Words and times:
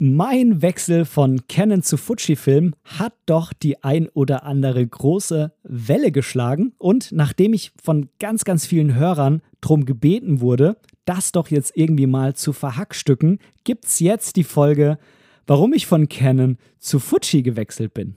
Mein 0.00 0.60
Wechsel 0.60 1.04
von 1.04 1.46
Canon 1.46 1.84
zu 1.84 1.96
Fujifilm 1.96 2.74
hat 2.82 3.12
doch 3.26 3.52
die 3.52 3.84
ein 3.84 4.08
oder 4.08 4.42
andere 4.42 4.84
große 4.84 5.52
Welle 5.62 6.10
geschlagen 6.10 6.72
und 6.78 7.12
nachdem 7.12 7.52
ich 7.52 7.70
von 7.80 8.08
ganz, 8.18 8.44
ganz 8.44 8.66
vielen 8.66 8.96
Hörern 8.96 9.40
drum 9.60 9.84
gebeten 9.84 10.40
wurde, 10.40 10.78
das 11.04 11.30
doch 11.30 11.48
jetzt 11.48 11.76
irgendwie 11.76 12.08
mal 12.08 12.34
zu 12.34 12.52
verhackstücken, 12.52 13.38
gibt's 13.62 14.00
jetzt 14.00 14.34
die 14.34 14.42
Folge, 14.42 14.98
warum 15.46 15.72
ich 15.72 15.86
von 15.86 16.08
Canon 16.08 16.58
zu 16.80 16.98
Fuji 16.98 17.44
gewechselt 17.44 17.94
bin. 17.94 18.16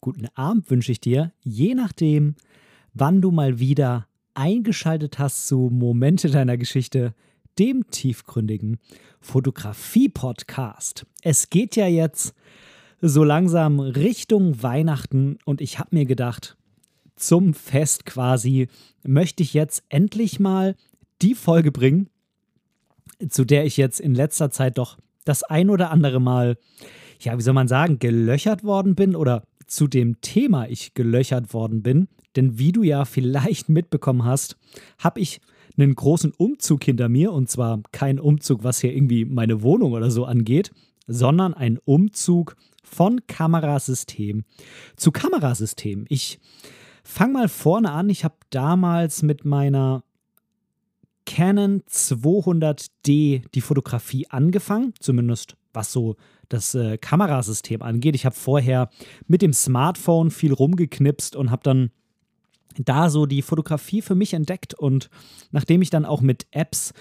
guten 0.00 0.28
Abend 0.34 0.70
wünsche 0.70 0.92
ich 0.92 1.00
dir, 1.00 1.32
je 1.42 1.74
nachdem, 1.74 2.34
wann 2.94 3.20
du 3.20 3.30
mal 3.30 3.58
wieder 3.58 4.06
eingeschaltet 4.34 5.18
hast 5.18 5.48
zu 5.48 5.70
Momente 5.72 6.30
deiner 6.30 6.56
Geschichte, 6.56 7.14
dem 7.58 7.90
tiefgründigen 7.90 8.78
Fotografie-Podcast. 9.20 11.06
Es 11.22 11.50
geht 11.50 11.76
ja 11.76 11.86
jetzt 11.86 12.34
so 13.00 13.24
langsam 13.24 13.80
Richtung 13.80 14.62
Weihnachten 14.62 15.38
und 15.44 15.60
ich 15.60 15.78
habe 15.78 15.94
mir 15.94 16.06
gedacht, 16.06 16.56
zum 17.16 17.52
Fest 17.52 18.06
quasi 18.06 18.68
möchte 19.02 19.42
ich 19.42 19.52
jetzt 19.52 19.82
endlich 19.88 20.40
mal 20.40 20.74
die 21.20 21.34
Folge 21.34 21.70
bringen, 21.72 22.08
zu 23.28 23.44
der 23.44 23.66
ich 23.66 23.76
jetzt 23.76 24.00
in 24.00 24.14
letzter 24.14 24.50
Zeit 24.50 24.78
doch 24.78 24.96
das 25.24 25.42
ein 25.42 25.68
oder 25.68 25.90
andere 25.90 26.20
Mal, 26.20 26.56
ja, 27.20 27.36
wie 27.36 27.42
soll 27.42 27.52
man 27.52 27.68
sagen, 27.68 27.98
gelöchert 27.98 28.64
worden 28.64 28.94
bin 28.94 29.14
oder 29.14 29.44
zu 29.70 29.86
dem 29.86 30.20
Thema 30.20 30.68
ich 30.68 30.94
gelöchert 30.94 31.54
worden 31.54 31.82
bin. 31.82 32.08
Denn 32.36 32.58
wie 32.58 32.72
du 32.72 32.82
ja 32.82 33.04
vielleicht 33.04 33.68
mitbekommen 33.68 34.24
hast, 34.24 34.56
habe 34.98 35.20
ich 35.20 35.40
einen 35.78 35.94
großen 35.94 36.32
Umzug 36.36 36.84
hinter 36.84 37.08
mir. 37.08 37.32
Und 37.32 37.48
zwar 37.48 37.80
kein 37.92 38.18
Umzug, 38.18 38.64
was 38.64 38.80
hier 38.80 38.94
irgendwie 38.94 39.24
meine 39.24 39.62
Wohnung 39.62 39.92
oder 39.92 40.10
so 40.10 40.24
angeht, 40.24 40.72
sondern 41.06 41.54
ein 41.54 41.78
Umzug 41.84 42.56
von 42.82 43.20
Kamerasystem 43.26 44.44
zu 44.96 45.12
Kamerasystem. 45.12 46.04
Ich 46.08 46.40
fange 47.04 47.34
mal 47.34 47.48
vorne 47.48 47.92
an. 47.92 48.10
Ich 48.10 48.24
habe 48.24 48.36
damals 48.50 49.22
mit 49.22 49.44
meiner 49.44 50.02
Canon 51.26 51.82
200D 51.82 53.42
die 53.54 53.60
Fotografie 53.60 54.26
angefangen, 54.28 54.94
zumindest 54.98 55.56
was 55.72 55.92
so 55.92 56.16
das 56.48 56.74
äh, 56.74 56.98
Kamerasystem 56.98 57.82
angeht. 57.82 58.14
Ich 58.14 58.24
habe 58.24 58.34
vorher 58.34 58.90
mit 59.26 59.42
dem 59.42 59.52
Smartphone 59.52 60.30
viel 60.30 60.52
rumgeknipst 60.52 61.36
und 61.36 61.50
habe 61.50 61.62
dann 61.62 61.90
da 62.76 63.10
so 63.10 63.26
die 63.26 63.42
Fotografie 63.42 64.02
für 64.02 64.14
mich 64.14 64.34
entdeckt. 64.34 64.74
Und 64.74 65.10
nachdem 65.50 65.82
ich 65.82 65.90
dann 65.90 66.04
auch 66.04 66.20
mit 66.20 66.46
Apps, 66.50 66.92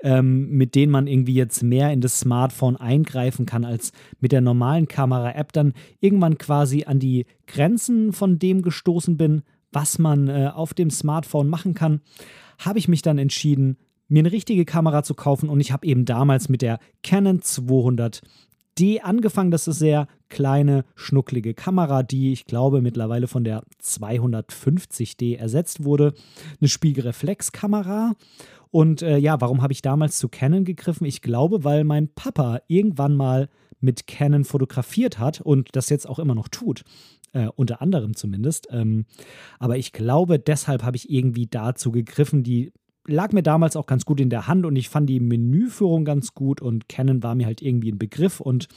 ähm, 0.00 0.50
mit 0.50 0.74
denen 0.74 0.92
man 0.92 1.06
irgendwie 1.06 1.34
jetzt 1.34 1.62
mehr 1.62 1.92
in 1.92 2.00
das 2.00 2.20
Smartphone 2.20 2.76
eingreifen 2.76 3.46
kann 3.46 3.64
als 3.64 3.92
mit 4.20 4.32
der 4.32 4.40
normalen 4.40 4.88
Kamera-App, 4.88 5.52
dann 5.52 5.72
irgendwann 6.00 6.38
quasi 6.38 6.84
an 6.84 6.98
die 6.98 7.26
Grenzen 7.46 8.12
von 8.12 8.38
dem 8.38 8.62
gestoßen 8.62 9.16
bin, 9.16 9.42
was 9.72 9.98
man 9.98 10.28
äh, 10.28 10.50
auf 10.54 10.74
dem 10.74 10.90
Smartphone 10.90 11.48
machen 11.48 11.74
kann, 11.74 12.00
habe 12.58 12.78
ich 12.78 12.88
mich 12.88 13.02
dann 13.02 13.18
entschieden, 13.18 13.78
mir 14.08 14.20
eine 14.20 14.32
richtige 14.32 14.64
Kamera 14.64 15.02
zu 15.02 15.14
kaufen 15.14 15.48
und 15.48 15.60
ich 15.60 15.72
habe 15.72 15.86
eben 15.86 16.04
damals 16.04 16.48
mit 16.48 16.62
der 16.62 16.78
Canon 17.02 17.42
200 17.42 18.22
D 18.78 19.00
angefangen. 19.00 19.50
Das 19.50 19.68
ist 19.68 19.78
sehr 19.78 20.06
kleine, 20.28 20.84
schnucklige 20.94 21.54
Kamera, 21.54 22.02
die 22.02 22.32
ich 22.32 22.44
glaube 22.46 22.82
mittlerweile 22.82 23.26
von 23.26 23.44
der 23.44 23.62
250D 23.82 25.36
ersetzt 25.36 25.84
wurde. 25.84 26.14
Eine 26.60 26.68
Spiegelreflexkamera. 26.68 28.14
Und 28.70 29.02
äh, 29.02 29.16
ja, 29.16 29.40
warum 29.40 29.62
habe 29.62 29.72
ich 29.72 29.82
damals 29.82 30.18
zu 30.18 30.28
Canon 30.28 30.64
gegriffen? 30.64 31.06
Ich 31.06 31.22
glaube, 31.22 31.64
weil 31.64 31.84
mein 31.84 32.08
Papa 32.08 32.60
irgendwann 32.66 33.14
mal 33.16 33.48
mit 33.80 34.06
Canon 34.06 34.44
fotografiert 34.44 35.18
hat 35.18 35.40
und 35.40 35.68
das 35.72 35.88
jetzt 35.88 36.08
auch 36.08 36.18
immer 36.18 36.34
noch 36.34 36.48
tut. 36.48 36.82
Äh, 37.32 37.48
unter 37.54 37.80
anderem 37.80 38.16
zumindest. 38.16 38.68
Ähm, 38.70 39.06
aber 39.58 39.76
ich 39.78 39.92
glaube, 39.92 40.38
deshalb 40.38 40.82
habe 40.82 40.96
ich 40.96 41.10
irgendwie 41.10 41.46
dazu 41.46 41.92
gegriffen. 41.92 42.42
Die 42.42 42.72
lag 43.06 43.32
mir 43.32 43.42
damals 43.42 43.76
auch 43.76 43.86
ganz 43.86 44.04
gut 44.04 44.20
in 44.20 44.30
der 44.30 44.46
Hand 44.46 44.66
und 44.66 44.76
ich 44.76 44.88
fand 44.88 45.08
die 45.08 45.20
Menüführung 45.20 46.04
ganz 46.04 46.34
gut 46.34 46.60
und 46.60 46.88
Canon 46.88 47.22
war 47.22 47.34
mir 47.34 47.46
halt 47.46 47.62
irgendwie 47.62 47.92
ein 47.92 47.98
Begriff 47.98 48.40
und 48.40 48.68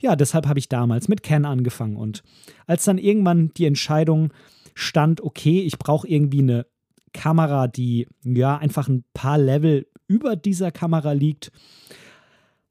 ja, 0.00 0.16
deshalb 0.16 0.46
habe 0.46 0.58
ich 0.58 0.68
damals 0.68 1.08
mit 1.08 1.22
Canon 1.22 1.50
angefangen 1.50 1.96
und 1.96 2.22
als 2.66 2.84
dann 2.84 2.98
irgendwann 2.98 3.52
die 3.56 3.66
Entscheidung 3.66 4.32
stand, 4.74 5.20
okay, 5.20 5.60
ich 5.60 5.78
brauche 5.78 6.08
irgendwie 6.08 6.40
eine 6.40 6.66
Kamera, 7.12 7.68
die 7.68 8.08
ja 8.24 8.56
einfach 8.56 8.88
ein 8.88 9.04
paar 9.14 9.38
Level 9.38 9.86
über 10.08 10.36
dieser 10.36 10.70
Kamera 10.70 11.12
liegt, 11.12 11.52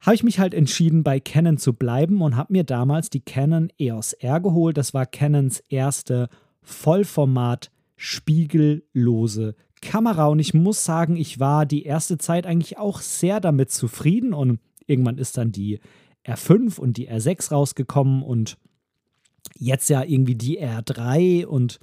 habe 0.01 0.15
ich 0.15 0.23
mich 0.23 0.37
halt 0.37 0.53
entschieden, 0.53 1.03
bei 1.03 1.19
Canon 1.21 1.57
zu 1.57 1.73
bleiben 1.73 2.21
und 2.21 2.35
habe 2.35 2.51
mir 2.51 2.65
damals 2.65 3.09
die 3.09 3.21
Canon 3.21 3.69
EOS 3.79 4.13
R 4.13 4.41
geholt. 4.41 4.77
Das 4.77 4.93
war 4.93 5.05
Canons 5.05 5.63
erste 5.69 6.27
Vollformat 6.61 7.71
spiegellose 7.95 9.55
Kamera 9.83 10.27
und 10.27 10.39
ich 10.39 10.53
muss 10.53 10.83
sagen, 10.83 11.15
ich 11.15 11.39
war 11.39 11.65
die 11.65 11.83
erste 11.83 12.17
Zeit 12.17 12.45
eigentlich 12.45 12.77
auch 12.77 13.01
sehr 13.01 13.39
damit 13.39 13.71
zufrieden 13.71 14.33
und 14.33 14.59
irgendwann 14.85 15.17
ist 15.17 15.37
dann 15.37 15.51
die 15.51 15.79
R5 16.25 16.79
und 16.79 16.97
die 16.97 17.09
R6 17.09 17.51
rausgekommen 17.51 18.23
und 18.23 18.57
jetzt 19.57 19.89
ja 19.89 20.03
irgendwie 20.03 20.35
die 20.35 20.61
R3 20.61 21.45
und 21.45 21.79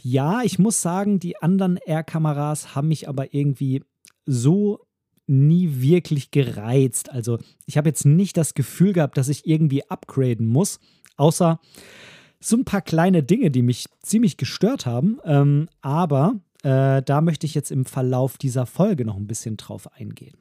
ja, 0.00 0.42
ich 0.42 0.58
muss 0.58 0.82
sagen, 0.82 1.18
die 1.18 1.36
anderen 1.36 1.76
R-Kameras 1.78 2.74
haben 2.74 2.88
mich 2.88 3.08
aber 3.08 3.34
irgendwie 3.34 3.82
so 4.26 4.86
nie 5.26 5.80
wirklich 5.80 6.30
gereizt. 6.30 7.10
Also 7.10 7.38
ich 7.66 7.76
habe 7.76 7.88
jetzt 7.88 8.04
nicht 8.04 8.36
das 8.36 8.54
Gefühl 8.54 8.92
gehabt, 8.92 9.16
dass 9.16 9.28
ich 9.28 9.46
irgendwie 9.46 9.88
upgraden 9.88 10.46
muss, 10.46 10.78
außer 11.16 11.60
so 12.40 12.56
ein 12.56 12.64
paar 12.64 12.82
kleine 12.82 13.22
Dinge, 13.22 13.50
die 13.50 13.62
mich 13.62 13.86
ziemlich 14.02 14.36
gestört 14.36 14.84
haben. 14.84 15.18
Ähm, 15.24 15.68
aber 15.80 16.40
äh, 16.64 17.02
da 17.02 17.20
möchte 17.20 17.46
ich 17.46 17.54
jetzt 17.54 17.70
im 17.70 17.84
Verlauf 17.84 18.38
dieser 18.38 18.64
Folge 18.64 19.04
noch 19.04 19.16
ein 19.16 19.26
bisschen 19.26 19.58
drauf 19.58 19.92
eingehen. 19.92 20.36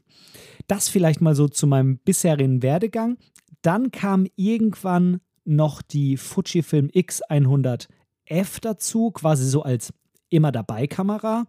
Das 0.68 0.88
vielleicht 0.88 1.20
mal 1.20 1.36
so 1.36 1.50
zu 1.50 1.68
meinem 1.68 1.98
bisherigen 1.98 2.64
Werdegang. 2.64 3.18
Dann 3.62 3.92
kam 3.92 4.28
irgendwann 4.38 5.20
noch 5.44 5.82
die 5.82 6.16
Fujifilm 6.16 6.88
X100F 6.88 8.62
dazu, 8.62 9.12
quasi 9.12 9.46
so 9.46 9.64
als 9.64 9.94
immer 10.30 10.54
dabei 10.54 10.88
Kamera. 10.88 11.46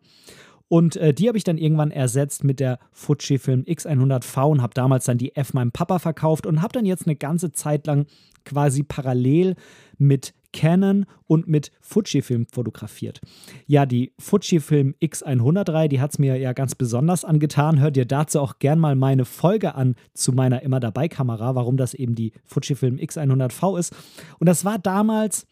Und 0.67 0.97
äh, 0.97 1.15
die 1.15 1.29
habe 1.29 1.39
ich 1.39 1.45
dann 1.45 1.59
irgendwann 1.59 1.93
ersetzt 1.93 2.43
mit 2.43 2.59
der 2.59 2.81
Fujifilm 2.91 3.63
X100V 3.63 4.51
und 4.51 4.63
habe 4.63 4.75
damals 4.75 5.05
dann 5.05 5.19
die 5.19 5.37
F 5.37 5.55
meinem 5.55 5.71
Papa 5.71 6.01
verkauft 6.01 6.47
und 6.47 6.63
habe 6.63 6.73
dann 6.73 6.85
jetzt 6.85 7.07
eine 7.07 7.15
ganze 7.15 7.53
Zeit 7.53 7.87
lang 7.87 8.07
quasi 8.45 8.83
parallel 8.83 9.55
mit 9.99 10.35
Canon 10.55 11.05
und 11.27 11.49
mit 11.49 11.73
Fujifilm 11.81 12.47
fotografiert. 12.51 13.21
Ja, 13.67 13.85
die 13.85 14.15
Fujifilm 14.19 14.95
X103, 15.03 15.89
die 15.89 16.01
hat 16.01 16.13
es 16.13 16.19
mir 16.19 16.37
ja 16.39 16.53
ganz 16.53 16.75
besonders 16.75 17.25
angetan. 17.25 17.81
Hört 17.81 17.97
ihr 17.97 18.07
dazu 18.07 18.41
auch 18.41 18.61
gern 18.61 18.79
mal 18.79 18.95
meine 18.95 19.25
Folge 19.25 19.75
an 19.75 19.97
zu 20.15 20.33
meiner 20.33 20.63
immer 20.63 20.81
dabei 20.81 21.09
Kamera, 21.09 21.55
warum 21.57 21.77
das 21.77 21.93
eben 21.93 22.15
die 22.15 22.33
Fujifilm 22.45 22.97
X100V 22.97 23.79
ist. 23.79 23.95
Und 24.39 24.49
das 24.49 24.65
war 24.65 24.79
damals 24.79 25.47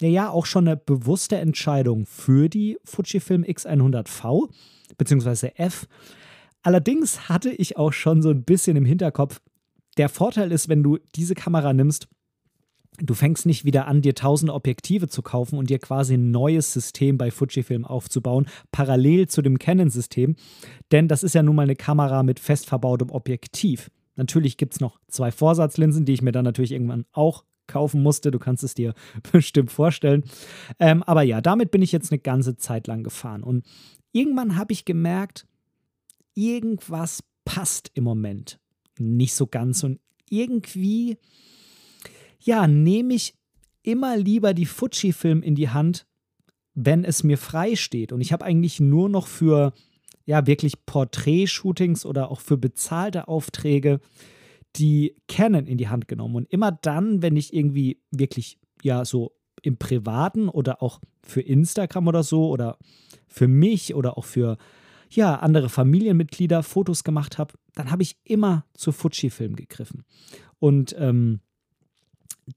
ja 0.00 0.30
auch 0.30 0.46
schon 0.46 0.68
eine 0.68 0.76
bewusste 0.76 1.36
Entscheidung 1.36 2.06
für 2.06 2.48
die 2.48 2.78
Fujifilm 2.84 3.42
X100V 3.42 4.50
bzw. 4.96 5.50
F. 5.56 5.88
Allerdings 6.62 7.28
hatte 7.28 7.50
ich 7.50 7.76
auch 7.76 7.92
schon 7.92 8.22
so 8.22 8.30
ein 8.30 8.44
bisschen 8.44 8.76
im 8.76 8.84
Hinterkopf, 8.84 9.40
der 9.96 10.08
Vorteil 10.08 10.50
ist, 10.52 10.68
wenn 10.68 10.82
du 10.82 10.98
diese 11.14 11.34
Kamera 11.34 11.72
nimmst, 11.72 12.08
Du 12.98 13.14
fängst 13.14 13.44
nicht 13.44 13.64
wieder 13.64 13.86
an, 13.88 14.02
dir 14.02 14.14
tausende 14.14 14.54
Objektive 14.54 15.08
zu 15.08 15.22
kaufen 15.22 15.58
und 15.58 15.68
dir 15.68 15.80
quasi 15.80 16.14
ein 16.14 16.30
neues 16.30 16.72
System 16.72 17.18
bei 17.18 17.30
Fujifilm 17.30 17.84
aufzubauen, 17.84 18.46
parallel 18.70 19.26
zu 19.28 19.42
dem 19.42 19.58
Canon-System. 19.58 20.36
Denn 20.92 21.08
das 21.08 21.24
ist 21.24 21.34
ja 21.34 21.42
nun 21.42 21.56
mal 21.56 21.62
eine 21.62 21.76
Kamera 21.76 22.22
mit 22.22 22.38
fest 22.38 22.66
verbautem 22.66 23.10
Objektiv. 23.10 23.90
Natürlich 24.16 24.56
gibt 24.56 24.74
es 24.74 24.80
noch 24.80 25.00
zwei 25.08 25.32
Vorsatzlinsen, 25.32 26.04
die 26.04 26.12
ich 26.12 26.22
mir 26.22 26.30
dann 26.30 26.44
natürlich 26.44 26.70
irgendwann 26.70 27.04
auch 27.12 27.44
kaufen 27.66 28.02
musste. 28.02 28.30
Du 28.30 28.38
kannst 28.38 28.62
es 28.62 28.74
dir 28.74 28.94
bestimmt 29.32 29.72
vorstellen. 29.72 30.24
Ähm, 30.78 31.02
aber 31.02 31.22
ja, 31.22 31.40
damit 31.40 31.70
bin 31.70 31.82
ich 31.82 31.92
jetzt 31.92 32.12
eine 32.12 32.20
ganze 32.20 32.56
Zeit 32.56 32.86
lang 32.86 33.02
gefahren. 33.02 33.42
Und 33.42 33.64
irgendwann 34.12 34.56
habe 34.56 34.72
ich 34.72 34.84
gemerkt, 34.84 35.46
irgendwas 36.34 37.24
passt 37.44 37.90
im 37.94 38.04
Moment 38.04 38.60
nicht 38.98 39.34
so 39.34 39.46
ganz 39.46 39.82
und 39.82 39.98
irgendwie, 40.30 41.18
ja, 42.44 42.66
nehme 42.66 43.14
ich 43.14 43.34
immer 43.82 44.16
lieber 44.16 44.54
die 44.54 44.66
Fuji-Film 44.66 45.42
in 45.42 45.54
die 45.54 45.70
Hand, 45.70 46.06
wenn 46.74 47.04
es 47.04 47.22
mir 47.22 47.38
frei 47.38 47.76
steht. 47.76 48.12
Und 48.12 48.20
ich 48.20 48.32
habe 48.32 48.44
eigentlich 48.44 48.80
nur 48.80 49.08
noch 49.08 49.26
für, 49.26 49.72
ja, 50.24 50.46
wirklich 50.46 50.84
Porträt-Shootings 50.86 52.04
oder 52.04 52.30
auch 52.30 52.40
für 52.40 52.56
bezahlte 52.56 53.28
Aufträge 53.28 54.00
die 54.76 55.14
Canon 55.28 55.66
in 55.66 55.78
die 55.78 55.88
Hand 55.88 56.08
genommen. 56.08 56.36
Und 56.36 56.52
immer 56.52 56.72
dann, 56.72 57.22
wenn 57.22 57.36
ich 57.36 57.54
irgendwie 57.54 58.00
wirklich, 58.10 58.58
ja, 58.82 59.04
so 59.04 59.32
im 59.62 59.78
Privaten 59.78 60.48
oder 60.48 60.82
auch 60.82 61.00
für 61.22 61.40
Instagram 61.40 62.08
oder 62.08 62.22
so 62.22 62.48
oder 62.48 62.78
für 63.26 63.48
mich 63.48 63.94
oder 63.94 64.18
auch 64.18 64.24
für 64.24 64.58
ja, 65.10 65.36
andere 65.36 65.68
Familienmitglieder 65.68 66.62
Fotos 66.62 67.04
gemacht 67.04 67.38
habe, 67.38 67.54
dann 67.74 67.90
habe 67.90 68.02
ich 68.02 68.16
immer 68.24 68.66
zu 68.74 68.92
Fuji-Film 68.92 69.54
gegriffen. 69.56 70.04
Und 70.58 70.94
ähm, 70.98 71.40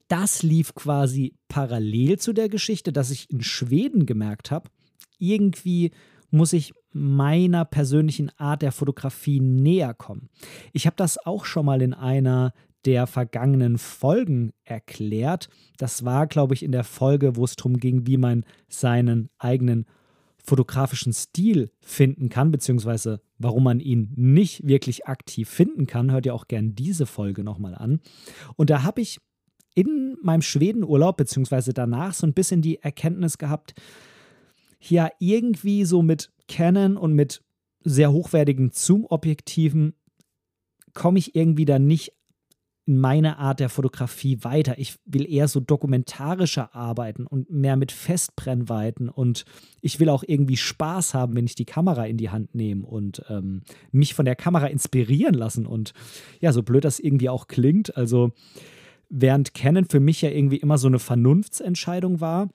das 0.08 0.42
lief 0.42 0.74
quasi 0.74 1.34
parallel 1.48 2.18
zu 2.18 2.32
der 2.32 2.48
Geschichte, 2.48 2.92
dass 2.92 3.10
ich 3.10 3.30
in 3.30 3.42
Schweden 3.42 4.06
gemerkt 4.06 4.50
habe, 4.50 4.70
irgendwie 5.18 5.92
muss 6.30 6.52
ich 6.52 6.72
meiner 6.92 7.64
persönlichen 7.64 8.30
Art 8.38 8.62
der 8.62 8.72
Fotografie 8.72 9.40
näher 9.40 9.94
kommen. 9.94 10.28
Ich 10.72 10.86
habe 10.86 10.96
das 10.96 11.18
auch 11.24 11.44
schon 11.44 11.66
mal 11.66 11.82
in 11.82 11.94
einer 11.94 12.52
der 12.84 13.06
vergangenen 13.06 13.78
Folgen 13.78 14.52
erklärt. 14.64 15.48
Das 15.78 16.04
war, 16.04 16.26
glaube 16.26 16.54
ich, 16.54 16.62
in 16.62 16.72
der 16.72 16.84
Folge, 16.84 17.36
wo 17.36 17.44
es 17.44 17.56
darum 17.56 17.78
ging, 17.78 18.06
wie 18.06 18.16
man 18.16 18.44
seinen 18.68 19.30
eigenen 19.38 19.86
fotografischen 20.42 21.12
Stil 21.12 21.70
finden 21.80 22.30
kann, 22.30 22.50
beziehungsweise 22.50 23.20
warum 23.38 23.64
man 23.64 23.80
ihn 23.80 24.12
nicht 24.16 24.66
wirklich 24.66 25.06
aktiv 25.06 25.48
finden 25.48 25.86
kann. 25.86 26.10
Hört 26.10 26.26
ihr 26.26 26.34
auch 26.34 26.48
gern 26.48 26.74
diese 26.74 27.04
Folge 27.04 27.44
nochmal 27.44 27.74
an. 27.74 28.00
Und 28.56 28.70
da 28.70 28.82
habe 28.82 29.00
ich 29.00 29.18
in 29.78 30.16
meinem 30.22 30.42
Schwedenurlaub, 30.42 31.16
beziehungsweise 31.16 31.72
danach, 31.72 32.12
so 32.12 32.26
ein 32.26 32.32
bisschen 32.32 32.62
die 32.62 32.82
Erkenntnis 32.82 33.38
gehabt, 33.38 33.74
ja, 34.80 35.08
irgendwie 35.20 35.84
so 35.84 36.02
mit 36.02 36.32
Canon 36.48 36.96
und 36.96 37.12
mit 37.12 37.44
sehr 37.84 38.10
hochwertigen 38.10 38.70
Zoom-Objektiven 38.72 39.94
komme 40.94 41.20
ich 41.20 41.36
irgendwie 41.36 41.64
da 41.64 41.78
nicht 41.78 42.12
in 42.86 42.98
meiner 42.98 43.38
Art 43.38 43.60
der 43.60 43.68
Fotografie 43.68 44.42
weiter. 44.42 44.78
Ich 44.78 44.96
will 45.04 45.30
eher 45.30 45.46
so 45.46 45.60
dokumentarischer 45.60 46.74
arbeiten 46.74 47.24
und 47.26 47.48
mehr 47.48 47.76
mit 47.76 47.92
Festbrennweiten 47.92 49.08
und 49.08 49.44
ich 49.80 50.00
will 50.00 50.08
auch 50.08 50.24
irgendwie 50.26 50.56
Spaß 50.56 51.14
haben, 51.14 51.36
wenn 51.36 51.44
ich 51.44 51.54
die 51.54 51.66
Kamera 51.66 52.06
in 52.06 52.16
die 52.16 52.30
Hand 52.30 52.54
nehme 52.54 52.84
und 52.84 53.22
ähm, 53.28 53.62
mich 53.92 54.14
von 54.14 54.24
der 54.24 54.36
Kamera 54.36 54.66
inspirieren 54.66 55.34
lassen. 55.34 55.66
Und 55.66 55.92
ja, 56.40 56.52
so 56.52 56.64
blöd 56.64 56.84
das 56.84 56.98
irgendwie 56.98 57.28
auch 57.28 57.46
klingt, 57.46 57.96
also 57.96 58.32
während 59.08 59.54
Canon 59.54 59.86
für 59.86 60.00
mich 60.00 60.22
ja 60.22 60.30
irgendwie 60.30 60.58
immer 60.58 60.78
so 60.78 60.88
eine 60.88 60.98
Vernunftsentscheidung 60.98 62.20
war, 62.20 62.48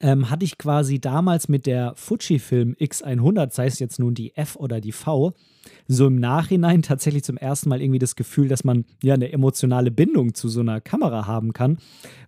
ähm, 0.00 0.28
hatte 0.28 0.44
ich 0.44 0.58
quasi 0.58 1.00
damals 1.00 1.48
mit 1.48 1.66
der 1.66 1.94
Fujifilm 1.96 2.74
X100, 2.74 3.52
sei 3.52 3.66
es 3.66 3.78
jetzt 3.78 3.98
nun 3.98 4.14
die 4.14 4.36
F 4.36 4.56
oder 4.56 4.80
die 4.80 4.92
V, 4.92 5.32
so 5.88 6.06
im 6.06 6.16
Nachhinein 6.16 6.82
tatsächlich 6.82 7.24
zum 7.24 7.36
ersten 7.36 7.68
Mal 7.70 7.80
irgendwie 7.80 7.98
das 7.98 8.14
Gefühl, 8.14 8.48
dass 8.48 8.62
man 8.62 8.84
ja 9.02 9.14
eine 9.14 9.32
emotionale 9.32 9.90
Bindung 9.90 10.34
zu 10.34 10.48
so 10.48 10.60
einer 10.60 10.80
Kamera 10.80 11.26
haben 11.26 11.52
kann, 11.52 11.78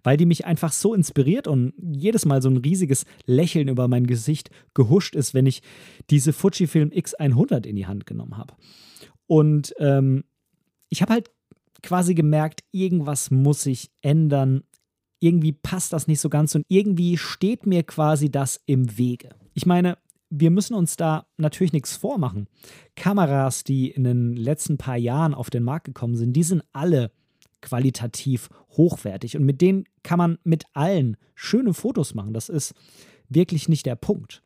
weil 0.02 0.16
die 0.16 0.26
mich 0.26 0.46
einfach 0.46 0.72
so 0.72 0.94
inspiriert 0.94 1.46
und 1.46 1.74
jedes 1.78 2.24
Mal 2.24 2.40
so 2.40 2.48
ein 2.48 2.56
riesiges 2.56 3.04
Lächeln 3.26 3.68
über 3.68 3.86
mein 3.86 4.06
Gesicht 4.06 4.50
gehuscht 4.74 5.14
ist, 5.14 5.34
wenn 5.34 5.46
ich 5.46 5.62
diese 6.08 6.32
Fujifilm 6.32 6.88
X100 6.88 7.66
in 7.66 7.76
die 7.76 7.86
Hand 7.86 8.06
genommen 8.06 8.38
habe. 8.38 8.54
Und 9.26 9.74
ähm, 9.78 10.24
ich 10.88 11.02
habe 11.02 11.12
halt 11.12 11.30
quasi 11.82 12.14
gemerkt, 12.14 12.64
irgendwas 12.72 13.30
muss 13.30 13.62
sich 13.62 13.90
ändern 14.02 14.62
irgendwie 15.20 15.52
passt 15.52 15.92
das 15.92 16.06
nicht 16.06 16.20
so 16.20 16.28
ganz 16.28 16.54
und 16.54 16.64
irgendwie 16.69 17.16
steht 17.16 17.66
mir 17.66 17.82
quasi 17.82 18.30
das 18.30 18.60
im 18.66 18.98
Wege. 18.98 19.30
Ich 19.54 19.66
meine, 19.66 19.98
wir 20.30 20.50
müssen 20.50 20.75
uns 20.75 20.96
da 20.96 21.26
natürlich 21.36 21.72
nichts 21.72 21.96
vormachen. 21.96 22.48
Kameras, 22.96 23.64
die 23.64 23.90
in 23.90 24.04
den 24.04 24.34
letzten 24.34 24.78
paar 24.78 24.96
Jahren 24.96 25.34
auf 25.34 25.50
den 25.50 25.62
Markt 25.62 25.86
gekommen 25.86 26.16
sind, 26.16 26.34
die 26.34 26.42
sind 26.42 26.62
alle 26.72 27.10
qualitativ 27.60 28.48
hochwertig 28.76 29.36
und 29.36 29.44
mit 29.44 29.60
denen 29.60 29.84
kann 30.02 30.19
man 30.19 30.38
mit 30.44 30.64
allen 30.75 31.16
schöne 31.34 31.75
Fotos 31.75 32.14
machen. 32.14 32.34
Das 32.34 32.48
ist 32.48 32.75
wirklich 33.28 33.69
nicht 33.69 33.86
der 33.86 33.96
Punkt. 33.96 34.42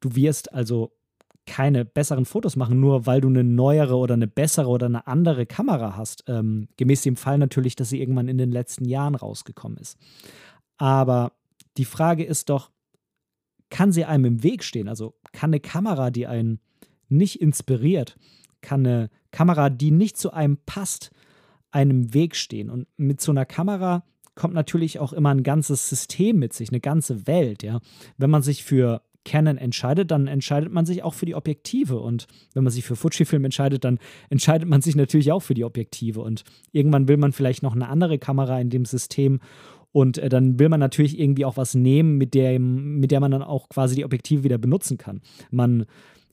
Du 0.00 0.14
wirst 0.14 0.52
also 0.52 0.92
keine 1.46 1.84
besseren 1.84 2.24
Fotos 2.24 2.56
machen, 2.56 2.80
nur 2.80 3.06
weil 3.06 3.20
du 3.20 3.28
eine 3.28 3.44
neuere 3.44 3.96
oder 3.96 4.14
eine 4.14 4.26
bessere 4.26 4.68
oder 4.68 4.86
eine 4.86 5.06
andere 5.06 5.46
Kamera 5.46 5.96
hast. 5.96 6.24
Ähm, 6.26 6.68
gemäß 6.76 7.02
dem 7.02 7.16
Fall 7.16 7.38
natürlich, 7.38 7.76
dass 7.76 7.90
sie 7.90 8.00
irgendwann 8.00 8.28
in 8.28 8.38
den 8.38 8.50
letzten 8.50 8.86
Jahren 8.86 9.14
rausgekommen 9.14 9.78
ist. 9.78 9.98
Aber 10.76 11.32
die 11.76 11.84
Frage 11.84 12.24
ist 12.24 12.48
doch, 12.48 12.70
kann 13.70 13.92
sie 13.92 14.04
einem 14.04 14.24
im 14.24 14.42
Weg 14.42 14.62
stehen? 14.64 14.88
Also 14.88 15.14
kann 15.32 15.50
eine 15.50 15.60
Kamera, 15.60 16.10
die 16.10 16.26
einen 16.26 16.60
nicht 17.08 17.40
inspiriert, 17.40 18.16
kann 18.60 18.86
eine 18.86 19.10
Kamera, 19.30 19.68
die 19.70 19.90
nicht 19.90 20.16
zu 20.16 20.32
einem 20.32 20.58
passt, 20.64 21.10
einem 21.70 22.14
Weg 22.14 22.36
stehen? 22.36 22.70
Und 22.70 22.86
mit 22.96 23.20
so 23.20 23.32
einer 23.32 23.44
Kamera 23.44 24.04
kommt 24.34 24.54
natürlich 24.54 24.98
auch 24.98 25.12
immer 25.12 25.30
ein 25.30 25.42
ganzes 25.42 25.88
System 25.88 26.38
mit 26.38 26.52
sich, 26.52 26.70
eine 26.70 26.80
ganze 26.80 27.26
Welt, 27.26 27.62
ja. 27.62 27.80
Wenn 28.16 28.30
man 28.30 28.42
sich 28.42 28.64
für 28.64 29.02
Canon 29.24 29.58
entscheidet, 29.58 30.10
dann 30.10 30.26
entscheidet 30.26 30.72
man 30.72 30.86
sich 30.86 31.02
auch 31.02 31.14
für 31.14 31.26
die 31.26 31.34
Objektive. 31.34 31.98
Und 31.98 32.26
wenn 32.52 32.64
man 32.64 32.72
sich 32.72 32.84
für 32.84 32.96
Fujifilm 32.96 33.44
entscheidet, 33.44 33.84
dann 33.84 33.98
entscheidet 34.30 34.68
man 34.68 34.82
sich 34.82 34.96
natürlich 34.96 35.32
auch 35.32 35.40
für 35.40 35.54
die 35.54 35.64
Objektive. 35.64 36.20
Und 36.20 36.44
irgendwann 36.72 37.08
will 37.08 37.16
man 37.16 37.32
vielleicht 37.32 37.62
noch 37.62 37.74
eine 37.74 37.88
andere 37.88 38.18
Kamera 38.18 38.60
in 38.60 38.70
dem 38.70 38.84
System. 38.84 39.40
Und 39.92 40.18
äh, 40.18 40.28
dann 40.28 40.58
will 40.58 40.68
man 40.68 40.80
natürlich 40.80 41.18
irgendwie 41.18 41.44
auch 41.44 41.56
was 41.56 41.74
nehmen, 41.74 42.18
mit 42.18 42.34
der, 42.34 42.58
mit 42.58 43.10
der 43.10 43.20
man 43.20 43.30
dann 43.30 43.42
auch 43.42 43.68
quasi 43.68 43.94
die 43.94 44.04
Objektive 44.04 44.44
wieder 44.44 44.58
benutzen 44.58 44.98
kann. 44.98 45.20
Man 45.50 45.86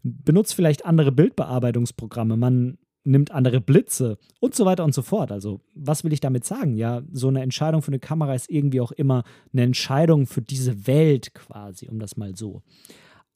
benutzt 0.03 0.55
vielleicht 0.55 0.85
andere 0.85 1.11
Bildbearbeitungsprogramme, 1.11 2.38
man 2.38 2.77
nimmt 3.03 3.31
andere 3.31 3.62
Blitze 3.62 4.18
und 4.39 4.53
so 4.53 4.65
weiter 4.65 4.83
und 4.83 4.94
so 4.94 5.01
fort. 5.01 5.31
Also, 5.31 5.62
was 5.74 6.03
will 6.03 6.13
ich 6.13 6.19
damit 6.19 6.45
sagen? 6.45 6.77
Ja, 6.77 7.01
so 7.12 7.27
eine 7.27 7.42
Entscheidung 7.42 7.81
für 7.81 7.89
eine 7.89 8.00
Kamera 8.00 8.33
ist 8.33 8.50
irgendwie 8.50 8.81
auch 8.81 8.92
immer 8.92 9.24
eine 9.53 9.63
Entscheidung 9.63 10.27
für 10.27 10.42
diese 10.42 10.88
Welt 10.88 11.33
quasi, 11.33 11.88
um 11.89 12.00
das 12.00 12.18
mal 12.18 12.36
so 12.36 12.62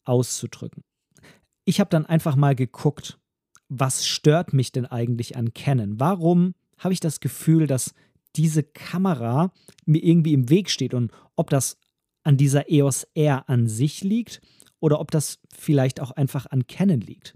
auszudrücken. 0.03 0.83
Ich 1.65 1.79
habe 1.79 1.89
dann 1.89 2.05
einfach 2.05 2.35
mal 2.35 2.55
geguckt, 2.55 3.19
was 3.67 4.05
stört 4.05 4.53
mich 4.53 4.71
denn 4.71 4.85
eigentlich 4.85 5.35
an 5.35 5.53
Canon? 5.53 5.99
Warum 5.99 6.53
habe 6.77 6.93
ich 6.93 6.99
das 6.99 7.19
Gefühl, 7.19 7.65
dass 7.65 7.95
diese 8.35 8.63
Kamera 8.63 9.51
mir 9.85 10.03
irgendwie 10.03 10.33
im 10.33 10.49
Weg 10.49 10.69
steht 10.69 10.93
und 10.93 11.11
ob 11.35 11.49
das 11.49 11.77
an 12.23 12.37
dieser 12.37 12.69
EOS 12.69 13.07
R 13.15 13.49
an 13.49 13.67
sich 13.67 14.03
liegt 14.03 14.41
oder 14.79 14.99
ob 14.99 15.11
das 15.11 15.39
vielleicht 15.53 15.99
auch 15.99 16.11
einfach 16.11 16.45
an 16.47 16.67
Canon 16.67 17.01
liegt. 17.01 17.33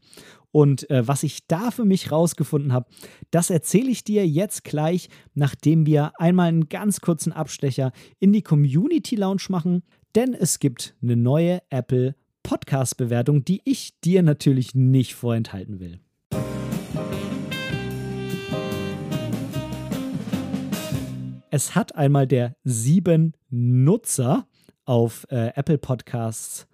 Und 0.51 0.89
äh, 0.89 1.07
was 1.07 1.23
ich 1.23 1.47
da 1.47 1.71
für 1.71 1.85
mich 1.85 2.11
rausgefunden 2.11 2.73
habe, 2.73 2.89
das 3.31 3.49
erzähle 3.49 3.91
ich 3.91 4.03
dir 4.03 4.27
jetzt 4.27 4.63
gleich, 4.63 5.09
nachdem 5.33 5.85
wir 5.85 6.13
einmal 6.19 6.47
einen 6.47 6.69
ganz 6.69 7.01
kurzen 7.01 7.31
Abstecher 7.31 7.91
in 8.19 8.33
die 8.33 8.41
Community 8.41 9.15
Lounge 9.15 9.43
machen, 9.49 9.83
denn 10.15 10.33
es 10.33 10.59
gibt 10.59 10.95
eine 11.01 11.15
neue 11.15 11.61
Apple 11.69 12.15
Podcast-Bewertung, 12.41 13.45
die 13.45 13.61
ich 13.63 13.99
dir 13.99 14.23
natürlich 14.23 14.73
nicht 14.73 15.13
vorenthalten 15.13 15.79
will. 15.79 15.99
Es 21.51 21.75
hat 21.75 21.95
einmal 21.95 22.27
der 22.27 22.55
sieben 22.63 23.33
Nutzer 23.49 24.47
auf 24.85 25.25
äh, 25.29 25.51
Apple 25.55 25.77
Podcasts 25.77 26.68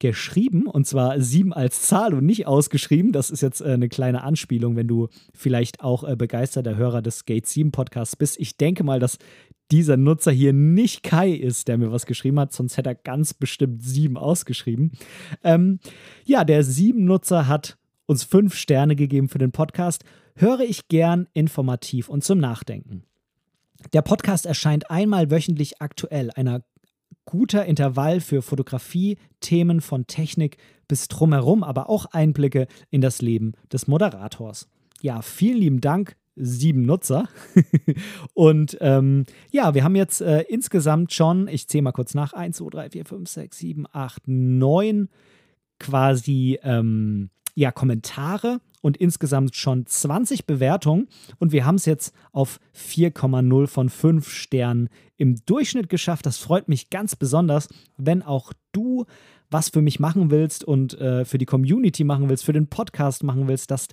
geschrieben 0.00 0.66
und 0.66 0.86
zwar 0.86 1.20
sieben 1.20 1.52
als 1.52 1.82
Zahl 1.82 2.14
und 2.14 2.24
nicht 2.26 2.46
ausgeschrieben. 2.46 3.12
Das 3.12 3.30
ist 3.30 3.42
jetzt 3.42 3.60
äh, 3.60 3.72
eine 3.72 3.88
kleine 3.88 4.24
Anspielung, 4.24 4.74
wenn 4.74 4.88
du 4.88 5.08
vielleicht 5.32 5.80
auch 5.82 6.02
äh, 6.02 6.16
begeisterter 6.16 6.76
Hörer 6.76 7.02
des 7.02 7.26
Gate 7.26 7.46
7 7.46 7.70
Podcasts 7.70 8.16
bist. 8.16 8.40
Ich 8.40 8.56
denke 8.56 8.82
mal, 8.82 8.98
dass 8.98 9.18
dieser 9.70 9.96
Nutzer 9.96 10.32
hier 10.32 10.52
nicht 10.52 11.02
Kai 11.02 11.30
ist, 11.30 11.68
der 11.68 11.78
mir 11.78 11.92
was 11.92 12.06
geschrieben 12.06 12.40
hat, 12.40 12.52
sonst 12.52 12.76
hätte 12.76 12.90
er 12.90 12.94
ganz 12.96 13.34
bestimmt 13.34 13.82
sieben 13.84 14.16
ausgeschrieben. 14.16 14.92
Ähm, 15.44 15.78
ja, 16.24 16.44
der 16.44 16.64
sieben 16.64 17.04
Nutzer 17.04 17.46
hat 17.46 17.78
uns 18.06 18.24
fünf 18.24 18.56
Sterne 18.56 18.96
gegeben 18.96 19.28
für 19.28 19.38
den 19.38 19.52
Podcast. 19.52 20.02
Höre 20.34 20.60
ich 20.60 20.88
gern 20.88 21.28
informativ 21.34 22.08
und 22.08 22.24
zum 22.24 22.38
Nachdenken. 22.38 23.04
Der 23.92 24.02
Podcast 24.02 24.46
erscheint 24.46 24.90
einmal 24.90 25.30
wöchentlich 25.30 25.80
aktuell, 25.80 26.30
einer 26.32 26.62
guter 27.30 27.64
Intervall 27.64 28.20
für 28.20 28.42
Fotografie, 28.42 29.16
Themen 29.38 29.80
von 29.80 30.08
Technik 30.08 30.56
bis 30.88 31.06
drumherum, 31.06 31.62
aber 31.62 31.88
auch 31.88 32.06
Einblicke 32.06 32.66
in 32.90 33.00
das 33.00 33.22
Leben 33.22 33.52
des 33.72 33.86
Moderators. 33.86 34.68
Ja, 35.00 35.22
vielen 35.22 35.58
lieben 35.58 35.80
Dank, 35.80 36.16
sieben 36.34 36.82
Nutzer. 36.82 37.28
und 38.34 38.76
ähm, 38.80 39.26
ja, 39.52 39.74
wir 39.74 39.84
haben 39.84 39.94
jetzt 39.94 40.20
äh, 40.20 40.40
insgesamt 40.48 41.12
schon, 41.12 41.46
ich 41.46 41.68
zähle 41.68 41.82
mal 41.82 41.92
kurz 41.92 42.14
nach, 42.14 42.32
1, 42.32 42.56
2, 42.56 42.70
3, 42.70 42.90
4, 42.90 43.04
5, 43.04 43.28
6, 43.28 43.58
7, 43.58 43.86
8, 43.92 44.22
9 44.26 45.08
quasi 45.78 46.58
ähm, 46.64 47.30
ja, 47.54 47.70
Kommentare 47.70 48.60
und 48.80 48.96
insgesamt 48.96 49.56
schon 49.56 49.86
20 49.86 50.46
Bewertungen 50.46 51.08
und 51.38 51.52
wir 51.52 51.64
haben 51.64 51.76
es 51.76 51.86
jetzt 51.86 52.14
auf 52.32 52.60
4,0 52.74 53.66
von 53.66 53.88
5 53.88 54.28
Sternen 54.28 54.88
im 55.16 55.36
Durchschnitt 55.46 55.88
geschafft. 55.88 56.26
Das 56.26 56.38
freut 56.38 56.68
mich 56.68 56.90
ganz 56.90 57.16
besonders, 57.16 57.68
wenn 57.96 58.22
auch 58.22 58.52
du 58.72 59.06
was 59.50 59.68
für 59.68 59.82
mich 59.82 59.98
machen 59.98 60.30
willst 60.30 60.64
und 60.64 60.98
äh, 61.00 61.24
für 61.24 61.38
die 61.38 61.46
Community 61.46 62.04
machen 62.04 62.28
willst, 62.28 62.44
für 62.44 62.52
den 62.52 62.68
Podcast 62.68 63.24
machen 63.24 63.48
willst, 63.48 63.70
dass 63.70 63.88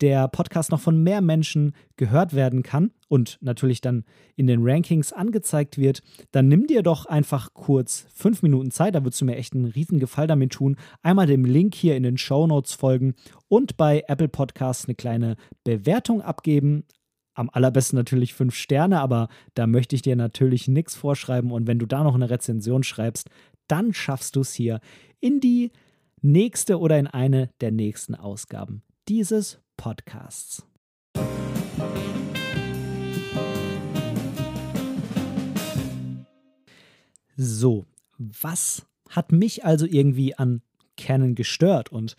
der 0.00 0.28
Podcast 0.28 0.70
noch 0.70 0.80
von 0.80 1.02
mehr 1.02 1.20
Menschen 1.20 1.72
gehört 1.96 2.34
werden 2.34 2.62
kann 2.62 2.92
und 3.08 3.38
natürlich 3.40 3.80
dann 3.80 4.04
in 4.36 4.46
den 4.46 4.60
Rankings 4.62 5.12
angezeigt 5.12 5.78
wird, 5.78 6.02
dann 6.32 6.48
nimm 6.48 6.66
dir 6.66 6.82
doch 6.82 7.06
einfach 7.06 7.52
kurz 7.52 8.06
fünf 8.12 8.42
Minuten 8.42 8.70
Zeit, 8.70 8.94
da 8.94 9.04
würdest 9.04 9.20
du 9.20 9.26
mir 9.26 9.36
echt 9.36 9.54
einen 9.54 9.66
riesen 9.66 9.98
Gefallen 9.98 10.28
damit 10.28 10.52
tun. 10.52 10.76
Einmal 11.02 11.26
dem 11.26 11.44
Link 11.44 11.74
hier 11.74 11.96
in 11.96 12.02
den 12.02 12.18
Show 12.18 12.46
Notes 12.46 12.72
folgen 12.72 13.14
und 13.48 13.76
bei 13.76 14.02
Apple 14.08 14.28
Podcasts 14.28 14.86
eine 14.86 14.94
kleine 14.94 15.36
Bewertung 15.64 16.22
abgeben. 16.22 16.84
Am 17.34 17.50
allerbesten 17.52 17.96
natürlich 17.96 18.34
fünf 18.34 18.54
Sterne, 18.54 19.00
aber 19.00 19.28
da 19.54 19.66
möchte 19.66 19.94
ich 19.94 20.02
dir 20.02 20.16
natürlich 20.16 20.68
nichts 20.68 20.94
vorschreiben. 20.94 21.52
Und 21.52 21.66
wenn 21.66 21.78
du 21.78 21.86
da 21.86 22.02
noch 22.02 22.14
eine 22.14 22.30
Rezension 22.30 22.82
schreibst, 22.82 23.30
dann 23.68 23.94
schaffst 23.94 24.36
du 24.36 24.40
es 24.40 24.52
hier 24.52 24.80
in 25.20 25.40
die 25.40 25.70
nächste 26.22 26.78
oder 26.78 26.98
in 26.98 27.06
eine 27.06 27.50
der 27.60 27.70
nächsten 27.70 28.14
Ausgaben 28.14 28.82
dieses 29.10 29.60
Podcasts. 29.80 30.62
So, 37.34 37.86
was 38.18 38.86
hat 39.08 39.32
mich 39.32 39.64
also 39.64 39.86
irgendwie 39.86 40.34
an 40.34 40.60
Canon 40.98 41.34
gestört? 41.34 41.90
Und 41.90 42.16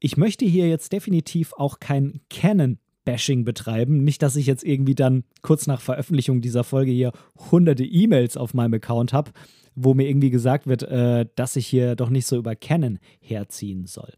ich 0.00 0.16
möchte 0.16 0.44
hier 0.44 0.68
jetzt 0.68 0.92
definitiv 0.92 1.52
auch 1.52 1.78
kein 1.78 2.20
Canon 2.30 2.80
Bashing 3.04 3.44
betreiben. 3.44 4.02
Nicht, 4.02 4.20
dass 4.20 4.34
ich 4.34 4.46
jetzt 4.46 4.64
irgendwie 4.64 4.96
dann 4.96 5.22
kurz 5.42 5.68
nach 5.68 5.80
Veröffentlichung 5.80 6.40
dieser 6.40 6.64
Folge 6.64 6.90
hier 6.90 7.12
hunderte 7.52 7.84
E-Mails 7.84 8.36
auf 8.36 8.54
meinem 8.54 8.74
Account 8.74 9.12
habe, 9.12 9.30
wo 9.74 9.94
mir 9.94 10.08
irgendwie 10.08 10.30
gesagt 10.30 10.66
wird, 10.66 10.82
äh, 10.84 11.26
dass 11.34 11.56
ich 11.56 11.66
hier 11.66 11.96
doch 11.96 12.10
nicht 12.10 12.26
so 12.26 12.36
über 12.36 12.54
Canon 12.54 12.98
herziehen 13.20 13.86
soll. 13.86 14.12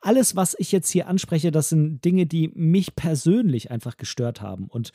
Alles, 0.00 0.36
was 0.36 0.56
ich 0.58 0.72
jetzt 0.72 0.90
hier 0.90 1.08
anspreche, 1.08 1.50
das 1.50 1.68
sind 1.68 2.04
Dinge, 2.04 2.26
die 2.26 2.48
mich 2.54 2.96
persönlich 2.96 3.70
einfach 3.70 3.96
gestört 3.96 4.40
haben. 4.40 4.66
Und 4.66 4.92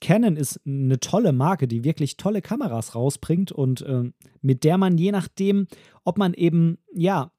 Canon 0.00 0.36
ist 0.36 0.60
eine 0.66 1.00
tolle 1.00 1.32
Marke, 1.32 1.68
die 1.68 1.84
wirklich 1.84 2.16
tolle 2.16 2.42
Kameras 2.42 2.94
rausbringt 2.94 3.52
und 3.52 3.82
äh, 3.82 4.10
mit 4.40 4.64
der 4.64 4.78
man 4.78 4.98
je 4.98 5.12
nachdem, 5.12 5.66
ob 6.04 6.18
man 6.18 6.34
eben, 6.34 6.78
ja, 6.92 7.32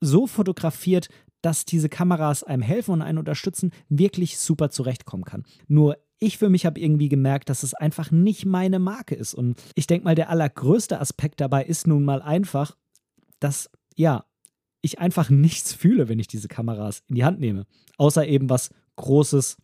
so 0.00 0.26
fotografiert, 0.26 1.08
dass 1.42 1.64
diese 1.64 1.88
Kameras 1.88 2.42
einem 2.42 2.62
helfen 2.62 2.92
und 2.92 3.02
einen 3.02 3.18
unterstützen, 3.18 3.72
wirklich 3.88 4.38
super 4.38 4.70
zurechtkommen 4.70 5.24
kann. 5.24 5.44
Nur 5.68 5.96
ich 6.22 6.38
für 6.38 6.48
mich 6.48 6.64
habe 6.64 6.78
irgendwie 6.78 7.08
gemerkt, 7.08 7.48
dass 7.48 7.64
es 7.64 7.74
einfach 7.74 8.12
nicht 8.12 8.46
meine 8.46 8.78
Marke 8.78 9.14
ist. 9.16 9.34
Und 9.34 9.60
ich 9.74 9.88
denke 9.88 10.04
mal, 10.04 10.14
der 10.14 10.30
allergrößte 10.30 11.00
Aspekt 11.00 11.40
dabei 11.40 11.64
ist 11.64 11.86
nun 11.86 12.04
mal 12.04 12.22
einfach, 12.22 12.76
dass, 13.40 13.68
ja, 13.96 14.24
ich 14.82 15.00
einfach 15.00 15.30
nichts 15.30 15.72
fühle, 15.72 16.08
wenn 16.08 16.20
ich 16.20 16.28
diese 16.28 16.48
Kameras 16.48 17.02
in 17.08 17.16
die 17.16 17.24
Hand 17.24 17.40
nehme. 17.40 17.66
Außer 17.98 18.26
eben 18.26 18.48
was 18.48 18.70
Großes, 18.96 19.56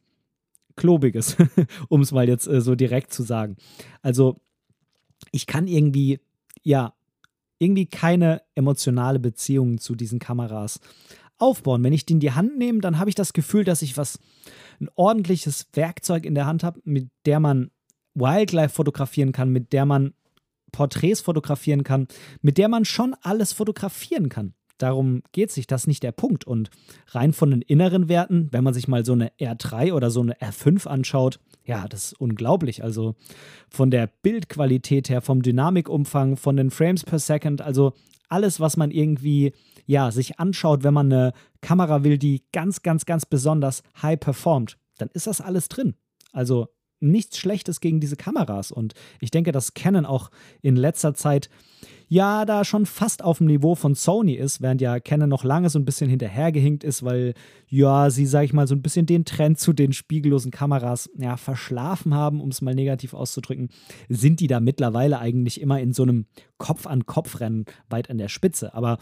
Klobiges, 0.75 1.37
um 1.89 2.01
es 2.01 2.11
mal 2.11 2.29
jetzt 2.29 2.49
äh, 2.49 2.61
so 2.61 2.75
direkt 2.75 3.13
zu 3.13 3.23
sagen. 3.23 3.57
Also, 4.03 4.41
ich 5.31 5.47
kann 5.47 5.69
irgendwie, 5.69 6.21
ja, 6.63 6.95
irgendwie 7.59 7.87
keine 7.87 8.43
emotionale 8.55 9.21
Beziehung 9.21 9.79
zu 9.79 9.95
diesen 9.95 10.19
Kameras 10.19 10.81
aufbauen. 11.39 11.83
Wenn 11.85 11.93
ich 11.93 12.07
die 12.07 12.15
in 12.15 12.21
die 12.21 12.33
Hand 12.33 12.59
nehme, 12.59 12.81
dann 12.81 12.99
habe 12.99 13.11
ich 13.11 13.17
das 13.17 13.33
Gefühl, 13.33 13.65
dass 13.65 13.83
ich 13.83 13.97
was, 13.97 14.19
ein 14.81 14.89
ordentliches 14.95 15.67
Werkzeug 15.73 16.25
in 16.25 16.35
der 16.35 16.47
Hand 16.47 16.63
habe, 16.63 16.81
mit 16.85 17.09
der 17.27 17.41
man 17.41 17.71
Wildlife 18.15 18.75
fotografieren 18.75 19.33
kann, 19.33 19.51
mit 19.51 19.73
der 19.73 19.87
man 19.87 20.15
Porträts 20.73 21.21
fotografieren 21.21 21.85
kann, 21.85 22.09
mit 22.43 22.59
der 22.59 22.69
man 22.69 22.85
schon 22.85 23.15
alles 23.23 23.53
fotografieren 23.53 24.29
kann. 24.29 24.55
Darum 24.77 25.23
geht 25.33 25.51
sich 25.51 25.67
das 25.67 25.89
nicht 25.89 26.05
der 26.05 26.13
Punkt. 26.13 26.47
Und 26.47 26.71
rein 27.09 27.33
von 27.33 27.51
den 27.51 27.63
inneren 27.63 28.09
Werten, 28.09 28.49
wenn 28.53 28.63
man 28.63 28.75
sich 28.75 28.87
mal 28.87 29.05
so 29.05 29.13
eine 29.13 29.31
R3 29.39 29.93
oder 29.93 30.11
so 30.11 30.21
eine 30.21 30.35
R5 30.35 30.87
anschaut, 30.87 31.41
ja, 31.65 31.89
das 31.89 32.13
ist 32.13 32.21
unglaublich. 32.21 32.85
Also 32.85 33.17
von 33.69 33.91
der 33.91 34.07
Bildqualität 34.07 35.11
her, 35.11 35.21
vom 35.21 35.43
Dynamikumfang, 35.43 36.37
von 36.37 36.57
den 36.57 36.71
Frames 36.71 37.03
per 37.03 37.19
Second, 37.19 37.61
also 37.61 37.93
alles, 38.29 38.61
was 38.61 38.77
man 38.77 38.91
irgendwie 38.91 39.53
ja, 39.87 40.11
sich 40.11 40.39
anschaut, 40.39 40.85
wenn 40.85 40.95
man 40.95 41.13
eine 41.13 41.33
Kamera 41.61 42.05
will, 42.05 42.19
die 42.19 42.45
ganz, 42.53 42.83
ganz, 42.83 43.07
ganz 43.07 43.27
besonders 43.27 43.83
high 44.03 44.21
performt, 44.21 44.79
dann 44.99 45.09
ist 45.13 45.27
das 45.27 45.41
alles 45.41 45.69
drin. 45.69 45.95
Also 46.33 46.69
nichts 47.01 47.39
Schlechtes 47.39 47.81
gegen 47.81 48.01
diese 48.01 48.17
Kameras. 48.17 48.73
Und 48.73 48.95
ich 49.21 49.31
denke, 49.31 49.53
dass 49.53 49.75
Canon 49.75 50.07
auch 50.07 50.31
in 50.63 50.77
letzter 50.77 51.15
Zeit 51.15 51.49
ja 52.09 52.45
da 52.47 52.65
schon 52.65 52.87
fast 52.87 53.23
auf 53.23 53.39
dem 53.39 53.49
Niveau 53.49 53.75
von 53.75 53.95
Sony 53.95 54.33
ist, 54.33 54.63
während 54.63 54.81
ja 54.81 54.99
Canon 54.99 55.29
noch 55.29 55.45
lange 55.45 55.69
so 55.69 55.79
ein 55.79 55.85
bisschen 55.85 56.09
hinterhergehinkt 56.09 56.83
ist, 56.83 57.05
weil 57.05 57.35
ja 57.69 58.11
sie, 58.11 58.27
sag 58.27 58.45
ich 58.45 58.53
mal, 58.53 58.67
so 58.67 58.75
ein 58.75 58.83
bisschen 58.83 59.07
den 59.07 59.25
Trend 59.25 59.59
zu 59.59 59.73
den 59.73 59.93
spiegellosen 59.93 60.51
Kameras 60.51 61.11
ja 61.19 61.37
verschlafen 61.37 62.15
haben, 62.15 62.41
um 62.41 62.49
es 62.49 62.63
mal 62.63 62.75
negativ 62.75 63.15
auszudrücken, 63.15 63.69
sind 64.09 64.41
die 64.41 64.47
da 64.47 64.61
mittlerweile 64.61 65.19
eigentlich 65.19 65.61
immer 65.61 65.81
in 65.81 65.93
so 65.93 66.03
einem 66.03 66.27
Kopf-an-Kopf-Rennen 66.57 67.67
weit 67.91 68.11
an 68.11 68.19
der 68.19 68.29
Spitze. 68.29 68.75
Aber 68.75 68.99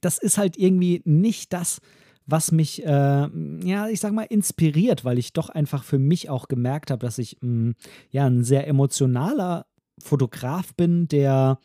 das 0.00 0.18
ist 0.18 0.36
halt 0.36 0.56
irgendwie 0.56 1.02
nicht 1.04 1.52
das, 1.52 1.80
was 2.26 2.52
mich, 2.52 2.84
äh, 2.84 2.88
ja, 2.88 3.88
ich 3.88 4.00
sag 4.00 4.12
mal, 4.12 4.22
inspiriert, 4.22 5.04
weil 5.04 5.18
ich 5.18 5.32
doch 5.32 5.48
einfach 5.48 5.84
für 5.84 5.98
mich 5.98 6.30
auch 6.30 6.48
gemerkt 6.48 6.90
habe, 6.90 7.04
dass 7.04 7.18
ich, 7.18 7.38
mh, 7.40 7.70
mm, 7.70 7.74
ja, 8.10 8.26
ein 8.26 8.44
sehr 8.44 8.66
emotionaler 8.66 9.66
Fotograf 9.98 10.74
bin, 10.74 11.06
der, 11.08 11.58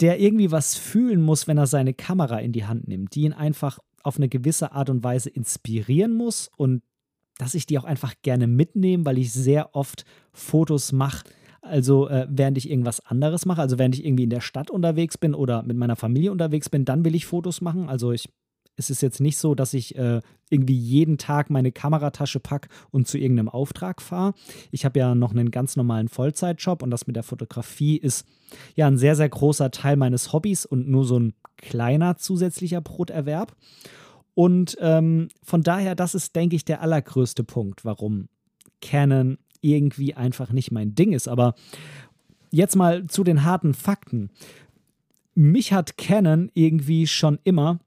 der 0.00 0.20
irgendwie 0.20 0.50
was 0.50 0.74
fühlen 0.74 1.22
muss, 1.22 1.46
wenn 1.46 1.58
er 1.58 1.66
seine 1.66 1.94
Kamera 1.94 2.38
in 2.38 2.52
die 2.52 2.66
Hand 2.66 2.88
nimmt, 2.88 3.14
die 3.14 3.22
ihn 3.22 3.32
einfach 3.32 3.78
auf 4.02 4.16
eine 4.16 4.28
gewisse 4.28 4.72
Art 4.72 4.90
und 4.90 5.04
Weise 5.04 5.30
inspirieren 5.30 6.14
muss 6.14 6.50
und 6.56 6.82
dass 7.38 7.54
ich 7.54 7.66
die 7.66 7.78
auch 7.78 7.84
einfach 7.84 8.14
gerne 8.22 8.46
mitnehme, 8.46 9.04
weil 9.04 9.18
ich 9.18 9.32
sehr 9.32 9.74
oft 9.74 10.04
Fotos 10.32 10.92
mache, 10.92 11.24
also 11.62 12.08
äh, 12.08 12.26
während 12.30 12.58
ich 12.58 12.70
irgendwas 12.70 13.00
anderes 13.00 13.46
mache, 13.46 13.60
also 13.60 13.78
während 13.78 13.94
ich 13.94 14.04
irgendwie 14.04 14.24
in 14.24 14.30
der 14.30 14.40
Stadt 14.40 14.70
unterwegs 14.70 15.18
bin 15.18 15.34
oder 15.34 15.62
mit 15.62 15.76
meiner 15.76 15.96
Familie 15.96 16.32
unterwegs 16.32 16.68
bin, 16.68 16.84
dann 16.84 17.04
will 17.04 17.14
ich 17.14 17.26
Fotos 17.26 17.60
machen. 17.60 17.88
Also 17.88 18.12
ich, 18.12 18.28
es 18.78 18.90
ist 18.90 19.02
jetzt 19.02 19.20
nicht 19.20 19.36
so, 19.36 19.54
dass 19.54 19.74
ich 19.74 19.96
äh, 19.96 20.20
irgendwie 20.50 20.78
jeden 20.78 21.18
Tag 21.18 21.50
meine 21.50 21.72
Kameratasche 21.72 22.38
packe 22.38 22.68
und 22.90 23.08
zu 23.08 23.18
irgendeinem 23.18 23.48
Auftrag 23.48 24.00
fahre. 24.00 24.34
Ich 24.70 24.84
habe 24.84 25.00
ja 25.00 25.14
noch 25.14 25.32
einen 25.32 25.50
ganz 25.50 25.76
normalen 25.76 26.08
Vollzeitjob 26.08 26.82
und 26.82 26.90
das 26.90 27.06
mit 27.06 27.16
der 27.16 27.24
Fotografie 27.24 27.96
ist 27.96 28.24
ja 28.76 28.86
ein 28.86 28.96
sehr, 28.96 29.16
sehr 29.16 29.28
großer 29.28 29.72
Teil 29.72 29.96
meines 29.96 30.32
Hobbys 30.32 30.64
und 30.64 30.88
nur 30.88 31.04
so 31.04 31.18
ein 31.18 31.34
kleiner 31.56 32.16
zusätzlicher 32.16 32.80
Broterwerb. 32.80 33.54
Und 34.34 34.76
ähm, 34.80 35.28
von 35.42 35.62
daher, 35.62 35.96
das 35.96 36.14
ist, 36.14 36.36
denke 36.36 36.54
ich, 36.54 36.64
der 36.64 36.80
allergrößte 36.80 37.42
Punkt, 37.42 37.84
warum 37.84 38.28
Canon 38.80 39.38
irgendwie 39.60 40.14
einfach 40.14 40.52
nicht 40.52 40.70
mein 40.70 40.94
Ding 40.94 41.12
ist. 41.12 41.26
Aber 41.26 41.56
jetzt 42.52 42.76
mal 42.76 43.06
zu 43.06 43.24
den 43.24 43.42
harten 43.42 43.74
Fakten. 43.74 44.30
Mich 45.34 45.72
hat 45.72 45.96
Canon 45.96 46.52
irgendwie 46.54 47.08
schon 47.08 47.40
immer, 47.42 47.80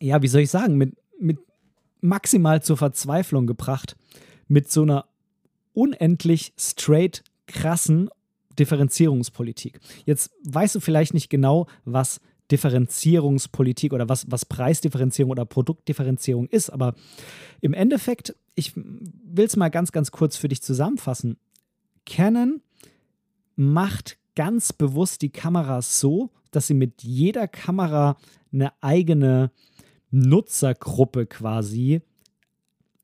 ja, 0.00 0.22
wie 0.22 0.28
soll 0.28 0.42
ich 0.42 0.50
sagen, 0.50 0.76
mit, 0.76 0.96
mit 1.18 1.38
maximal 2.00 2.62
zur 2.62 2.76
Verzweiflung 2.76 3.46
gebracht, 3.46 3.96
mit 4.48 4.70
so 4.70 4.82
einer 4.82 5.06
unendlich 5.72 6.52
straight 6.58 7.22
krassen 7.46 8.10
Differenzierungspolitik. 8.58 9.80
Jetzt 10.04 10.32
weißt 10.44 10.74
du 10.74 10.80
vielleicht 10.80 11.14
nicht 11.14 11.30
genau, 11.30 11.66
was 11.84 12.20
Differenzierungspolitik 12.50 13.92
oder 13.92 14.08
was, 14.08 14.30
was 14.30 14.44
Preisdifferenzierung 14.44 15.30
oder 15.30 15.44
Produktdifferenzierung 15.44 16.48
ist. 16.48 16.70
Aber 16.70 16.94
im 17.60 17.74
Endeffekt, 17.74 18.34
ich 18.54 18.72
will 18.74 19.46
es 19.46 19.56
mal 19.56 19.68
ganz, 19.68 19.92
ganz 19.92 20.10
kurz 20.10 20.36
für 20.36 20.48
dich 20.48 20.62
zusammenfassen. 20.62 21.36
Canon 22.06 22.60
macht 23.56 24.18
ganz 24.34 24.72
bewusst 24.72 25.22
die 25.22 25.30
Kameras 25.30 26.00
so, 26.00 26.30
dass 26.50 26.66
sie 26.66 26.74
mit 26.74 27.02
jeder 27.02 27.46
Kamera 27.46 28.16
eine 28.52 28.72
eigene 28.82 29.52
Nutzergruppe 30.10 31.26
quasi 31.26 32.02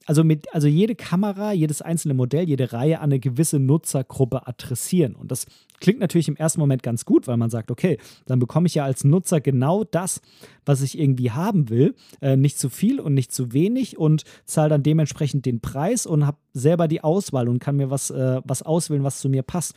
also 0.07 0.23
mit, 0.23 0.47
also 0.55 0.69
jede 0.69 0.95
Kamera, 0.95 1.53
jedes 1.53 1.83
einzelne 1.83 2.15
Modell, 2.15 2.49
jede 2.49 2.73
Reihe 2.73 3.01
an 3.01 3.11
eine 3.11 3.19
gewisse 3.19 3.59
Nutzergruppe 3.59 4.47
adressieren. 4.47 5.17
Und 5.17 5.33
das 5.33 5.47
klingt 5.81 5.99
natürlich 5.99 6.29
im 6.29 6.37
ersten 6.37 6.61
Moment 6.61 6.85
ganz 6.85 7.05
gut, 7.05 7.27
weil 7.27 7.37
man 7.37 7.51
sagt, 7.51 7.73
okay, 7.73 7.99
dann 8.25 8.39
bekomme 8.39 8.69
ich 8.69 8.77
ja 8.77 8.85
als 8.85 9.03
Nutzer 9.03 9.41
genau 9.41 9.83
das, 9.83 10.23
was 10.65 10.81
ich 10.83 10.99
irgendwie 10.99 11.33
haben 11.33 11.69
will. 11.69 11.95
Äh, 12.21 12.37
nicht 12.37 12.59
zu 12.59 12.69
viel 12.69 13.01
und 13.01 13.15
nicht 13.15 13.33
zu 13.33 13.53
wenig 13.53 13.99
und 13.99 14.23
zahle 14.45 14.71
dann 14.71 14.85
dementsprechend 14.85 15.45
den 15.45 15.61
Preis 15.61 16.07
und 16.07 16.25
habe 16.25 16.39
selber 16.53 16.87
die 16.87 17.03
Auswahl 17.03 17.49
und 17.49 17.59
kann 17.59 17.77
mir 17.77 17.91
was, 17.91 18.11
äh, 18.11 18.41
was 18.45 18.63
auswählen, 18.63 19.03
was 19.03 19.19
zu 19.19 19.29
mir 19.29 19.43
passt. 19.43 19.75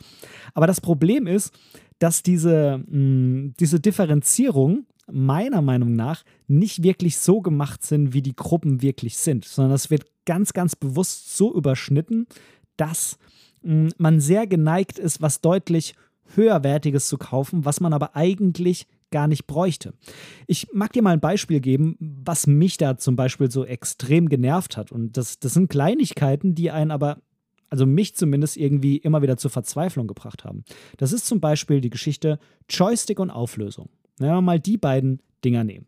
Aber 0.54 0.68
das 0.68 0.80
Problem 0.80 1.26
ist, 1.26 1.52
dass 1.98 2.22
diese, 2.22 2.82
mh, 2.88 3.54
diese 3.58 3.80
Differenzierung 3.80 4.86
meiner 5.12 5.62
Meinung 5.62 5.94
nach 5.94 6.24
nicht 6.46 6.82
wirklich 6.82 7.18
so 7.18 7.40
gemacht 7.40 7.82
sind, 7.82 8.12
wie 8.12 8.22
die 8.22 8.36
Gruppen 8.36 8.82
wirklich 8.82 9.16
sind, 9.16 9.44
sondern 9.44 9.74
es 9.74 9.90
wird 9.90 10.04
ganz, 10.24 10.52
ganz 10.52 10.76
bewusst 10.76 11.36
so 11.36 11.54
überschnitten, 11.54 12.26
dass 12.76 13.18
hm, 13.62 13.92
man 13.98 14.20
sehr 14.20 14.46
geneigt 14.46 14.98
ist, 14.98 15.20
was 15.20 15.40
deutlich 15.40 15.94
höherwertiges 16.34 17.08
zu 17.08 17.18
kaufen, 17.18 17.64
was 17.64 17.80
man 17.80 17.92
aber 17.92 18.16
eigentlich 18.16 18.86
gar 19.10 19.26
nicht 19.26 19.46
bräuchte. 19.46 19.92
Ich 20.46 20.68
mag 20.72 20.92
dir 20.92 21.02
mal 21.02 21.12
ein 21.12 21.20
Beispiel 21.20 21.60
geben, 21.60 21.96
was 21.98 22.46
mich 22.46 22.76
da 22.76 22.96
zum 22.96 23.16
Beispiel 23.16 23.50
so 23.50 23.64
extrem 23.64 24.28
genervt 24.28 24.76
hat. 24.76 24.92
Und 24.92 25.16
das, 25.16 25.40
das 25.40 25.54
sind 25.54 25.68
Kleinigkeiten, 25.68 26.54
die 26.54 26.70
einen 26.70 26.92
aber, 26.92 27.20
also 27.68 27.86
mich 27.86 28.14
zumindest, 28.14 28.56
irgendwie 28.56 28.98
immer 28.98 29.22
wieder 29.22 29.36
zur 29.36 29.50
Verzweiflung 29.50 30.06
gebracht 30.06 30.44
haben. 30.44 30.64
Das 30.96 31.12
ist 31.12 31.26
zum 31.26 31.40
Beispiel 31.40 31.80
die 31.80 31.90
Geschichte 31.90 32.38
Joystick 32.68 33.18
und 33.18 33.30
Auflösung. 33.30 33.88
Wenn 34.20 34.30
wir 34.30 34.40
mal 34.42 34.60
die 34.60 34.76
beiden 34.76 35.20
Dinger 35.44 35.64
nehmen. 35.64 35.86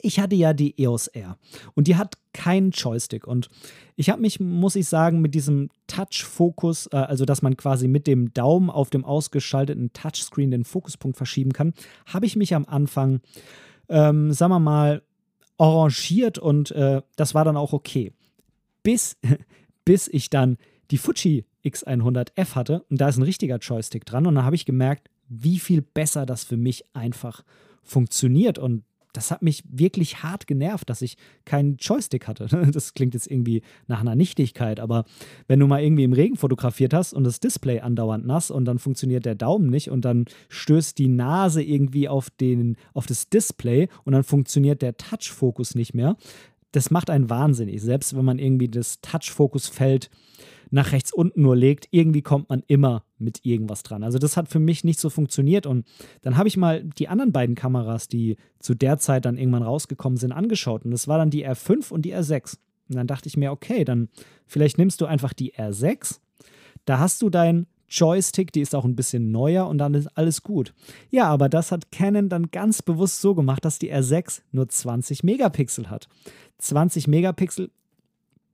Ich 0.00 0.20
hatte 0.20 0.36
ja 0.36 0.52
die 0.52 0.80
EOS 0.80 1.08
R 1.08 1.38
und 1.74 1.88
die 1.88 1.96
hat 1.96 2.16
keinen 2.32 2.70
Joystick 2.70 3.26
und 3.26 3.48
ich 3.96 4.10
habe 4.10 4.20
mich, 4.20 4.40
muss 4.40 4.76
ich 4.76 4.86
sagen, 4.88 5.20
mit 5.20 5.34
diesem 5.34 5.70
Touch-Fokus, 5.86 6.88
äh, 6.92 6.96
also 6.96 7.24
dass 7.24 7.42
man 7.42 7.56
quasi 7.56 7.88
mit 7.88 8.06
dem 8.06 8.32
Daumen 8.34 8.68
auf 8.68 8.90
dem 8.90 9.04
ausgeschalteten 9.04 9.92
Touchscreen 9.92 10.50
den 10.50 10.64
Fokuspunkt 10.64 11.16
verschieben 11.16 11.52
kann, 11.52 11.72
habe 12.06 12.26
ich 12.26 12.36
mich 12.36 12.54
am 12.54 12.66
Anfang, 12.66 13.20
ähm, 13.88 14.32
sagen 14.32 14.52
wir 14.52 14.60
mal, 14.60 15.02
arrangiert 15.58 16.38
und 16.38 16.70
äh, 16.72 17.02
das 17.16 17.34
war 17.34 17.44
dann 17.44 17.56
auch 17.56 17.72
okay. 17.72 18.12
Bis, 18.82 19.16
bis 19.84 20.08
ich 20.08 20.30
dann 20.30 20.58
die 20.90 20.98
Fuji 20.98 21.46
X100F 21.64 22.54
hatte 22.54 22.84
und 22.90 23.00
da 23.00 23.08
ist 23.08 23.16
ein 23.16 23.22
richtiger 23.22 23.56
Joystick 23.56 24.04
dran 24.04 24.26
und 24.26 24.34
dann 24.34 24.44
habe 24.44 24.56
ich 24.56 24.66
gemerkt, 24.66 25.08
wie 25.28 25.58
viel 25.58 25.82
besser 25.82 26.26
das 26.26 26.44
für 26.44 26.56
mich 26.56 26.84
einfach 26.94 27.42
funktioniert 27.82 28.58
und 28.58 28.82
das 29.16 29.30
hat 29.30 29.42
mich 29.42 29.64
wirklich 29.66 30.22
hart 30.22 30.46
genervt, 30.46 30.90
dass 30.90 31.00
ich 31.00 31.16
keinen 31.44 31.76
Joystick 31.78 32.26
hatte. 32.28 32.46
Das 32.76 32.92
klingt 32.92 33.14
jetzt 33.14 33.30
irgendwie 33.30 33.62
nach 33.86 34.00
einer 34.00 34.14
Nichtigkeit, 34.14 34.80
aber 34.80 35.04
wenn 35.48 35.60
du 35.60 35.66
mal 35.66 35.82
irgendwie 35.82 36.04
im 36.04 36.12
Regen 36.12 36.36
fotografiert 36.36 36.92
hast 36.92 37.14
und 37.14 37.24
das 37.24 37.40
Display 37.40 37.80
andauernd 37.80 38.26
nass 38.26 38.50
und 38.50 38.66
dann 38.66 38.78
funktioniert 38.78 39.24
der 39.24 39.34
Daumen 39.34 39.70
nicht 39.70 39.90
und 39.90 40.04
dann 40.04 40.26
stößt 40.50 40.98
die 40.98 41.08
Nase 41.08 41.62
irgendwie 41.62 42.08
auf, 42.08 42.28
den, 42.28 42.76
auf 42.92 43.06
das 43.06 43.30
Display 43.30 43.88
und 44.04 44.12
dann 44.12 44.24
funktioniert 44.24 44.82
der 44.82 44.96
Touch-Fokus 44.96 45.74
nicht 45.74 45.94
mehr, 45.94 46.16
das 46.72 46.90
macht 46.90 47.08
einen 47.08 47.30
wahnsinnig. 47.30 47.80
Selbst 47.80 48.14
wenn 48.14 48.24
man 48.24 48.38
irgendwie 48.38 48.68
das 48.68 49.00
Touch-Fokus-Feld 49.00 50.10
nach 50.70 50.92
rechts 50.92 51.12
unten 51.12 51.42
nur 51.42 51.56
legt, 51.56 51.88
irgendwie 51.90 52.22
kommt 52.22 52.48
man 52.48 52.62
immer 52.66 53.04
mit 53.18 53.44
irgendwas 53.44 53.82
dran. 53.82 54.02
Also 54.02 54.18
das 54.18 54.36
hat 54.36 54.48
für 54.48 54.58
mich 54.58 54.84
nicht 54.84 55.00
so 55.00 55.10
funktioniert 55.10 55.66
und 55.66 55.86
dann 56.22 56.36
habe 56.36 56.48
ich 56.48 56.56
mal 56.56 56.84
die 56.84 57.08
anderen 57.08 57.32
beiden 57.32 57.54
Kameras, 57.54 58.08
die 58.08 58.36
zu 58.58 58.74
der 58.74 58.98
Zeit 58.98 59.24
dann 59.24 59.38
irgendwann 59.38 59.62
rausgekommen 59.62 60.16
sind, 60.16 60.32
angeschaut 60.32 60.84
und 60.84 60.90
das 60.90 61.08
war 61.08 61.18
dann 61.18 61.30
die 61.30 61.46
R5 61.46 61.90
und 61.90 62.02
die 62.02 62.14
R6. 62.14 62.58
Und 62.88 62.96
dann 62.96 63.06
dachte 63.08 63.28
ich 63.28 63.36
mir, 63.36 63.50
okay, 63.50 63.84
dann 63.84 64.08
vielleicht 64.46 64.78
nimmst 64.78 65.00
du 65.00 65.06
einfach 65.06 65.32
die 65.32 65.54
R6, 65.54 66.20
da 66.84 66.98
hast 66.98 67.20
du 67.22 67.30
dein 67.30 67.66
Joystick, 67.88 68.52
die 68.52 68.60
ist 68.60 68.74
auch 68.74 68.84
ein 68.84 68.96
bisschen 68.96 69.30
neuer 69.30 69.68
und 69.68 69.78
dann 69.78 69.94
ist 69.94 70.08
alles 70.16 70.42
gut. 70.42 70.74
Ja, 71.10 71.28
aber 71.28 71.48
das 71.48 71.70
hat 71.70 71.92
Canon 71.92 72.28
dann 72.28 72.50
ganz 72.50 72.82
bewusst 72.82 73.20
so 73.20 73.34
gemacht, 73.34 73.64
dass 73.64 73.78
die 73.78 73.92
R6 73.92 74.42
nur 74.50 74.68
20 74.68 75.22
Megapixel 75.22 75.88
hat. 75.88 76.08
20 76.58 77.06
Megapixel, 77.06 77.70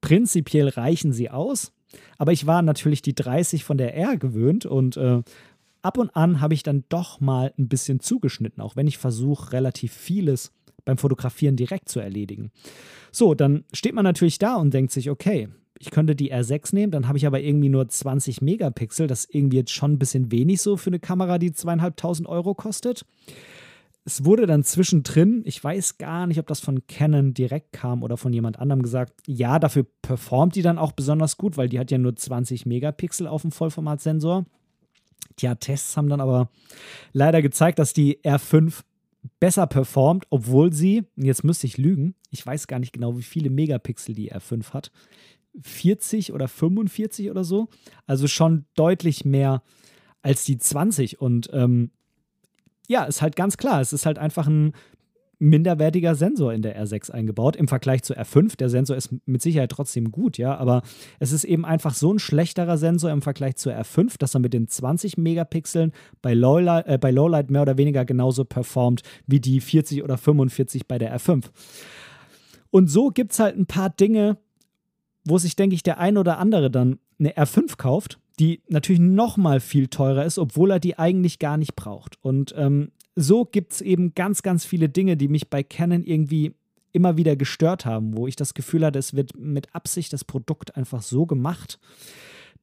prinzipiell 0.00 0.68
reichen 0.68 1.12
sie 1.12 1.30
aus, 1.30 1.72
aber 2.18 2.32
ich 2.32 2.46
war 2.46 2.62
natürlich 2.62 3.02
die 3.02 3.14
30 3.14 3.64
von 3.64 3.78
der 3.78 3.96
R 3.96 4.16
gewöhnt 4.16 4.66
und 4.66 4.96
äh, 4.96 5.22
ab 5.82 5.98
und 5.98 6.14
an 6.16 6.40
habe 6.40 6.54
ich 6.54 6.62
dann 6.62 6.84
doch 6.88 7.20
mal 7.20 7.52
ein 7.58 7.68
bisschen 7.68 8.00
zugeschnitten, 8.00 8.62
auch 8.62 8.76
wenn 8.76 8.86
ich 8.86 8.98
versuche, 8.98 9.52
relativ 9.52 9.92
vieles 9.92 10.52
beim 10.84 10.98
Fotografieren 10.98 11.56
direkt 11.56 11.88
zu 11.88 12.00
erledigen. 12.00 12.50
So, 13.10 13.34
dann 13.34 13.64
steht 13.72 13.94
man 13.94 14.04
natürlich 14.04 14.38
da 14.38 14.56
und 14.56 14.74
denkt 14.74 14.92
sich, 14.92 15.10
okay, 15.10 15.48
ich 15.78 15.90
könnte 15.90 16.14
die 16.14 16.32
R6 16.32 16.74
nehmen, 16.74 16.92
dann 16.92 17.08
habe 17.08 17.18
ich 17.18 17.26
aber 17.26 17.40
irgendwie 17.40 17.68
nur 17.68 17.88
20 17.88 18.40
Megapixel. 18.40 19.08
Das 19.08 19.24
ist 19.24 19.34
irgendwie 19.34 19.58
jetzt 19.58 19.72
schon 19.72 19.92
ein 19.92 19.98
bisschen 19.98 20.30
wenig 20.30 20.62
so 20.62 20.76
für 20.76 20.90
eine 20.90 21.00
Kamera, 21.00 21.38
die 21.38 21.52
zweieinhalbtausend 21.52 22.28
Euro 22.28 22.54
kostet 22.54 23.04
es 24.04 24.24
wurde 24.24 24.46
dann 24.46 24.64
zwischendrin, 24.64 25.42
ich 25.44 25.62
weiß 25.62 25.98
gar 25.98 26.26
nicht, 26.26 26.40
ob 26.40 26.46
das 26.48 26.60
von 26.60 26.86
Canon 26.88 27.34
direkt 27.34 27.72
kam 27.72 28.02
oder 28.02 28.16
von 28.16 28.32
jemand 28.32 28.58
anderem 28.58 28.82
gesagt, 28.82 29.14
ja, 29.26 29.58
dafür 29.58 29.86
performt 30.02 30.56
die 30.56 30.62
dann 30.62 30.78
auch 30.78 30.92
besonders 30.92 31.36
gut, 31.36 31.56
weil 31.56 31.68
die 31.68 31.78
hat 31.78 31.90
ja 31.90 31.98
nur 31.98 32.16
20 32.16 32.66
Megapixel 32.66 33.28
auf 33.28 33.42
dem 33.42 33.52
Vollformatsensor. 33.52 34.44
Tja, 35.36 35.54
Tests 35.54 35.96
haben 35.96 36.08
dann 36.08 36.20
aber 36.20 36.50
leider 37.12 37.42
gezeigt, 37.42 37.78
dass 37.78 37.92
die 37.92 38.18
R5 38.22 38.82
besser 39.38 39.68
performt, 39.68 40.26
obwohl 40.30 40.72
sie, 40.72 41.04
jetzt 41.16 41.44
müsste 41.44 41.68
ich 41.68 41.78
lügen, 41.78 42.16
ich 42.30 42.44
weiß 42.44 42.66
gar 42.66 42.80
nicht 42.80 42.92
genau, 42.92 43.16
wie 43.16 43.22
viele 43.22 43.50
Megapixel 43.50 44.14
die 44.14 44.32
R5 44.32 44.72
hat. 44.72 44.90
40 45.60 46.32
oder 46.32 46.48
45 46.48 47.30
oder 47.30 47.44
so. 47.44 47.68
Also 48.06 48.26
schon 48.26 48.64
deutlich 48.74 49.24
mehr 49.24 49.62
als 50.22 50.44
die 50.44 50.58
20. 50.58 51.20
Und 51.20 51.50
ähm, 51.52 51.90
ja, 52.88 53.04
ist 53.04 53.22
halt 53.22 53.36
ganz 53.36 53.56
klar. 53.56 53.80
Es 53.80 53.92
ist 53.92 54.06
halt 54.06 54.18
einfach 54.18 54.46
ein 54.46 54.72
minderwertiger 55.42 56.14
Sensor 56.14 56.52
in 56.52 56.62
der 56.62 56.80
R6 56.80 57.10
eingebaut 57.10 57.56
im 57.56 57.66
Vergleich 57.66 58.04
zur 58.04 58.16
R5. 58.16 58.56
Der 58.56 58.68
Sensor 58.68 58.96
ist 58.96 59.10
mit 59.26 59.42
Sicherheit 59.42 59.72
trotzdem 59.72 60.12
gut, 60.12 60.38
ja, 60.38 60.56
aber 60.56 60.82
es 61.18 61.32
ist 61.32 61.42
eben 61.42 61.64
einfach 61.64 61.94
so 61.94 62.14
ein 62.14 62.20
schlechterer 62.20 62.78
Sensor 62.78 63.10
im 63.10 63.22
Vergleich 63.22 63.56
zur 63.56 63.72
R5, 63.72 64.18
dass 64.18 64.34
er 64.34 64.40
mit 64.40 64.54
den 64.54 64.68
20 64.68 65.18
Megapixeln 65.18 65.92
bei 66.22 66.32
Lowlight, 66.32 66.86
äh, 66.86 66.96
bei 66.96 67.10
Lowlight 67.10 67.50
mehr 67.50 67.62
oder 67.62 67.76
weniger 67.76 68.04
genauso 68.04 68.44
performt 68.44 69.02
wie 69.26 69.40
die 69.40 69.60
40 69.60 70.04
oder 70.04 70.16
45 70.16 70.86
bei 70.86 70.98
der 70.98 71.18
R5. 71.18 71.46
Und 72.70 72.88
so 72.88 73.08
gibt 73.08 73.32
es 73.32 73.40
halt 73.40 73.56
ein 73.56 73.66
paar 73.66 73.90
Dinge, 73.90 74.38
wo 75.24 75.38
sich, 75.38 75.56
denke 75.56 75.74
ich, 75.74 75.82
der 75.82 75.98
ein 75.98 76.18
oder 76.18 76.38
andere 76.38 76.70
dann 76.70 77.00
eine 77.18 77.32
R5 77.32 77.76
kauft 77.76 78.20
die 78.42 78.60
natürlich 78.66 79.00
noch 79.00 79.36
mal 79.36 79.60
viel 79.60 79.86
teurer 79.86 80.24
ist, 80.24 80.36
obwohl 80.36 80.72
er 80.72 80.80
die 80.80 80.98
eigentlich 80.98 81.38
gar 81.38 81.56
nicht 81.56 81.76
braucht. 81.76 82.18
Und 82.22 82.52
ähm, 82.56 82.90
so 83.14 83.44
gibt 83.44 83.74
es 83.74 83.80
eben 83.80 84.14
ganz, 84.14 84.42
ganz 84.42 84.64
viele 84.64 84.88
Dinge, 84.88 85.16
die 85.16 85.28
mich 85.28 85.48
bei 85.48 85.62
Canon 85.62 86.02
irgendwie 86.02 86.52
immer 86.90 87.16
wieder 87.16 87.36
gestört 87.36 87.86
haben, 87.86 88.16
wo 88.16 88.26
ich 88.26 88.34
das 88.34 88.54
Gefühl 88.54 88.84
hatte, 88.84 88.98
es 88.98 89.14
wird 89.14 89.38
mit 89.38 89.72
Absicht 89.76 90.12
das 90.12 90.24
Produkt 90.24 90.76
einfach 90.76 91.02
so 91.02 91.24
gemacht, 91.24 91.78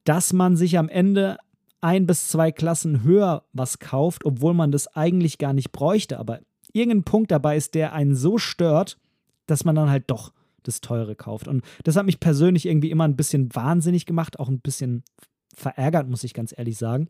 dass 0.03 0.33
man 0.33 0.57
sich 0.57 0.77
am 0.77 0.89
Ende 0.89 1.37
ein 1.79 2.05
bis 2.05 2.27
zwei 2.27 2.51
Klassen 2.51 3.03
höher 3.03 3.45
was 3.53 3.79
kauft, 3.79 4.25
obwohl 4.25 4.53
man 4.53 4.73
das 4.73 4.93
eigentlich 4.97 5.37
gar 5.37 5.53
nicht 5.53 5.71
bräuchte. 5.71 6.19
Aber 6.19 6.41
irgendein 6.73 7.03
Punkt 7.03 7.31
dabei 7.31 7.55
ist, 7.55 7.73
der 7.73 7.93
einen 7.93 8.15
so 8.15 8.37
stört, 8.37 8.97
dass 9.45 9.63
man 9.63 9.75
dann 9.75 9.89
halt 9.89 10.03
doch 10.07 10.33
das 10.63 10.81
Teure 10.81 11.15
kauft. 11.15 11.47
Und 11.47 11.63
das 11.85 11.95
hat 11.95 12.05
mich 12.05 12.19
persönlich 12.19 12.65
irgendwie 12.65 12.91
immer 12.91 13.05
ein 13.05 13.15
bisschen 13.15 13.55
wahnsinnig 13.55 14.05
gemacht, 14.05 14.39
auch 14.39 14.49
ein 14.49 14.59
bisschen 14.59 15.03
verärgert, 15.53 16.09
muss 16.09 16.23
ich 16.23 16.33
ganz 16.33 16.53
ehrlich 16.57 16.77
sagen. 16.77 17.09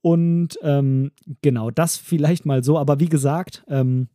Und 0.00 0.58
ähm, 0.62 1.12
genau, 1.42 1.70
das 1.70 1.96
vielleicht 1.96 2.44
mal 2.44 2.64
so. 2.64 2.78
Aber 2.78 3.00
wie 3.00 3.08
gesagt, 3.08 3.64
ähm, 3.68 4.08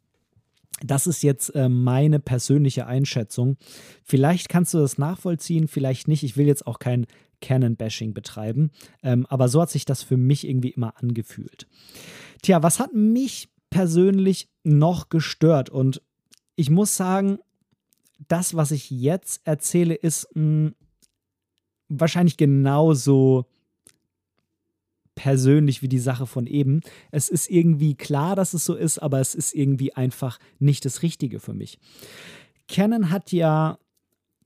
das 0.81 1.07
ist 1.07 1.23
jetzt 1.23 1.49
äh, 1.55 1.69
meine 1.69 2.19
persönliche 2.19 2.85
Einschätzung. 2.85 3.57
Vielleicht 4.03 4.49
kannst 4.49 4.73
du 4.73 4.79
das 4.79 4.97
nachvollziehen, 4.97 5.67
vielleicht 5.67 6.07
nicht. 6.07 6.23
Ich 6.23 6.37
will 6.37 6.45
jetzt 6.45 6.67
auch 6.67 6.79
kein 6.79 7.07
Canon-Bashing 7.41 8.13
betreiben, 8.13 8.71
ähm, 9.03 9.25
aber 9.27 9.47
so 9.47 9.61
hat 9.61 9.69
sich 9.69 9.85
das 9.85 10.03
für 10.03 10.17
mich 10.17 10.47
irgendwie 10.47 10.69
immer 10.69 10.97
angefühlt. 10.97 11.67
Tja, 12.41 12.63
was 12.63 12.79
hat 12.79 12.93
mich 12.93 13.49
persönlich 13.69 14.49
noch 14.63 15.09
gestört? 15.09 15.69
Und 15.69 16.01
ich 16.55 16.69
muss 16.69 16.95
sagen, 16.95 17.39
das, 18.27 18.55
was 18.55 18.71
ich 18.71 18.89
jetzt 18.89 19.41
erzähle, 19.45 19.93
ist 19.95 20.27
mh, 20.35 20.41
hm, 20.41 20.75
wahrscheinlich 21.89 22.37
genauso 22.37 23.45
persönlich 25.15 25.81
wie 25.81 25.89
die 25.89 25.99
Sache 25.99 26.27
von 26.27 26.45
eben. 26.45 26.81
Es 27.11 27.27
ist 27.27 27.49
irgendwie 27.49 27.95
klar, 27.95 28.35
dass 28.35 28.53
es 28.53 28.63
so 28.65 28.75
ist, 28.75 28.99
aber 28.99 29.19
es 29.19 29.33
ist 29.35 29.53
irgendwie 29.53 29.93
einfach 29.93 30.39
nicht 30.59 30.85
das 30.85 31.01
Richtige 31.01 31.39
für 31.39 31.53
mich. 31.53 31.79
Canon 32.67 33.09
hat 33.09 33.31
ja 33.31 33.79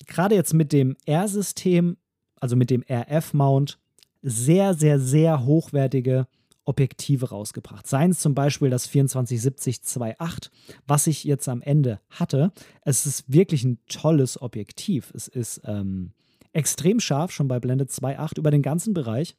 gerade 0.08 0.36
jetzt 0.36 0.54
mit 0.54 0.72
dem 0.72 0.96
R-System, 1.06 1.98
also 2.40 2.56
mit 2.56 2.70
dem 2.70 2.84
RF-Mount, 2.90 3.80
sehr, 4.22 4.74
sehr, 4.74 5.00
sehr 5.00 5.46
hochwertige 5.46 6.28
Objektive 6.64 7.30
rausgebracht. 7.30 7.88
Seien 7.88 8.12
es 8.12 8.20
zum 8.20 8.36
Beispiel 8.36 8.70
das 8.70 8.90
2470-2.8, 8.90 10.52
was 10.88 11.08
ich 11.08 11.24
jetzt 11.24 11.50
am 11.50 11.62
Ende 11.62 12.00
hatte. 12.10 12.52
Es 12.84 13.06
ist 13.06 13.32
wirklich 13.32 13.64
ein 13.64 13.80
tolles 13.88 14.42
Objektiv. 14.42 15.12
Es 15.16 15.28
ist 15.28 15.62
ähm, 15.66 16.14
extrem 16.54 17.00
scharf, 17.00 17.32
schon 17.32 17.48
bei 17.48 17.60
Blende 17.60 17.86
2.8 17.86 18.38
über 18.38 18.52
den 18.52 18.62
ganzen 18.62 18.94
Bereich. 18.94 19.36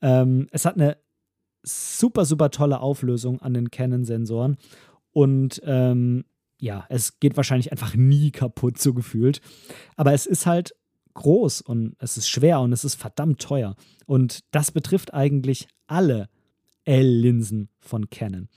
Ähm, 0.00 0.48
es 0.50 0.64
hat 0.64 0.74
eine 0.74 0.96
super, 1.62 2.24
super 2.24 2.50
tolle 2.50 2.80
Auflösung 2.80 3.40
an 3.40 3.54
den 3.54 3.70
Canon-Sensoren 3.70 4.56
und 5.12 5.60
ähm, 5.64 6.24
ja, 6.60 6.86
es 6.88 7.20
geht 7.20 7.36
wahrscheinlich 7.36 7.72
einfach 7.72 7.94
nie 7.94 8.30
kaputt, 8.30 8.78
so 8.78 8.92
gefühlt. 8.92 9.40
Aber 9.96 10.12
es 10.12 10.26
ist 10.26 10.46
halt 10.46 10.74
groß 11.14 11.60
und 11.60 11.94
es 11.98 12.16
ist 12.16 12.28
schwer 12.28 12.60
und 12.60 12.72
es 12.72 12.84
ist 12.84 12.96
verdammt 12.96 13.40
teuer. 13.40 13.76
Und 14.06 14.40
das 14.50 14.70
betrifft 14.70 15.14
eigentlich 15.14 15.68
alle 15.86 16.28
L-Linsen 16.84 17.68
von 17.80 18.10
Canon. 18.10 18.48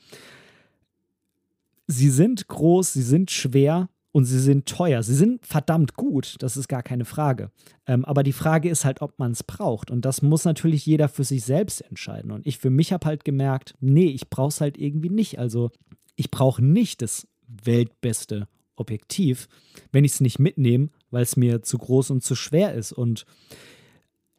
sie 1.88 2.10
sind 2.10 2.48
groß, 2.48 2.94
sie 2.94 3.02
sind 3.02 3.30
schwer 3.32 3.90
und 4.12 4.26
sie 4.26 4.40
sind 4.40 4.68
teuer. 4.68 5.04
Sie 5.04 5.16
sind 5.16 5.46
verdammt 5.46 5.96
gut, 5.96 6.36
das 6.40 6.58
ist 6.58 6.68
gar 6.68 6.84
keine 6.84 7.06
Frage. 7.06 7.52
Ähm, 7.88 8.04
aber 8.06 8.24
die 8.24 8.34
Frage 8.34 8.70
ist 8.70 8.84
halt, 8.84 9.02
ob 9.02 9.18
man 9.20 9.32
es 9.32 9.44
braucht. 9.44 9.90
Und 9.90 10.04
das 10.04 10.22
muss 10.22 10.44
natürlich 10.44 10.86
jeder 10.86 11.08
für 11.08 11.24
sich 11.24 11.44
selbst 11.44 11.82
entscheiden. 11.82 12.32
Und 12.32 12.46
ich 12.46 12.58
für 12.58 12.70
mich 12.70 12.92
habe 12.92 13.08
halt 13.08 13.24
gemerkt, 13.24 13.76
nee, 13.80 14.08
ich 14.08 14.30
brauche 14.30 14.50
es 14.50 14.62
halt 14.62 14.78
irgendwie 14.78 15.10
nicht. 15.10 15.40
Also 15.40 15.72
ich 16.16 16.30
brauche 16.30 16.64
nicht 16.64 17.02
das 17.02 17.28
weltbeste 17.48 18.48
Objektiv, 18.76 19.48
wenn 19.92 20.04
ich 20.04 20.14
es 20.14 20.22
nicht 20.22 20.40
mitnehme, 20.40 20.90
weil 21.10 21.24
es 21.24 21.38
mir 21.38 21.62
zu 21.62 21.78
groß 21.78 22.12
und 22.12 22.24
zu 22.24 22.36
schwer 22.36 22.74
ist. 22.74 22.92
Und 22.92 23.26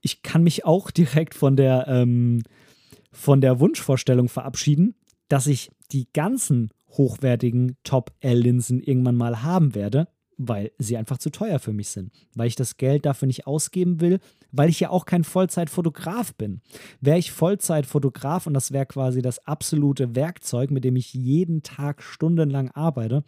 ich 0.00 0.22
kann 0.22 0.42
mich 0.42 0.64
auch 0.64 0.90
direkt 0.92 1.34
von 1.34 1.56
der, 1.56 1.86
ähm, 1.88 2.42
von 3.10 3.40
der 3.40 3.58
Wunschvorstellung 3.60 4.28
verabschieden, 4.28 4.94
dass 5.28 5.46
ich 5.46 5.70
die 5.92 6.08
ganzen 6.12 6.70
hochwertigen 6.92 7.76
Top-L-Linsen 7.84 8.80
irgendwann 8.80 9.16
mal 9.16 9.42
haben 9.42 9.74
werde, 9.74 10.08
weil 10.38 10.72
sie 10.78 10.96
einfach 10.96 11.18
zu 11.18 11.30
teuer 11.30 11.58
für 11.58 11.72
mich 11.72 11.88
sind, 11.88 12.12
weil 12.34 12.48
ich 12.48 12.56
das 12.56 12.76
Geld 12.76 13.06
dafür 13.06 13.26
nicht 13.26 13.46
ausgeben 13.46 14.00
will, 14.00 14.18
weil 14.50 14.68
ich 14.68 14.80
ja 14.80 14.90
auch 14.90 15.06
kein 15.06 15.24
Vollzeitfotograf 15.24 16.34
bin. 16.34 16.60
Wäre 17.00 17.18
ich 17.18 17.32
Vollzeitfotograf 17.32 18.46
und 18.46 18.54
das 18.54 18.72
wäre 18.72 18.86
quasi 18.86 19.22
das 19.22 19.46
absolute 19.46 20.14
Werkzeug, 20.14 20.70
mit 20.70 20.84
dem 20.84 20.96
ich 20.96 21.14
jeden 21.14 21.62
Tag 21.62 22.02
stundenlang 22.02 22.70
arbeite, 22.70 23.24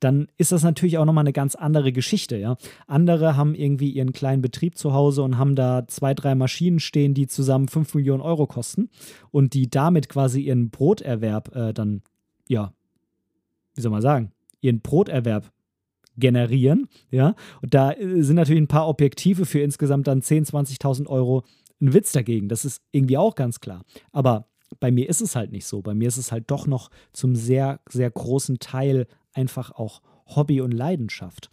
dann 0.00 0.28
ist 0.36 0.52
das 0.52 0.62
natürlich 0.62 0.98
auch 0.98 1.04
nochmal 1.04 1.22
eine 1.22 1.32
ganz 1.32 1.54
andere 1.54 1.92
Geschichte, 1.92 2.36
ja. 2.36 2.56
Andere 2.86 3.36
haben 3.36 3.54
irgendwie 3.54 3.90
ihren 3.90 4.12
kleinen 4.12 4.42
Betrieb 4.42 4.76
zu 4.76 4.92
Hause 4.92 5.22
und 5.22 5.38
haben 5.38 5.54
da 5.54 5.86
zwei, 5.88 6.12
drei 6.12 6.34
Maschinen 6.34 6.80
stehen, 6.80 7.14
die 7.14 7.26
zusammen 7.26 7.68
5 7.68 7.94
Millionen 7.94 8.20
Euro 8.20 8.46
kosten 8.46 8.90
und 9.30 9.54
die 9.54 9.70
damit 9.70 10.08
quasi 10.08 10.42
ihren 10.42 10.70
Broterwerb 10.70 11.54
äh, 11.56 11.72
dann, 11.72 12.02
ja, 12.46 12.72
wie 13.76 13.82
soll 13.82 13.92
man 13.92 14.02
sagen, 14.02 14.32
ihren 14.60 14.80
Broterwerb 14.80 15.52
generieren, 16.16 16.88
ja. 17.10 17.34
Und 17.62 17.74
da 17.74 17.92
äh, 17.92 18.22
sind 18.22 18.36
natürlich 18.36 18.62
ein 18.62 18.68
paar 18.68 18.88
Objektive 18.88 19.46
für 19.46 19.60
insgesamt 19.60 20.06
dann 20.06 20.22
10.000, 20.22 20.80
20.000 20.80 21.06
Euro 21.06 21.44
ein 21.80 21.92
Witz 21.92 22.12
dagegen. 22.12 22.48
Das 22.48 22.64
ist 22.64 22.82
irgendwie 22.90 23.18
auch 23.18 23.34
ganz 23.34 23.60
klar. 23.60 23.84
Aber 24.12 24.48
bei 24.80 24.90
mir 24.90 25.08
ist 25.08 25.20
es 25.20 25.36
halt 25.36 25.52
nicht 25.52 25.66
so. 25.66 25.82
Bei 25.82 25.94
mir 25.94 26.08
ist 26.08 26.16
es 26.16 26.32
halt 26.32 26.50
doch 26.50 26.66
noch 26.66 26.90
zum 27.12 27.36
sehr, 27.36 27.80
sehr 27.88 28.10
großen 28.10 28.58
Teil 28.58 29.06
einfach 29.32 29.70
auch 29.70 30.00
Hobby 30.26 30.60
und 30.60 30.72
Leidenschaft. 30.72 31.50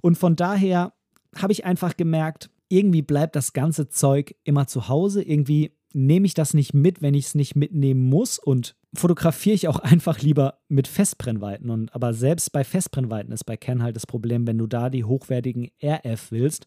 Und 0.00 0.16
von 0.16 0.36
daher 0.36 0.94
habe 1.36 1.52
ich 1.52 1.64
einfach 1.64 1.96
gemerkt, 1.96 2.50
irgendwie 2.68 3.02
bleibt 3.02 3.36
das 3.36 3.52
ganze 3.52 3.88
Zeug 3.88 4.36
immer 4.44 4.66
zu 4.66 4.88
Hause. 4.88 5.22
Irgendwie 5.22 5.72
nehme 5.92 6.26
ich 6.26 6.34
das 6.34 6.54
nicht 6.54 6.74
mit, 6.74 7.02
wenn 7.02 7.14
ich 7.14 7.26
es 7.26 7.34
nicht 7.34 7.56
mitnehmen 7.56 8.08
muss 8.08 8.38
und 8.38 8.76
fotografiere 8.94 9.54
ich 9.54 9.68
auch 9.68 9.78
einfach 9.80 10.20
lieber 10.20 10.58
mit 10.68 10.88
Festbrennweiten. 10.88 11.70
Und 11.70 11.94
aber 11.94 12.12
selbst 12.14 12.52
bei 12.52 12.64
Festbrennweiten 12.64 13.32
ist 13.32 13.44
bei 13.44 13.56
Canon 13.56 13.82
halt 13.82 13.96
das 13.96 14.06
Problem, 14.06 14.46
wenn 14.46 14.58
du 14.58 14.66
da 14.66 14.90
die 14.90 15.04
hochwertigen 15.04 15.70
RF 15.82 16.30
willst, 16.30 16.66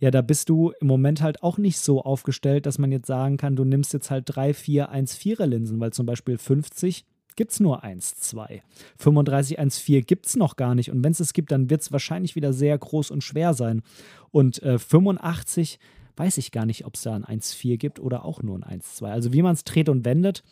ja, 0.00 0.10
da 0.10 0.22
bist 0.22 0.48
du 0.48 0.72
im 0.80 0.86
Moment 0.86 1.22
halt 1.22 1.42
auch 1.42 1.56
nicht 1.56 1.78
so 1.78 2.02
aufgestellt, 2.02 2.66
dass 2.66 2.78
man 2.78 2.92
jetzt 2.92 3.06
sagen 3.06 3.36
kann, 3.36 3.56
du 3.56 3.64
nimmst 3.64 3.92
jetzt 3.92 4.10
halt 4.10 4.24
3, 4.26 4.52
4, 4.54 4.88
1, 4.90 5.16
4er 5.16 5.46
Linsen, 5.46 5.80
weil 5.80 5.92
zum 5.92 6.06
Beispiel 6.06 6.36
50 6.36 7.06
gibt 7.36 7.52
es 7.52 7.60
nur 7.60 7.82
1, 7.82 8.16
2. 8.16 8.62
35, 8.98 9.58
1, 9.58 9.78
4 9.78 10.02
gibt 10.02 10.26
es 10.26 10.36
noch 10.36 10.56
gar 10.56 10.74
nicht. 10.74 10.90
Und 10.90 11.02
wenn 11.02 11.12
es 11.12 11.20
es 11.20 11.32
gibt, 11.32 11.50
dann 11.50 11.70
wird 11.70 11.80
es 11.80 11.92
wahrscheinlich 11.92 12.36
wieder 12.36 12.52
sehr 12.52 12.76
groß 12.78 13.10
und 13.10 13.24
schwer 13.24 13.54
sein. 13.54 13.82
Und 14.30 14.62
äh, 14.62 14.78
85 14.78 15.78
weiß 16.16 16.38
ich 16.38 16.52
gar 16.52 16.66
nicht, 16.66 16.84
ob 16.86 16.94
es 16.94 17.02
da 17.02 17.14
ein 17.14 17.24
1.4 17.24 17.76
gibt 17.76 18.00
oder 18.00 18.24
auch 18.24 18.42
nur 18.42 18.56
ein 18.56 18.80
1.2. 18.80 19.06
Also 19.06 19.32
wie 19.32 19.42
man 19.42 19.54
es 19.54 19.64
dreht 19.64 19.88
und 19.88 20.04
wendet. 20.04 20.42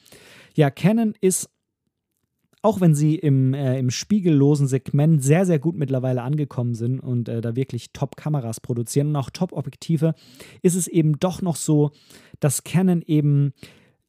Ja, 0.55 0.70
Canon 0.70 1.14
ist, 1.20 1.51
auch 2.62 2.81
wenn 2.81 2.94
sie 2.94 3.16
im, 3.16 3.55
äh, 3.55 3.79
im 3.79 3.90
spiegellosen 3.90 4.68
Segment 4.68 5.22
sehr, 5.22 5.46
sehr 5.46 5.59
gut 5.59 5.77
mittlerweile 5.77 6.22
angekommen 6.22 6.75
sind 6.75 7.01
und 7.01 7.29
äh, 7.29 7.40
da 7.40 7.57
wirklich 7.57 7.92
Top-Kameras 7.92 8.61
produzieren 8.61 9.09
und 9.09 9.16
auch 9.16 9.31
Top-Objektive, 9.31 10.14
ist 10.62 10.77
es 10.77 10.87
eben 10.87 11.18
doch 11.18 11.42
noch 11.42 11.57
so, 11.57 11.90
dass 12.40 12.64
Canon 12.64 13.03
eben 13.03 13.53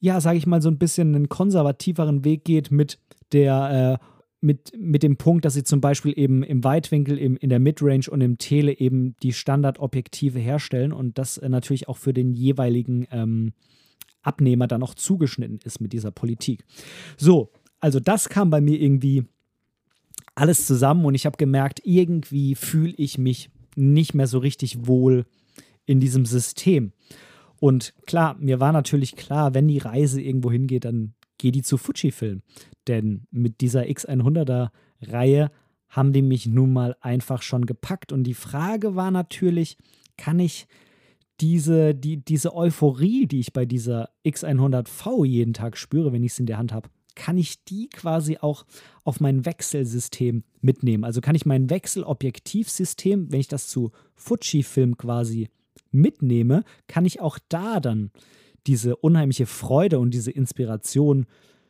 ja, 0.04 0.20
sage 0.20 0.38
ich 0.38 0.46
mal, 0.46 0.62
so 0.62 0.68
ein 0.68 0.78
bisschen 0.78 1.16
einen 1.16 1.30
konservativeren 1.30 2.26
Weg 2.26 2.44
geht 2.44 2.72
mit 2.72 3.00
der 3.32 4.00
äh, 4.02 4.06
mit, 4.44 4.74
mit 4.78 5.04
dem 5.04 5.16
Punkt, 5.16 5.46
dass 5.46 5.54
sie 5.54 5.64
zum 5.64 5.80
Beispiel 5.80 6.14
eben 6.18 6.44
im 6.44 6.64
Weitwinkel, 6.64 7.18
im, 7.18 7.38
in 7.38 7.50
der 7.50 7.60
Midrange 7.60 8.10
und 8.10 8.22
im 8.22 8.38
Tele 8.38 8.78
eben 8.78 9.16
die 9.24 9.32
Standardobjektive 9.32 10.38
herstellen 10.38 10.92
und 10.92 11.18
das 11.18 11.38
äh, 11.38 11.48
natürlich 11.48 11.88
auch 11.88 11.98
für 11.98 12.14
den 12.14 12.34
jeweiligen 12.34 13.08
ähm, 13.12 13.54
Abnehmer 14.22 14.68
dann 14.68 14.84
auch 14.84 14.96
zugeschnitten 14.96 15.60
ist 15.64 15.80
mit 15.80 15.94
dieser 15.94 16.12
Politik. 16.12 16.66
So, 17.18 17.52
also 17.80 18.00
das 18.00 18.30
kam 18.30 18.50
bei 18.50 18.60
mir 18.60 18.80
irgendwie 18.80 19.24
alles 20.36 20.66
zusammen 20.66 21.06
und 21.06 21.16
ich 21.16 21.26
habe 21.26 21.38
gemerkt, 21.38 21.82
irgendwie 21.86 22.56
fühle 22.56 22.94
ich 22.98 23.18
mich 23.18 23.50
nicht 23.76 24.14
mehr 24.14 24.28
so 24.28 24.40
richtig 24.40 24.88
wohl 24.88 25.26
in 25.86 26.00
diesem 26.00 26.26
System. 26.26 26.92
Und 27.60 27.94
klar, 28.06 28.36
mir 28.40 28.60
war 28.60 28.74
natürlich 28.74 29.16
klar, 29.16 29.54
wenn 29.54 29.70
die 29.70 29.78
Reise 29.78 30.22
irgendwo 30.22 30.52
hingeht, 30.52 30.84
dann 30.84 31.14
geh 31.44 31.52
die 31.52 31.62
zu 31.62 31.78
Fujifilm. 31.78 32.42
Denn 32.88 33.28
mit 33.30 33.60
dieser 33.60 33.84
X100er 33.84 34.70
Reihe 35.02 35.52
haben 35.90 36.14
die 36.14 36.22
mich 36.22 36.48
nun 36.48 36.72
mal 36.72 36.96
einfach 37.02 37.42
schon 37.42 37.66
gepackt. 37.66 38.14
Und 38.14 38.24
die 38.24 38.34
Frage 38.34 38.96
war 38.96 39.12
natürlich, 39.12 39.78
kann 40.18 40.40
ich 40.40 40.68
diese, 41.42 41.94
die, 41.94 42.24
diese 42.24 42.56
Euphorie, 42.56 43.28
die 43.28 43.42
ich 43.42 43.52
bei 43.52 43.66
dieser 43.66 44.10
X100V 44.26 45.26
jeden 45.26 45.54
Tag 45.54 45.78
spüre, 45.78 46.14
wenn 46.14 46.24
ich 46.24 46.32
es 46.32 46.40
in 46.40 46.46
der 46.46 46.58
Hand 46.58 46.72
habe, 46.72 46.90
kann 47.14 47.38
ich 47.38 47.66
die 47.66 47.90
quasi 47.90 48.38
auch 48.38 48.66
auf 49.04 49.20
mein 49.20 49.46
Wechselsystem 49.46 50.44
mitnehmen? 50.62 51.04
Also 51.04 51.20
kann 51.20 51.36
ich 51.36 51.46
mein 51.46 51.70
Wechselobjektivsystem, 51.70 53.32
wenn 53.32 53.40
ich 53.42 53.50
das 53.50 53.68
zu 53.68 53.92
Fujifilm 54.16 54.98
quasi 54.98 55.50
mitnehme, 55.92 56.64
kann 56.88 57.04
ich 57.04 57.20
auch 57.20 57.38
da 57.50 57.82
dann 57.82 58.12
diese 58.68 58.96
unheimliche 58.96 59.46
Freude 59.46 60.00
und 60.00 60.12
diese 60.12 60.32
Inspiration 60.32 61.26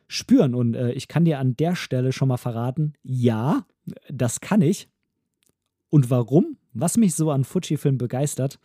spüren. 0.08 0.54
Und 0.54 0.74
äh, 0.74 0.92
ich 0.92 1.08
kann 1.08 1.24
dir 1.24 1.38
an 1.38 1.56
der 1.56 1.74
Stelle 1.74 2.12
schon 2.12 2.28
mal 2.28 2.36
verraten, 2.36 2.94
ja, 3.02 3.66
das 4.08 4.40
kann 4.40 4.62
ich. 4.62 4.88
Und 5.90 6.10
warum? 6.10 6.56
Was 6.72 6.96
mich 6.96 7.14
so 7.14 7.30
an 7.30 7.44
Fujifilm 7.44 7.98
begeistert, 7.98 8.58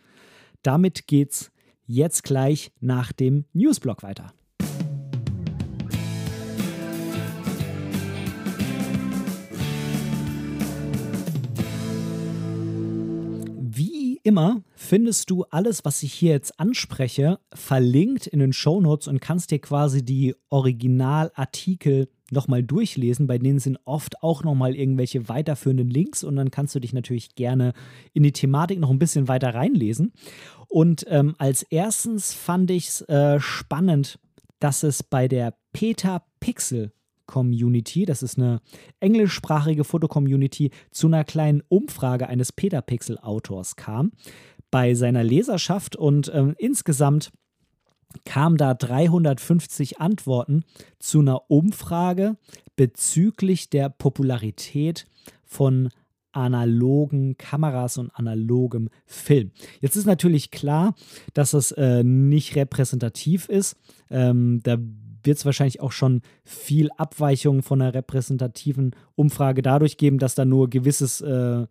damit 0.62 1.06
geht's 1.06 1.52
jetzt 1.86 2.24
gleich 2.24 2.72
nach 2.80 3.12
dem 3.12 3.44
Newsblog 3.52 4.02
weiter. 4.02 4.32
Immer 14.22 14.62
findest 14.74 15.30
du 15.30 15.44
alles, 15.44 15.84
was 15.84 16.02
ich 16.02 16.12
hier 16.12 16.32
jetzt 16.32 16.58
anspreche, 16.58 17.38
verlinkt 17.52 18.26
in 18.26 18.38
den 18.38 18.52
Shownotes 18.52 19.08
und 19.08 19.20
kannst 19.20 19.50
dir 19.50 19.60
quasi 19.60 20.04
die 20.04 20.34
Originalartikel 20.48 22.08
nochmal 22.30 22.62
durchlesen. 22.62 23.26
Bei 23.26 23.38
denen 23.38 23.58
sind 23.58 23.78
oft 23.84 24.22
auch 24.22 24.44
nochmal 24.44 24.76
irgendwelche 24.76 25.28
weiterführenden 25.28 25.90
Links 25.90 26.24
und 26.24 26.36
dann 26.36 26.50
kannst 26.50 26.74
du 26.74 26.80
dich 26.80 26.92
natürlich 26.92 27.34
gerne 27.34 27.72
in 28.12 28.22
die 28.22 28.32
Thematik 28.32 28.78
noch 28.78 28.90
ein 28.90 28.98
bisschen 28.98 29.28
weiter 29.28 29.54
reinlesen. 29.54 30.12
Und 30.68 31.04
ähm, 31.08 31.34
als 31.38 31.62
erstens 31.62 32.32
fand 32.32 32.70
ich 32.70 32.88
es 32.88 33.00
äh, 33.02 33.40
spannend, 33.40 34.18
dass 34.60 34.82
es 34.82 35.02
bei 35.02 35.26
der 35.26 35.54
Peter 35.72 36.22
Pixel 36.38 36.92
Community, 37.30 38.04
das 38.04 38.24
ist 38.24 38.38
eine 38.38 38.60
englischsprachige 38.98 39.84
Fotocommunity, 39.84 40.72
zu 40.90 41.06
einer 41.06 41.22
kleinen 41.22 41.62
Umfrage 41.68 42.28
eines 42.28 42.50
Petapixel-Autors 42.50 43.76
kam 43.76 44.10
bei 44.72 44.94
seiner 44.94 45.22
Leserschaft 45.22 45.94
und 45.94 46.30
ähm, 46.34 46.56
insgesamt 46.58 47.30
kamen 48.24 48.56
da 48.56 48.74
350 48.74 50.00
Antworten 50.00 50.64
zu 50.98 51.20
einer 51.20 51.48
Umfrage 51.48 52.36
bezüglich 52.74 53.70
der 53.70 53.90
Popularität 53.90 55.06
von 55.44 55.90
analogen 56.32 57.36
Kameras 57.36 57.98
und 57.98 58.10
analogem 58.10 58.88
Film. 59.06 59.52
Jetzt 59.80 59.96
ist 59.96 60.06
natürlich 60.06 60.50
klar, 60.50 60.94
dass 61.34 61.52
das 61.52 61.70
äh, 61.72 62.02
nicht 62.02 62.56
repräsentativ 62.56 63.48
ist. 63.48 63.76
Ähm, 64.10 64.60
da 64.62 64.76
wird 65.22 65.38
es 65.38 65.44
wahrscheinlich 65.44 65.80
auch 65.80 65.92
schon 65.92 66.22
viel 66.44 66.90
Abweichung 66.96 67.62
von 67.62 67.80
einer 67.80 67.94
repräsentativen 67.94 68.94
Umfrage 69.14 69.62
dadurch 69.62 69.96
geben, 69.96 70.18
dass 70.18 70.34
da 70.34 70.44
nur 70.44 70.70
gewisses, 70.70 71.20
äh, 71.20 71.66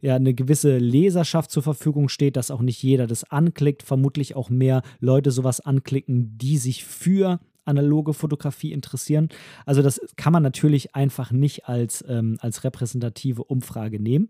ja, 0.00 0.16
eine 0.16 0.34
gewisse 0.34 0.78
Leserschaft 0.78 1.50
zur 1.50 1.62
Verfügung 1.62 2.08
steht, 2.08 2.36
dass 2.36 2.50
auch 2.50 2.60
nicht 2.60 2.82
jeder 2.82 3.06
das 3.06 3.24
anklickt, 3.24 3.82
vermutlich 3.82 4.36
auch 4.36 4.50
mehr 4.50 4.82
Leute 5.00 5.30
sowas 5.30 5.60
anklicken, 5.60 6.36
die 6.36 6.58
sich 6.58 6.84
für 6.84 7.40
analoge 7.64 8.12
Fotografie 8.12 8.72
interessieren. 8.72 9.28
Also 9.64 9.82
das 9.82 10.00
kann 10.16 10.32
man 10.32 10.42
natürlich 10.42 10.94
einfach 10.94 11.32
nicht 11.32 11.66
als, 11.66 12.04
ähm, 12.06 12.36
als 12.40 12.64
repräsentative 12.64 13.44
Umfrage 13.44 14.00
nehmen. 14.00 14.28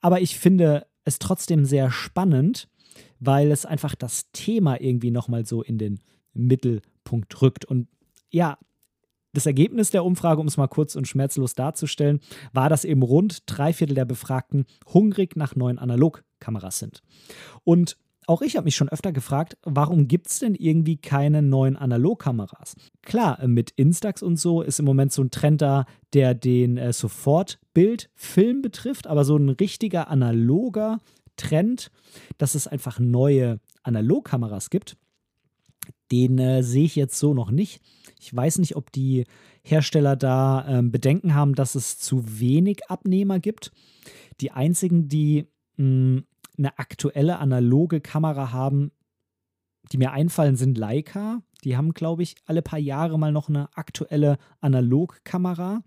Aber 0.00 0.20
ich 0.20 0.38
finde 0.38 0.86
es 1.04 1.18
trotzdem 1.18 1.64
sehr 1.64 1.90
spannend, 1.90 2.68
weil 3.18 3.50
es 3.50 3.64
einfach 3.64 3.94
das 3.94 4.30
Thema 4.32 4.80
irgendwie 4.80 5.10
nochmal 5.10 5.46
so 5.46 5.62
in 5.62 5.78
den 5.78 6.00
Mittelpunkt 6.34 7.40
rückt. 7.42 7.64
Und 7.64 7.88
ja, 8.30 8.58
Das 9.32 9.44
Ergebnis 9.44 9.90
der 9.90 10.02
Umfrage, 10.02 10.40
um 10.40 10.46
es 10.46 10.56
mal 10.56 10.66
kurz 10.66 10.96
und 10.96 11.06
schmerzlos 11.06 11.54
darzustellen, 11.54 12.20
war, 12.54 12.70
dass 12.70 12.86
eben 12.86 13.02
rund 13.02 13.42
drei 13.44 13.74
Viertel 13.74 13.94
der 13.94 14.06
Befragten 14.06 14.64
hungrig 14.94 15.36
nach 15.36 15.54
neuen 15.54 15.78
Analogkameras 15.78 16.78
sind. 16.78 17.02
Und 17.62 17.98
auch 18.26 18.40
ich 18.40 18.56
habe 18.56 18.64
mich 18.64 18.74
schon 18.76 18.88
öfter 18.88 19.12
gefragt, 19.12 19.58
warum 19.62 20.08
gibt 20.08 20.28
es 20.28 20.38
denn 20.38 20.54
irgendwie 20.54 20.96
keine 20.96 21.42
neuen 21.42 21.76
Analogkameras? 21.76 22.76
Klar, 23.02 23.46
mit 23.46 23.72
Instax 23.72 24.22
und 24.22 24.36
so 24.38 24.62
ist 24.62 24.78
im 24.78 24.86
Moment 24.86 25.12
so 25.12 25.22
ein 25.22 25.30
Trend 25.30 25.60
da, 25.60 25.84
der 26.14 26.34
den 26.34 26.78
äh, 26.78 26.94
Sofortbildfilm 26.94 28.62
betrifft, 28.62 29.06
aber 29.06 29.26
so 29.26 29.36
ein 29.36 29.50
richtiger 29.50 30.08
analoger 30.08 31.00
Trend, 31.36 31.90
dass 32.38 32.54
es 32.54 32.66
einfach 32.66 32.98
neue 32.98 33.60
Analogkameras 33.82 34.70
gibt, 34.70 34.96
den 36.10 36.38
äh, 36.38 36.62
sehe 36.62 36.84
ich 36.84 36.96
jetzt 36.96 37.18
so 37.18 37.34
noch 37.34 37.50
nicht. 37.50 37.80
Ich 38.20 38.34
weiß 38.34 38.58
nicht, 38.58 38.76
ob 38.76 38.92
die 38.92 39.24
Hersteller 39.62 40.16
da 40.16 40.78
äh, 40.78 40.82
Bedenken 40.82 41.34
haben, 41.34 41.54
dass 41.54 41.74
es 41.74 41.98
zu 41.98 42.40
wenig 42.40 42.88
Abnehmer 42.88 43.40
gibt. 43.40 43.72
Die 44.40 44.52
einzigen, 44.52 45.08
die 45.08 45.46
mh, 45.76 46.22
eine 46.58 46.78
aktuelle 46.78 47.38
analoge 47.38 48.00
Kamera 48.00 48.52
haben, 48.52 48.92
die 49.92 49.98
mir 49.98 50.12
einfallen, 50.12 50.56
sind 50.56 50.78
Leica. 50.78 51.42
Die 51.64 51.76
haben, 51.76 51.94
glaube 51.94 52.22
ich, 52.22 52.36
alle 52.44 52.62
paar 52.62 52.78
Jahre 52.78 53.18
mal 53.18 53.32
noch 53.32 53.48
eine 53.48 53.68
aktuelle 53.76 54.38
Analogkamera. 54.60 55.82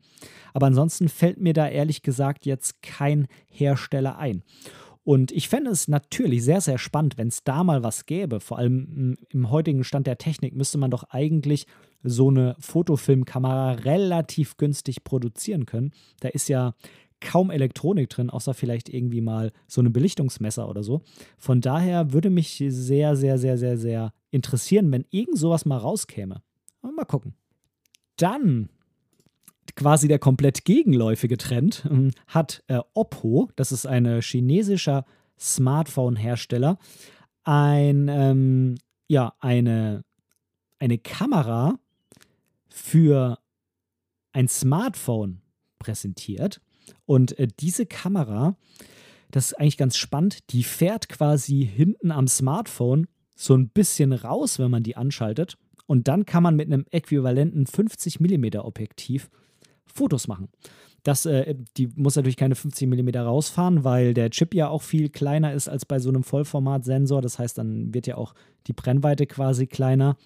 Aber 0.54 0.68
ansonsten 0.68 1.10
fällt 1.10 1.40
mir 1.40 1.54
da 1.54 1.68
ehrlich 1.68 2.02
gesagt 2.02 2.46
jetzt 2.46 2.82
kein 2.82 3.28
Hersteller 3.48 4.18
ein. 4.18 4.44
Und 5.04 5.32
ich 5.32 5.50
fände 5.50 5.72
es 5.72 5.88
natürlich 5.88 6.44
sehr, 6.44 6.62
sehr 6.62 6.78
spannend, 6.78 7.18
wenn 7.18 7.30
es 7.30 7.44
da 7.44 7.64
mal 7.64 7.84
was 7.84 8.06
gäbe. 8.06 8.40
Vor 8.40 8.58
allem 8.58 9.18
im 9.30 9.50
heutigen 9.50 9.84
Stand 9.84 10.08
der 10.08 10.18
Technik 10.18 10.56
müsste 10.56 10.78
man 10.78 10.92
doch 10.92 11.04
eigentlich 11.10 11.66
so 12.04 12.30
eine 12.30 12.56
Fotofilmkamera 12.60 13.72
relativ 13.74 14.58
günstig 14.58 15.04
produzieren 15.04 15.66
können. 15.66 15.92
Da 16.20 16.30
ist 16.30 16.48
ja 16.50 16.76
kaum 17.22 17.50
Elektronik 17.50 18.10
drin, 18.10 18.30
außer 18.30 18.54
vielleicht 18.54 18.90
irgendwie 18.90 19.22
mal 19.22 19.52
so 19.68 19.82
ein 19.82 19.92
Belichtungsmesser 19.92 20.70
oder 20.70 20.84
so. 20.84 21.02
Von 21.38 21.62
daher 21.62 22.14
würde 22.14 22.30
mich 22.30 22.64
sehr, 22.68 23.16
sehr, 23.16 23.38
sehr, 23.38 23.58
sehr, 23.58 23.78
sehr 23.78 24.14
interessieren, 24.32 24.92
wenn 24.92 25.06
irgend 25.10 25.38
sowas 25.38 25.66
mal 25.66 25.78
rauskäme. 25.78 26.42
Mal 26.82 27.06
gucken. 27.06 27.34
Dann 28.16 28.70
quasi 29.76 30.08
der 30.08 30.20
komplett 30.20 30.66
gegenläufige 30.66 31.38
Trend 31.38 31.88
ähm, 31.90 32.12
hat 32.28 32.64
äh, 32.68 32.80
Oppo, 32.94 33.50
das 33.56 33.72
ist 33.72 33.86
ein 33.86 34.22
chinesischer 34.22 35.06
Smartphone-Hersteller, 35.40 36.78
ein, 37.44 38.08
ähm, 38.10 38.76
ja, 39.08 39.34
eine, 39.40 40.04
eine 40.80 40.98
Kamera 40.98 41.80
für 42.70 43.40
ein 44.32 44.48
Smartphone 44.48 45.42
präsentiert. 45.80 46.62
Und 47.06 47.38
äh, 47.40 47.48
diese 47.60 47.86
Kamera, 47.86 48.56
das 49.32 49.48
ist 49.48 49.54
eigentlich 49.60 49.78
ganz 49.78 49.98
spannend, 49.98 50.52
die 50.52 50.64
fährt 50.64 51.10
quasi 51.10 51.66
hinten 51.66 52.12
am 52.12 52.28
Smartphone 52.28 53.08
so 53.36 53.56
ein 53.56 53.70
bisschen 53.70 54.14
raus, 54.14 54.60
wenn 54.60 54.72
man 54.72 54.84
die 54.84 54.98
anschaltet. 54.98 55.58
Und 55.88 56.08
dann 56.08 56.26
kann 56.26 56.44
man 56.44 56.56
mit 56.56 56.68
einem 56.68 56.86
äquivalenten 56.92 57.66
50 57.66 58.20
mm 58.20 58.60
Objektiv 58.60 59.30
Fotos 59.94 60.28
machen. 60.28 60.50
Das, 61.04 61.26
äh, 61.26 61.56
die 61.78 61.88
muss 61.96 62.16
natürlich 62.16 62.36
keine 62.36 62.56
50 62.56 62.88
mm 62.88 63.10
rausfahren, 63.18 63.84
weil 63.84 64.14
der 64.14 64.30
Chip 64.32 64.54
ja 64.54 64.68
auch 64.68 64.82
viel 64.82 65.10
kleiner 65.10 65.54
ist 65.54 65.70
als 65.70 65.86
bei 65.86 66.00
so 66.00 66.10
einem 66.10 66.24
Vollformatsensor. 66.24 67.22
Das 67.22 67.40
heißt, 67.40 67.58
dann 67.58 67.94
wird 67.94 68.08
ja 68.08 68.18
auch 68.18 68.34
die 68.68 68.74
Brennweite 68.74 69.26
quasi 69.26 69.68
kleiner. 69.68 70.18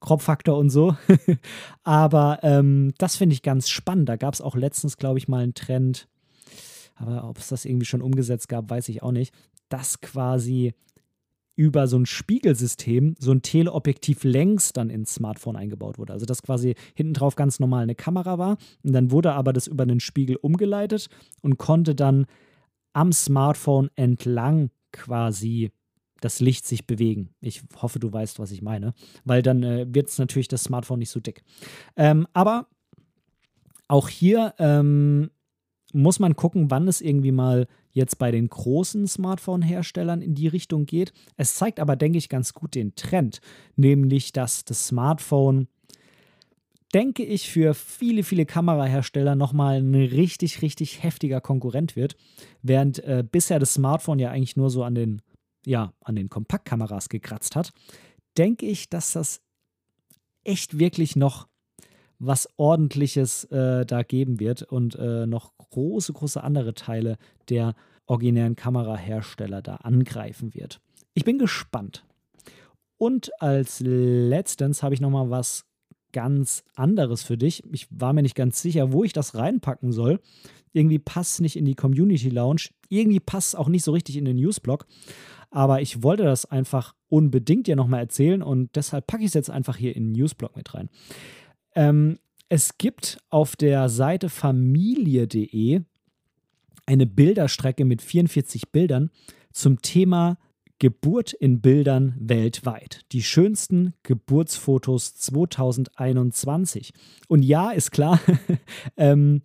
Kropffaktor 0.00 0.58
und 0.58 0.68
so. 0.70 0.96
Aber 1.84 2.40
ähm, 2.42 2.92
das 2.98 3.16
finde 3.16 3.34
ich 3.34 3.42
ganz 3.42 3.68
spannend. 3.68 4.08
Da 4.08 4.16
gab 4.16 4.34
es 4.34 4.42
auch 4.42 4.54
letztens, 4.54 4.98
glaube 4.98 5.18
ich, 5.18 5.26
mal 5.26 5.42
einen 5.42 5.54
Trend 5.54 6.06
aber 6.96 7.28
ob 7.28 7.38
es 7.38 7.48
das 7.48 7.64
irgendwie 7.64 7.86
schon 7.86 8.02
umgesetzt 8.02 8.48
gab, 8.48 8.70
weiß 8.70 8.88
ich 8.88 9.02
auch 9.02 9.12
nicht, 9.12 9.34
dass 9.68 10.00
quasi 10.00 10.74
über 11.56 11.88
so 11.88 11.98
ein 11.98 12.06
Spiegelsystem 12.06 13.16
so 13.18 13.32
ein 13.32 13.42
Teleobjektiv 13.42 14.24
längs 14.24 14.72
dann 14.72 14.90
ins 14.90 15.14
Smartphone 15.14 15.56
eingebaut 15.56 15.98
wurde. 15.98 16.12
Also 16.12 16.26
dass 16.26 16.42
quasi 16.42 16.74
hinten 16.94 17.14
drauf 17.14 17.34
ganz 17.34 17.58
normal 17.58 17.82
eine 17.82 17.94
Kamera 17.94 18.38
war 18.38 18.58
und 18.84 18.92
dann 18.92 19.10
wurde 19.10 19.32
aber 19.32 19.52
das 19.52 19.66
über 19.66 19.86
den 19.86 20.00
Spiegel 20.00 20.36
umgeleitet 20.36 21.08
und 21.40 21.58
konnte 21.58 21.94
dann 21.94 22.26
am 22.92 23.12
Smartphone 23.12 23.90
entlang 23.96 24.70
quasi 24.92 25.70
das 26.20 26.40
Licht 26.40 26.66
sich 26.66 26.86
bewegen. 26.86 27.30
Ich 27.40 27.62
hoffe, 27.80 27.98
du 27.98 28.12
weißt, 28.12 28.38
was 28.38 28.50
ich 28.50 28.62
meine, 28.62 28.94
weil 29.24 29.42
dann 29.42 29.62
äh, 29.62 29.86
wird 29.88 30.08
es 30.08 30.18
natürlich 30.18 30.48
das 30.48 30.64
Smartphone 30.64 30.98
nicht 30.98 31.10
so 31.10 31.20
dick. 31.20 31.42
Ähm, 31.96 32.26
aber 32.32 32.68
auch 33.88 34.08
hier 34.08 34.54
ähm, 34.58 35.30
muss 35.92 36.18
man 36.18 36.36
gucken, 36.36 36.70
wann 36.70 36.88
es 36.88 37.00
irgendwie 37.00 37.32
mal 37.32 37.66
jetzt 37.96 38.18
bei 38.18 38.30
den 38.30 38.48
großen 38.48 39.08
Smartphone-Herstellern 39.08 40.20
in 40.20 40.34
die 40.34 40.48
Richtung 40.48 40.84
geht. 40.84 41.14
Es 41.38 41.54
zeigt 41.54 41.80
aber, 41.80 41.96
denke 41.96 42.18
ich, 42.18 42.28
ganz 42.28 42.52
gut 42.52 42.74
den 42.74 42.94
Trend, 42.94 43.40
nämlich 43.74 44.32
dass 44.32 44.66
das 44.66 44.88
Smartphone, 44.88 45.66
denke 46.92 47.24
ich, 47.24 47.50
für 47.50 47.72
viele, 47.72 48.22
viele 48.22 48.44
Kamerahersteller 48.44 49.34
nochmal 49.34 49.80
ein 49.80 49.94
richtig, 49.94 50.60
richtig 50.60 51.02
heftiger 51.02 51.40
Konkurrent 51.40 51.96
wird, 51.96 52.16
während 52.60 52.98
äh, 52.98 53.24
bisher 53.28 53.58
das 53.58 53.72
Smartphone 53.72 54.18
ja 54.18 54.30
eigentlich 54.30 54.56
nur 54.56 54.68
so 54.68 54.84
an 54.84 54.94
den, 54.94 55.22
ja, 55.64 55.94
an 56.00 56.16
den 56.16 56.28
Kompaktkameras 56.28 57.08
gekratzt 57.08 57.56
hat, 57.56 57.72
denke 58.36 58.66
ich, 58.66 58.90
dass 58.90 59.12
das 59.12 59.40
echt 60.44 60.78
wirklich 60.78 61.16
noch 61.16 61.48
was 62.18 62.48
ordentliches 62.56 63.44
äh, 63.44 63.84
da 63.84 64.02
geben 64.02 64.40
wird 64.40 64.62
und 64.62 64.94
äh, 64.96 65.26
noch 65.26 65.56
große, 65.58 66.12
große 66.12 66.42
andere 66.42 66.74
Teile 66.74 67.18
der 67.48 67.74
originären 68.06 68.56
Kamerahersteller 68.56 69.62
da 69.62 69.76
angreifen 69.76 70.54
wird. 70.54 70.80
Ich 71.14 71.24
bin 71.24 71.38
gespannt. 71.38 72.04
Und 72.98 73.30
als 73.42 73.80
letztens 73.80 74.82
habe 74.82 74.94
ich 74.94 75.00
noch 75.00 75.10
mal 75.10 75.30
was 75.30 75.66
ganz 76.12 76.64
anderes 76.74 77.22
für 77.22 77.36
dich. 77.36 77.62
Ich 77.72 77.88
war 77.90 78.12
mir 78.12 78.22
nicht 78.22 78.34
ganz 78.34 78.62
sicher, 78.62 78.92
wo 78.92 79.04
ich 79.04 79.12
das 79.12 79.34
reinpacken 79.34 79.92
soll. 79.92 80.20
Irgendwie 80.72 80.98
passt 80.98 81.34
es 81.34 81.40
nicht 81.40 81.56
in 81.56 81.64
die 81.64 81.74
Community 81.74 82.30
Lounge. 82.30 82.68
Irgendwie 82.88 83.20
passt 83.20 83.48
es 83.48 83.54
auch 83.54 83.68
nicht 83.68 83.84
so 83.84 83.92
richtig 83.92 84.16
in 84.16 84.24
den 84.24 84.36
Newsblog. 84.36 84.86
Aber 85.50 85.80
ich 85.80 86.02
wollte 86.02 86.24
das 86.24 86.46
einfach 86.46 86.94
unbedingt 87.08 87.66
dir 87.66 87.76
nochmal 87.76 88.00
erzählen 88.00 88.42
und 88.42 88.74
deshalb 88.76 89.06
packe 89.06 89.22
ich 89.22 89.28
es 89.28 89.34
jetzt 89.34 89.50
einfach 89.50 89.76
hier 89.76 89.94
in 89.94 90.04
den 90.04 90.12
Newsblog 90.12 90.56
mit 90.56 90.74
rein. 90.74 90.88
Ähm, 91.76 92.18
es 92.48 92.78
gibt 92.78 93.18
auf 93.30 93.54
der 93.54 93.88
Seite 93.88 94.28
familie.de 94.28 95.82
eine 96.86 97.06
Bilderstrecke 97.06 97.84
mit 97.84 98.02
44 98.02 98.70
Bildern 98.72 99.10
zum 99.52 99.82
Thema 99.82 100.38
Geburt 100.78 101.32
in 101.32 101.60
Bildern 101.60 102.14
weltweit. 102.18 103.04
Die 103.12 103.22
schönsten 103.22 103.94
Geburtsfotos 104.02 105.14
2021. 105.14 106.92
Und 107.28 107.42
ja, 107.42 107.70
ist 107.70 107.92
klar, 107.92 108.20
ähm, 108.96 109.42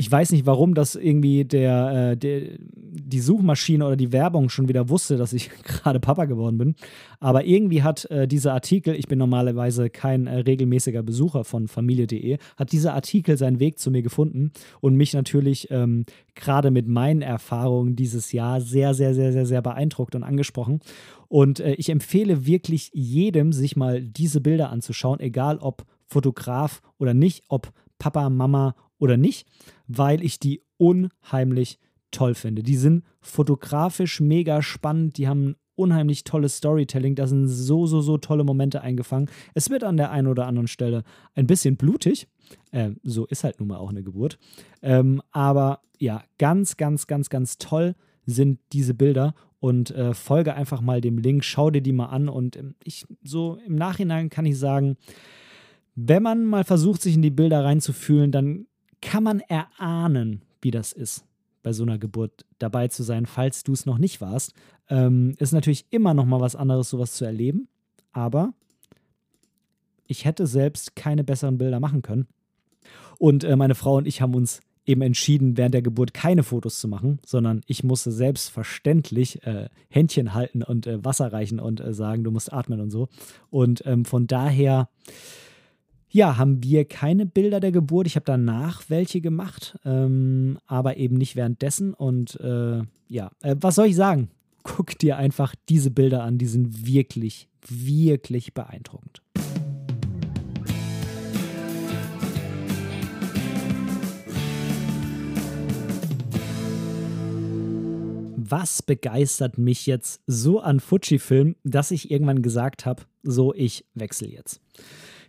ich 0.00 0.10
weiß 0.10 0.32
nicht, 0.32 0.46
warum 0.46 0.72
das 0.72 0.94
irgendwie 0.94 1.44
der, 1.44 2.12
äh, 2.12 2.16
der, 2.16 2.56
die 2.58 3.20
Suchmaschine 3.20 3.86
oder 3.86 3.96
die 3.96 4.12
Werbung 4.12 4.48
schon 4.48 4.66
wieder 4.66 4.88
wusste, 4.88 5.18
dass 5.18 5.34
ich 5.34 5.50
gerade 5.62 6.00
Papa 6.00 6.24
geworden 6.24 6.56
bin. 6.56 6.74
Aber 7.18 7.44
irgendwie 7.44 7.82
hat 7.82 8.06
äh, 8.06 8.26
dieser 8.26 8.54
Artikel, 8.54 8.94
ich 8.94 9.08
bin 9.08 9.18
normalerweise 9.18 9.90
kein 9.90 10.26
äh, 10.26 10.38
regelmäßiger 10.38 11.02
Besucher 11.02 11.44
von 11.44 11.68
familie.de, 11.68 12.38
hat 12.56 12.72
dieser 12.72 12.94
Artikel 12.94 13.36
seinen 13.36 13.60
Weg 13.60 13.78
zu 13.78 13.90
mir 13.90 14.00
gefunden 14.00 14.52
und 14.80 14.96
mich 14.96 15.12
natürlich 15.12 15.70
ähm, 15.70 16.06
gerade 16.34 16.70
mit 16.70 16.88
meinen 16.88 17.20
Erfahrungen 17.20 17.94
dieses 17.94 18.32
Jahr 18.32 18.62
sehr, 18.62 18.94
sehr, 18.94 19.12
sehr, 19.12 19.34
sehr, 19.34 19.44
sehr 19.44 19.60
beeindruckt 19.60 20.14
und 20.14 20.22
angesprochen. 20.22 20.80
Und 21.28 21.60
äh, 21.60 21.74
ich 21.74 21.90
empfehle 21.90 22.46
wirklich 22.46 22.90
jedem, 22.94 23.52
sich 23.52 23.76
mal 23.76 24.00
diese 24.00 24.40
Bilder 24.40 24.70
anzuschauen, 24.70 25.20
egal 25.20 25.58
ob 25.58 25.84
Fotograf 26.06 26.80
oder 26.96 27.12
nicht, 27.12 27.44
ob 27.48 27.70
Papa, 27.98 28.30
Mama 28.30 28.74
oder 29.00 29.16
nicht, 29.16 29.46
weil 29.92 30.22
ich 30.22 30.38
die 30.38 30.62
unheimlich 30.76 31.78
toll 32.12 32.34
finde. 32.34 32.62
Die 32.62 32.76
sind 32.76 33.04
fotografisch 33.20 34.20
mega 34.20 34.62
spannend, 34.62 35.18
die 35.18 35.26
haben 35.26 35.48
ein 35.48 35.56
unheimlich 35.74 36.24
tolles 36.24 36.58
Storytelling, 36.58 37.14
da 37.14 37.26
sind 37.26 37.48
so, 37.48 37.86
so, 37.86 38.00
so 38.00 38.18
tolle 38.18 38.44
Momente 38.44 38.82
eingefangen. 38.82 39.28
Es 39.54 39.70
wird 39.70 39.82
an 39.82 39.96
der 39.96 40.10
einen 40.10 40.28
oder 40.28 40.46
anderen 40.46 40.68
Stelle 40.68 41.02
ein 41.34 41.46
bisschen 41.46 41.76
blutig, 41.76 42.28
äh, 42.70 42.90
so 43.02 43.26
ist 43.26 43.44
halt 43.44 43.58
nun 43.58 43.68
mal 43.68 43.78
auch 43.78 43.90
eine 43.90 44.02
Geburt, 44.02 44.38
ähm, 44.82 45.22
aber 45.32 45.80
ja, 45.98 46.22
ganz, 46.38 46.76
ganz, 46.76 47.06
ganz, 47.06 47.30
ganz 47.30 47.58
toll 47.58 47.94
sind 48.26 48.60
diese 48.72 48.94
Bilder 48.94 49.34
und 49.58 49.90
äh, 49.90 50.14
folge 50.14 50.54
einfach 50.54 50.80
mal 50.80 51.00
dem 51.00 51.18
Link, 51.18 51.44
schau 51.44 51.70
dir 51.70 51.82
die 51.82 51.92
mal 51.92 52.06
an 52.06 52.28
und 52.28 52.56
ähm, 52.56 52.74
ich 52.84 53.06
so 53.24 53.58
im 53.66 53.74
Nachhinein 53.74 54.30
kann 54.30 54.46
ich 54.46 54.58
sagen, 54.58 54.96
wenn 55.94 56.22
man 56.22 56.44
mal 56.44 56.64
versucht, 56.64 57.02
sich 57.02 57.14
in 57.14 57.22
die 57.22 57.30
Bilder 57.30 57.64
reinzufühlen, 57.64 58.30
dann 58.32 58.66
kann 59.00 59.24
man 59.24 59.40
erahnen, 59.40 60.42
wie 60.60 60.70
das 60.70 60.92
ist, 60.92 61.24
bei 61.62 61.72
so 61.72 61.82
einer 61.82 61.98
Geburt 61.98 62.44
dabei 62.58 62.88
zu 62.88 63.02
sein, 63.02 63.26
falls 63.26 63.64
du 63.64 63.72
es 63.72 63.86
noch 63.86 63.98
nicht 63.98 64.20
warst. 64.20 64.54
Ähm, 64.88 65.34
ist 65.38 65.52
natürlich 65.52 65.86
immer 65.90 66.14
noch 66.14 66.24
mal 66.24 66.40
was 66.40 66.56
anderes, 66.56 66.90
sowas 66.90 67.14
zu 67.14 67.24
erleben, 67.24 67.68
aber 68.12 68.52
ich 70.06 70.24
hätte 70.24 70.46
selbst 70.46 70.96
keine 70.96 71.22
besseren 71.22 71.58
Bilder 71.58 71.80
machen 71.80 72.02
können. 72.02 72.26
Und 73.18 73.44
äh, 73.44 73.56
meine 73.56 73.74
Frau 73.74 73.96
und 73.96 74.06
ich 74.06 74.20
haben 74.20 74.34
uns 74.34 74.60
eben 74.86 75.02
entschieden, 75.02 75.56
während 75.56 75.74
der 75.74 75.82
Geburt 75.82 76.14
keine 76.14 76.42
Fotos 76.42 76.80
zu 76.80 76.88
machen, 76.88 77.20
sondern 77.24 77.60
ich 77.66 77.84
musste 77.84 78.10
selbstverständlich 78.10 79.44
äh, 79.46 79.68
Händchen 79.88 80.34
halten 80.34 80.62
und 80.62 80.86
äh, 80.86 81.04
Wasser 81.04 81.32
reichen 81.32 81.60
und 81.60 81.80
äh, 81.80 81.92
sagen, 81.92 82.24
du 82.24 82.30
musst 82.30 82.52
atmen 82.52 82.80
und 82.80 82.90
so. 82.90 83.08
Und 83.50 83.84
ähm, 83.86 84.04
von 84.04 84.26
daher, 84.26 84.88
ja, 86.10 86.36
haben 86.36 86.62
wir 86.62 86.84
keine 86.84 87.24
Bilder 87.24 87.60
der 87.60 87.72
Geburt. 87.72 88.06
Ich 88.06 88.16
habe 88.16 88.24
danach 88.26 88.82
welche 88.88 89.20
gemacht, 89.20 89.78
ähm, 89.84 90.58
aber 90.66 90.96
eben 90.96 91.16
nicht 91.16 91.36
währenddessen. 91.36 91.94
Und 91.94 92.38
äh, 92.40 92.82
ja, 93.08 93.30
äh, 93.42 93.56
was 93.60 93.76
soll 93.76 93.86
ich 93.86 93.96
sagen? 93.96 94.28
Guck 94.62 94.98
dir 94.98 95.16
einfach 95.16 95.54
diese 95.68 95.90
Bilder 95.90 96.22
an, 96.22 96.36
die 96.36 96.46
sind 96.46 96.86
wirklich, 96.86 97.48
wirklich 97.66 98.52
beeindruckend. 98.54 99.22
was 108.52 108.82
begeistert 108.82 109.58
mich 109.58 109.86
jetzt 109.86 110.22
so 110.26 110.58
an 110.58 110.80
Fujifilm, 110.80 111.54
dass 111.62 111.92
ich 111.92 112.10
irgendwann 112.10 112.42
gesagt 112.42 112.84
habe, 112.84 113.04
so, 113.22 113.54
ich 113.54 113.84
wechsle 113.94 114.26
jetzt. 114.26 114.60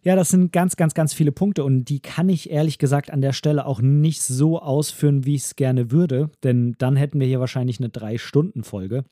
Ja, 0.04 0.16
das 0.16 0.30
sind 0.30 0.52
ganz, 0.52 0.78
ganz, 0.78 0.96
ganz 0.96 1.14
viele 1.14 1.32
Punkte 1.32 1.64
und 1.64 1.86
die 1.86 2.00
kann 2.00 2.28
ich 2.28 2.50
ehrlich 2.50 2.80
gesagt 2.80 3.12
an 3.12 3.22
der 3.22 3.34
Stelle 3.34 3.68
auch 3.68 3.82
nicht 3.82 4.24
so 4.24 4.60
ausführen, 4.60 5.26
wie 5.26 5.36
ich 5.36 5.44
es 5.44 5.56
gerne 5.56 5.92
würde, 5.92 6.32
denn 6.44 6.76
dann 6.80 6.96
hätten 6.96 7.20
wir 7.20 7.28
hier 7.28 7.40
wahrscheinlich 7.40 7.80
eine 7.80 7.90
Drei-Stunden-Folge. 7.90 9.06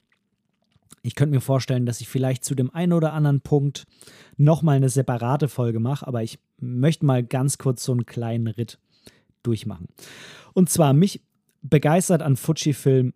Ich 1.04 1.13
könnte 1.13 1.36
mir 1.36 1.41
vorstellen, 1.41 1.86
dass 1.86 2.02
ich 2.02 2.10
vielleicht 2.10 2.43
zu 2.43 2.56
dem 2.56 2.73
einen 2.73 2.93
oder 2.93 3.13
anderen 3.13 3.41
Punkt 3.41 3.86
nochmal 4.38 4.78
eine 4.78 4.89
separate 4.89 5.47
Folge 5.47 5.80
mache, 5.80 6.08
aber 6.08 6.23
ich 6.23 6.39
möchte 6.58 7.06
mal 7.06 7.23
ganz 7.23 7.60
kurz 7.60 7.84
so 7.84 7.91
einen 7.91 8.08
kleinen 8.08 8.47
Ritt 8.47 8.80
durchmachen. 9.43 9.88
Und 10.54 10.69
zwar 10.69 10.93
mich 10.93 11.21
begeistert 11.62 12.23
an 12.23 12.36
Fujifilm 12.36 13.13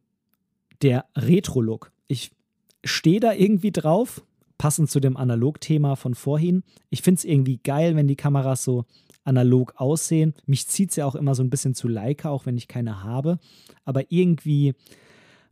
der 0.83 1.05
Retro-Look. 1.15 1.91
Ich 2.07 2.31
stehe 2.83 3.19
da 3.19 3.33
irgendwie 3.33 3.71
drauf, 3.71 4.23
passend 4.63 4.89
zu 4.89 5.01
dem 5.01 5.17
Analog-Thema 5.17 5.97
von 5.97 6.15
vorhin. 6.15 6.63
Ich 6.89 7.01
finde 7.01 7.19
es 7.19 7.25
irgendwie 7.25 7.57
geil, 7.57 7.97
wenn 7.97 8.07
die 8.07 8.15
Kameras 8.15 8.63
so 8.63 8.85
analog 9.25 9.73
aussehen. 9.75 10.33
Mich 10.45 10.69
zieht 10.69 10.91
es 10.91 10.95
ja 10.95 11.05
auch 11.05 11.15
immer 11.15 11.35
so 11.35 11.43
ein 11.43 11.49
bisschen 11.49 11.75
zu 11.75 11.89
Leica, 11.89 12.29
auch 12.29 12.45
wenn 12.45 12.55
ich 12.55 12.69
keine 12.69 13.03
habe. 13.03 13.39
Aber 13.83 14.09
irgendwie 14.09 14.73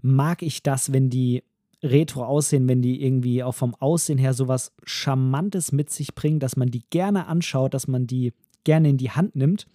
mag 0.02 0.41
ich 0.41 0.63
das, 0.63 0.93
wenn 0.93 1.10
die 1.10 1.43
retro 1.84 2.24
aussehen, 2.24 2.69
wenn 2.69 2.82
die 2.82 3.04
irgendwie 3.04 3.43
auch 3.43 3.52
vom 3.52 3.76
Aussehen 3.76 4.17
her 4.17 4.34
sowas 4.34 4.71
Charmantes 4.86 5.74
mit 5.74 5.89
sich 5.89 6.15
bringen, 6.15 6.39
dass 6.39 6.56
man 6.56 6.71
die 6.71 6.86
gerne 6.89 7.28
anschaut, 7.28 7.74
dass 7.74 7.89
man 7.89 8.08
die 8.08 8.32
gerne 8.63 8.91
in 8.91 8.97
die 8.97 9.12
Hand 9.12 9.36
nimmt 9.36 9.67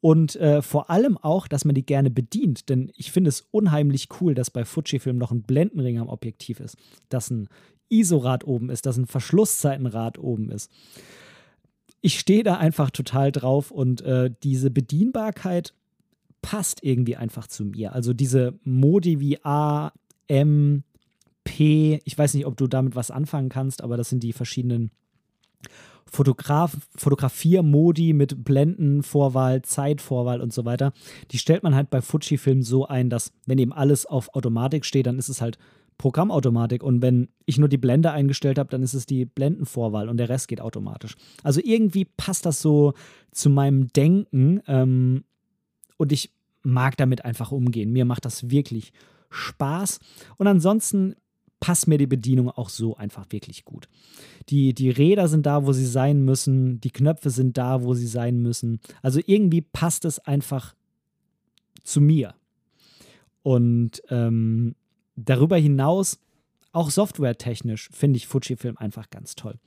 und 0.00 0.34
äh, 0.36 0.62
vor 0.62 0.90
allem 0.90 1.16
auch, 1.16 1.46
dass 1.46 1.64
man 1.64 1.76
die 1.76 1.86
gerne 1.86 2.10
bedient. 2.10 2.68
Denn 2.68 2.90
ich 2.96 3.12
finde 3.12 3.28
es 3.28 3.46
unheimlich 3.52 4.08
cool, 4.20 4.34
dass 4.34 4.50
bei 4.50 4.64
Fujifilm 4.64 5.16
noch 5.16 5.30
ein 5.30 5.42
Blendenring 5.42 6.00
am 6.00 6.08
Objektiv 6.08 6.58
ist, 6.58 6.76
dass 7.08 7.30
ein 7.30 7.48
ISO-Rad 7.90 8.46
oben 8.46 8.70
ist, 8.70 8.86
dass 8.86 8.96
ein 8.96 9.06
Verschlusszeitenrad 9.06 10.18
oben 10.18 10.50
ist. 10.50 10.70
Ich 12.00 12.18
stehe 12.18 12.42
da 12.42 12.56
einfach 12.56 12.90
total 12.90 13.30
drauf 13.30 13.70
und 13.70 14.00
äh, 14.02 14.30
diese 14.42 14.70
Bedienbarkeit 14.70 15.74
passt 16.42 16.82
irgendwie 16.82 17.16
einfach 17.16 17.46
zu 17.46 17.64
mir. 17.64 17.92
Also 17.92 18.14
diese 18.14 18.58
Modi 18.64 19.20
wie 19.20 19.44
A, 19.44 19.92
M, 20.26 20.84
P, 21.44 22.00
ich 22.04 22.16
weiß 22.16 22.34
nicht, 22.34 22.46
ob 22.46 22.56
du 22.56 22.66
damit 22.66 22.94
was 22.94 23.10
anfangen 23.10 23.48
kannst, 23.48 23.82
aber 23.82 23.96
das 23.96 24.08
sind 24.08 24.22
die 24.22 24.32
verschiedenen 24.32 24.90
Fotograf 26.10 26.76
Fotografiermodi 26.96 28.12
mit 28.12 28.44
Blendenvorwahl, 28.44 29.62
Zeitvorwahl 29.62 30.40
und 30.40 30.52
so 30.52 30.64
weiter, 30.64 30.92
die 31.30 31.38
stellt 31.38 31.62
man 31.62 31.74
halt 31.74 31.90
bei 31.90 32.02
Fujifilm 32.02 32.62
so 32.62 32.86
ein, 32.86 33.10
dass 33.10 33.32
wenn 33.46 33.58
eben 33.58 33.72
alles 33.72 34.06
auf 34.06 34.34
Automatik 34.34 34.84
steht, 34.84 35.06
dann 35.06 35.18
ist 35.18 35.28
es 35.28 35.40
halt 35.40 35.58
Programmautomatik 36.00 36.82
und 36.82 37.02
wenn 37.02 37.28
ich 37.44 37.58
nur 37.58 37.68
die 37.68 37.76
Blende 37.76 38.10
eingestellt 38.10 38.58
habe, 38.58 38.70
dann 38.70 38.82
ist 38.82 38.94
es 38.94 39.04
die 39.04 39.26
Blendenvorwahl 39.26 40.08
und 40.08 40.16
der 40.16 40.30
Rest 40.30 40.48
geht 40.48 40.62
automatisch. 40.62 41.14
Also 41.42 41.60
irgendwie 41.62 42.06
passt 42.06 42.46
das 42.46 42.62
so 42.62 42.94
zu 43.32 43.50
meinem 43.50 43.88
Denken 43.88 44.62
ähm, 44.66 45.24
und 45.98 46.10
ich 46.10 46.32
mag 46.62 46.96
damit 46.96 47.26
einfach 47.26 47.52
umgehen. 47.52 47.92
Mir 47.92 48.06
macht 48.06 48.24
das 48.24 48.48
wirklich 48.48 48.94
Spaß 49.28 50.00
und 50.38 50.46
ansonsten 50.46 51.16
passt 51.60 51.86
mir 51.86 51.98
die 51.98 52.06
Bedienung 52.06 52.48
auch 52.48 52.70
so 52.70 52.96
einfach 52.96 53.26
wirklich 53.28 53.66
gut. 53.66 53.86
Die, 54.48 54.72
die 54.72 54.88
Räder 54.88 55.28
sind 55.28 55.44
da, 55.44 55.66
wo 55.66 55.74
sie 55.74 55.84
sein 55.84 56.24
müssen, 56.24 56.80
die 56.80 56.92
Knöpfe 56.92 57.28
sind 57.28 57.58
da, 57.58 57.82
wo 57.82 57.92
sie 57.92 58.06
sein 58.06 58.40
müssen. 58.40 58.80
Also 59.02 59.20
irgendwie 59.26 59.60
passt 59.60 60.06
es 60.06 60.18
einfach 60.18 60.74
zu 61.84 62.00
mir. 62.00 62.32
Und 63.42 64.02
ähm, 64.08 64.76
darüber 65.24 65.56
hinaus, 65.56 66.18
auch 66.72 66.90
softwaretechnisch, 66.90 67.88
finde 67.92 68.16
ich 68.16 68.26
Fujifilm 68.26 68.76
einfach 68.76 69.10
ganz 69.10 69.34
toll. 69.34 69.58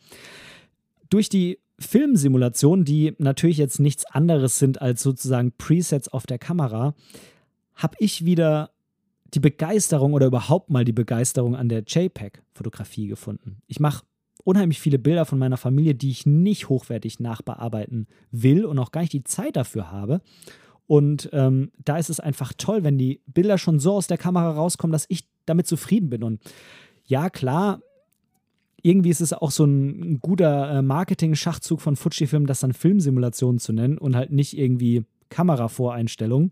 Durch 1.10 1.30
die 1.30 1.60
Filmsimulationen, 1.80 2.86
die 2.86 3.14
natürlich 3.18 3.58
jetzt 3.58 3.80
nichts 3.80 4.06
anderes 4.06 4.60
sind 4.60 4.82
als 4.82 5.04
sozusagen 5.04 5.52
Presets 5.58 6.08
auf 6.08 6.26
der 6.26 6.40
Kamera, 6.40 6.96
habe 7.76 7.96
ich 8.00 8.26
wieder 8.26 8.72
die 9.34 9.40
Begeisterung 9.40 10.14
oder 10.14 10.28
überhaupt 10.28 10.70
mal 10.70 10.86
die 10.86 10.94
Begeisterung 10.94 11.56
an 11.56 11.70
der 11.70 11.84
JPEG-Fotografie 11.86 13.08
gefunden. 13.08 13.58
Ich 13.68 13.80
mache 13.80 14.06
unheimlich 14.44 14.80
viele 14.80 15.00
Bilder 15.00 15.26
von 15.26 15.40
meiner 15.40 15.58
Familie, 15.58 15.96
die 15.96 16.12
ich 16.12 16.26
nicht 16.26 16.70
hochwertig 16.70 17.20
nachbearbeiten 17.20 18.08
will 18.32 18.66
und 18.66 18.78
auch 18.80 18.92
gar 18.92 19.02
nicht 19.02 19.14
die 19.14 19.24
Zeit 19.24 19.56
dafür 19.56 19.92
habe. 19.92 20.22
Und 20.86 21.30
ähm, 21.32 21.72
da 21.84 21.98
ist 21.98 22.10
es 22.10 22.20
einfach 22.20 22.54
toll, 22.58 22.84
wenn 22.84 22.98
die 22.98 23.22
Bilder 23.26 23.58
schon 23.58 23.80
so 23.80 23.94
aus 23.94 24.08
der 24.08 24.18
Kamera 24.18 24.52
rauskommen, 24.52 24.92
dass 24.92 25.06
ich 25.08 25.28
damit 25.46 25.68
zufrieden 25.68 26.10
bin. 26.10 26.24
Und 26.24 26.42
ja, 27.06 27.30
klar, 27.30 27.82
irgendwie 28.82 29.10
ist 29.10 29.22
es 29.22 29.34
auch 29.34 29.52
so 29.52 29.66
ein 29.66 30.20
guter 30.20 30.72
äh, 30.72 30.82
Marketing-Schachzug 30.82 31.82
von 31.82 31.96
Fujifilm, 31.96 32.48
das 32.48 32.60
dann 32.60 32.74
Filmsimulationen 32.74 33.60
zu 33.60 33.74
nennen 33.74 33.98
und 33.98 34.16
halt 34.16 34.32
nicht 34.32 34.58
irgendwie 34.58 35.06
Kameravoreinstellungen 35.30 36.52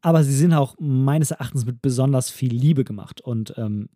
aber 0.00 0.24
sie 0.24 0.34
sind 0.34 0.54
auch 0.54 0.76
meines 0.78 1.30
Erachtens 1.30 1.66
mit 1.66 1.82
besonders 1.82 2.30
viel 2.30 2.52
Liebe 2.52 2.84
gemacht. 2.84 3.20
Und 3.20 3.54
ähm, 3.56 3.88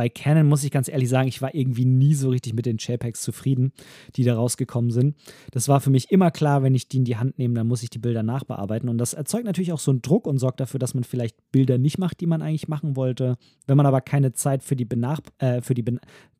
bei 0.00 0.08
Canon 0.08 0.46
muss 0.46 0.64
ich 0.64 0.70
ganz 0.70 0.88
ehrlich 0.88 1.10
sagen, 1.10 1.28
ich 1.28 1.42
war 1.42 1.54
irgendwie 1.54 1.84
nie 1.84 2.14
so 2.14 2.30
richtig 2.30 2.54
mit 2.54 2.64
den 2.64 2.78
JPEGs 2.78 3.20
zufrieden, 3.20 3.70
die 4.16 4.24
da 4.24 4.34
rausgekommen 4.34 4.90
sind. 4.90 5.14
Das 5.50 5.68
war 5.68 5.82
für 5.82 5.90
mich 5.90 6.10
immer 6.10 6.30
klar, 6.30 6.62
wenn 6.62 6.74
ich 6.74 6.88
die 6.88 6.96
in 6.96 7.04
die 7.04 7.18
Hand 7.18 7.38
nehme, 7.38 7.52
dann 7.52 7.66
muss 7.66 7.82
ich 7.82 7.90
die 7.90 7.98
Bilder 7.98 8.22
nachbearbeiten. 8.22 8.88
Und 8.88 8.96
das 8.96 9.12
erzeugt 9.12 9.44
natürlich 9.44 9.74
auch 9.74 9.78
so 9.78 9.90
einen 9.90 10.00
Druck 10.00 10.26
und 10.26 10.38
sorgt 10.38 10.58
dafür, 10.58 10.80
dass 10.80 10.94
man 10.94 11.04
vielleicht 11.04 11.36
Bilder 11.52 11.76
nicht 11.76 11.98
macht, 11.98 12.22
die 12.22 12.26
man 12.26 12.40
eigentlich 12.40 12.66
machen 12.66 12.96
wollte. 12.96 13.36
Wenn 13.66 13.76
man 13.76 13.84
aber 13.84 14.00
keine 14.00 14.32
Zeit 14.32 14.62
für 14.62 14.74
die, 14.74 14.86
Benach 14.86 15.20
äh, 15.36 15.60
für 15.60 15.74
die, 15.74 15.84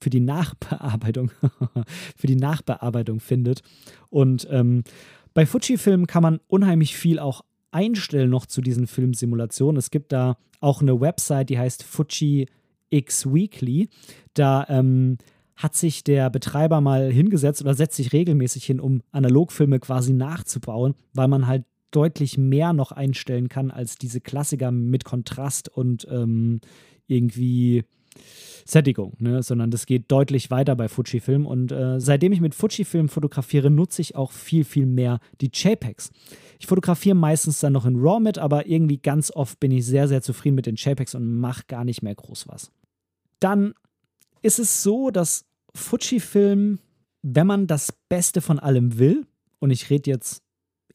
für 0.01 0.09
die 0.09 0.21
Nachbearbeitung, 0.21 1.31
für 2.17 2.27
die 2.29 2.37
Nachbearbeitung 2.37 3.21
findet. 3.21 3.61
Und 4.09 4.49
ähm, 4.51 4.85
bei 5.35 5.45
Fujifilm 5.45 6.07
kann 6.07 6.23
man 6.23 6.41
unheimlich 6.49 6.97
viel 6.97 7.19
auch 7.19 7.43
einstellen 7.73 8.31
noch 8.31 8.47
zu 8.47 8.63
diesen 8.63 8.87
Filmsimulationen. 8.87 9.77
Es 9.77 9.91
gibt 9.91 10.13
da 10.13 10.39
auch 10.61 10.81
eine 10.81 10.99
Website, 10.99 11.51
die 11.51 11.59
heißt 11.59 11.83
Fuji 11.83 12.47
X 12.91 13.27
Weekly. 13.33 13.89
Da 14.35 14.67
ähm, 14.69 15.19
hat 15.57 15.75
sich 15.75 16.05
der 16.05 16.31
Betreiber 16.31 16.81
mal 16.81 17.11
hingesetzt 17.11 17.61
oder 17.63 17.75
setzt 17.75 17.97
sich 17.97 18.13
regelmäßig 18.13 18.65
hin, 18.65 18.81
um 18.81 19.03
Analogfilme 19.13 19.79
quasi 19.79 20.13
nachzubauen, 20.13 20.95
weil 21.13 21.29
man 21.29 21.47
halt 21.47 21.65
deutlich 21.91 22.39
mehr 22.39 22.73
noch 22.73 22.93
einstellen 22.93 23.49
kann 23.49 23.71
als 23.71 23.97
diese 23.97 24.21
Klassiker 24.21 24.71
mit 24.71 25.05
Kontrast 25.05 25.69
und 25.69 26.07
ähm, 26.11 26.61
irgendwie 27.07 27.85
Sättigung, 28.65 29.17
ne? 29.19 29.43
sondern 29.43 29.71
das 29.71 29.87
geht 29.87 30.11
deutlich 30.11 30.51
weiter 30.51 30.77
bei 30.77 30.89
Fujifilm. 30.89 31.47
Und 31.47 31.73
äh, 31.73 32.01
seitdem 32.01 32.33
ich 32.33 32.41
mit 32.41 32.55
Fujifilm 32.55 33.09
fotografiere, 33.09 33.71
nutze 33.71 34.03
ich 34.03 34.15
auch 34.15 34.33
viel, 34.33 34.65
viel 34.65 34.87
mehr 34.87 35.19
die 35.41 35.51
JPEGs. 35.53 36.11
Ich 36.59 36.67
fotografiere 36.67 37.17
meistens 37.17 37.61
dann 37.61 37.73
noch 37.73 37.87
in 37.87 37.97
RAW 37.97 38.21
mit, 38.21 38.39
aber 38.39 38.67
irgendwie 38.67 38.99
ganz 38.99 39.31
oft 39.31 39.59
bin 39.61 39.73
ich 39.73 39.87
sehr, 39.87 40.09
sehr 40.09 40.23
zufrieden 40.23 40.55
mit 40.55 40.67
den 40.67 40.77
JPEGs 40.77 41.15
und 41.15 41.39
mache 41.39 41.65
gar 41.67 41.85
nicht 41.85 42.03
mehr 42.03 42.15
groß 42.15 42.49
was. 42.49 42.71
Dann 43.41 43.75
ist 44.43 44.59
es 44.59 44.83
so, 44.83 45.11
dass 45.11 45.45
Fujifilm, 45.75 46.79
wenn 47.23 47.47
man 47.47 47.67
das 47.67 47.93
Beste 48.09 48.41
von 48.41 48.59
allem 48.59 48.99
will, 48.99 49.27
und 49.59 49.71
ich 49.71 49.91
rede 49.91 50.11
jetzt 50.11 50.43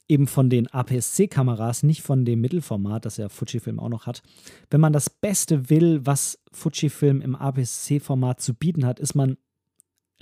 eben 0.08 0.28
von 0.28 0.50
den 0.50 0.68
APS-C-Kameras, 0.68 1.84
nicht 1.84 2.02
von 2.02 2.26
dem 2.26 2.42
Mittelformat, 2.42 3.06
das 3.06 3.18
ja 3.18 3.30
Fujifilm 3.30 3.80
auch 3.80 3.90
noch 3.90 4.06
hat. 4.06 4.22
Wenn 4.70 4.82
man 4.82 4.94
das 4.94 5.10
Beste 5.10 5.70
will, 5.70 6.06
was 6.06 6.40
Fujifilm 6.52 7.22
im 7.22 7.36
APS-C-Format 7.36 8.40
zu 8.40 8.54
bieten 8.54 8.86
hat, 8.86 9.00
ist 9.00 9.16
man 9.16 9.38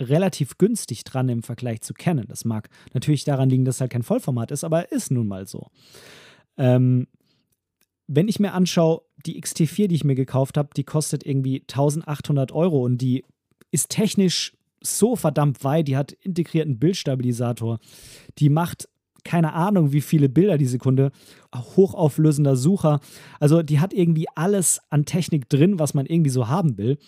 relativ 0.00 0.58
günstig 0.58 1.04
dran 1.04 1.28
im 1.28 1.42
Vergleich 1.42 1.82
zu 1.82 1.94
Canon. 1.94 2.26
Das 2.26 2.44
mag 2.44 2.68
natürlich 2.94 3.24
daran 3.24 3.50
liegen, 3.50 3.64
dass 3.64 3.76
es 3.76 3.80
halt 3.80 3.92
kein 3.92 4.02
Vollformat 4.02 4.50
ist, 4.50 4.64
aber 4.64 4.90
ist 4.90 5.10
nun 5.10 5.28
mal 5.28 5.46
so. 5.46 5.68
Ähm, 6.56 7.06
wenn 8.06 8.28
ich 8.28 8.40
mir 8.40 8.52
anschaue, 8.52 9.02
die 9.26 9.42
XT4, 9.42 9.88
die 9.88 9.94
ich 9.94 10.04
mir 10.04 10.14
gekauft 10.14 10.56
habe, 10.56 10.70
die 10.76 10.84
kostet 10.84 11.24
irgendwie 11.24 11.60
1800 11.62 12.52
Euro 12.52 12.82
und 12.84 12.98
die 12.98 13.24
ist 13.70 13.90
technisch 13.90 14.52
so 14.80 15.16
verdammt 15.16 15.64
weit. 15.64 15.88
Die 15.88 15.96
hat 15.96 16.12
integrierten 16.12 16.78
Bildstabilisator. 16.78 17.78
Die 18.38 18.50
macht 18.50 18.88
keine 19.24 19.54
Ahnung, 19.54 19.92
wie 19.92 20.02
viele 20.02 20.28
Bilder 20.28 20.58
die 20.58 20.66
Sekunde, 20.66 21.10
hochauflösender 21.54 22.56
Sucher. 22.56 23.00
Also 23.40 23.62
die 23.62 23.80
hat 23.80 23.94
irgendwie 23.94 24.26
alles 24.34 24.80
an 24.90 25.06
Technik 25.06 25.48
drin, 25.48 25.78
was 25.78 25.94
man 25.94 26.06
irgendwie 26.06 26.30
so 26.30 26.48
haben 26.48 26.76
will. 26.76 26.98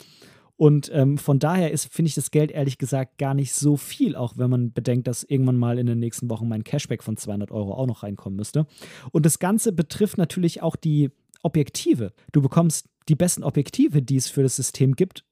Und 0.57 0.91
ähm, 0.95 1.19
von 1.19 1.39
daher 1.39 1.71
ist, 1.71 1.93
finde 1.93 2.09
ich 2.09 2.15
das 2.15 2.31
Geld 2.31 2.51
ehrlich 2.51 2.79
gesagt 2.79 3.19
gar 3.19 3.35
nicht 3.35 3.53
so 3.53 3.77
viel, 3.77 4.17
auch 4.17 4.39
wenn 4.39 4.49
man 4.49 4.73
bedenkt, 4.73 5.07
dass 5.07 5.23
irgendwann 5.23 5.59
mal 5.59 5.79
in 5.79 5.87
den 5.87 5.99
nächsten 5.99 6.31
Wochen 6.31 6.49
mein 6.49 6.65
Cashback 6.65 7.03
von 7.03 7.19
200 7.19 7.51
Euro 7.51 7.75
auch 7.75 7.87
noch 7.87 8.03
reinkommen 8.03 8.37
müsste. 8.37 8.67
Und 9.13 9.27
das 9.27 9.39
Ganze 9.39 9.73
betrifft 9.73 10.17
natürlich 10.17 10.63
auch 10.63 10.77
die 10.77 11.11
Objektive. 11.47 12.13
Du 12.33 12.43
bekommst 12.43 12.89
die 13.09 13.15
besten 13.15 13.43
Objektive, 13.43 14.03
die 14.03 14.17
es 14.17 14.29
für 14.29 14.43
das 14.43 14.57
System 14.57 14.95
gibt, 14.95 15.25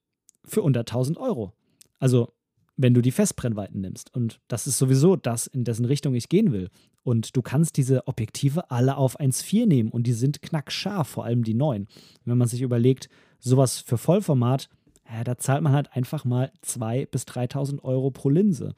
für 0.45 0.62
unter 0.62 0.81
1000 0.81 1.19
Euro. 1.19 1.53
Also 1.99 2.33
wenn 2.77 2.95
du 2.95 3.03
die 3.03 3.12
Festbrennweiten 3.12 3.81
nimmst. 3.81 4.12
Und 4.15 4.41
das 4.49 4.67
ist 4.67 4.79
sowieso 4.79 5.15
das, 5.15 5.47
in 5.47 5.62
dessen 5.62 5.85
Richtung 5.85 6.15
ich 6.15 6.29
gehen 6.29 6.51
will. 6.51 6.71
Und 7.05 7.37
du 7.37 7.43
kannst 7.43 7.77
diese 7.77 8.09
Objektive 8.09 8.71
alle 8.71 8.97
auf 8.97 9.21
1,4 9.21 9.67
nehmen 9.67 9.91
und 9.91 10.07
die 10.07 10.12
sind 10.12 10.43
knackscharf, 10.43 11.07
vor 11.07 11.25
allem 11.25 11.45
die 11.45 11.55
neuen. 11.55 11.87
Wenn 12.25 12.39
man 12.39 12.49
sich 12.49 12.62
überlegt, 12.62 13.09
sowas 13.39 13.79
für 13.79 13.99
Vollformat 13.99 14.69
ja, 15.11 15.25
da 15.25 15.37
zahlt 15.37 15.62
man 15.62 15.73
halt 15.73 15.95
einfach 15.95 16.25
mal 16.25 16.51
2.000 16.65 17.11
bis 17.11 17.25
3.000 17.25 17.83
Euro 17.83 18.11
pro 18.11 18.31
Linse. 18.31 18.75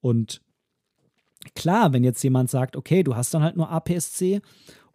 Und 0.00 0.42
klar, 1.54 1.92
wenn 1.92 2.04
jetzt 2.04 2.22
jemand 2.22 2.50
sagt, 2.50 2.76
okay, 2.76 3.02
du 3.02 3.16
hast 3.16 3.32
dann 3.34 3.42
halt 3.42 3.56
nur 3.56 3.70
APS-C 3.70 4.40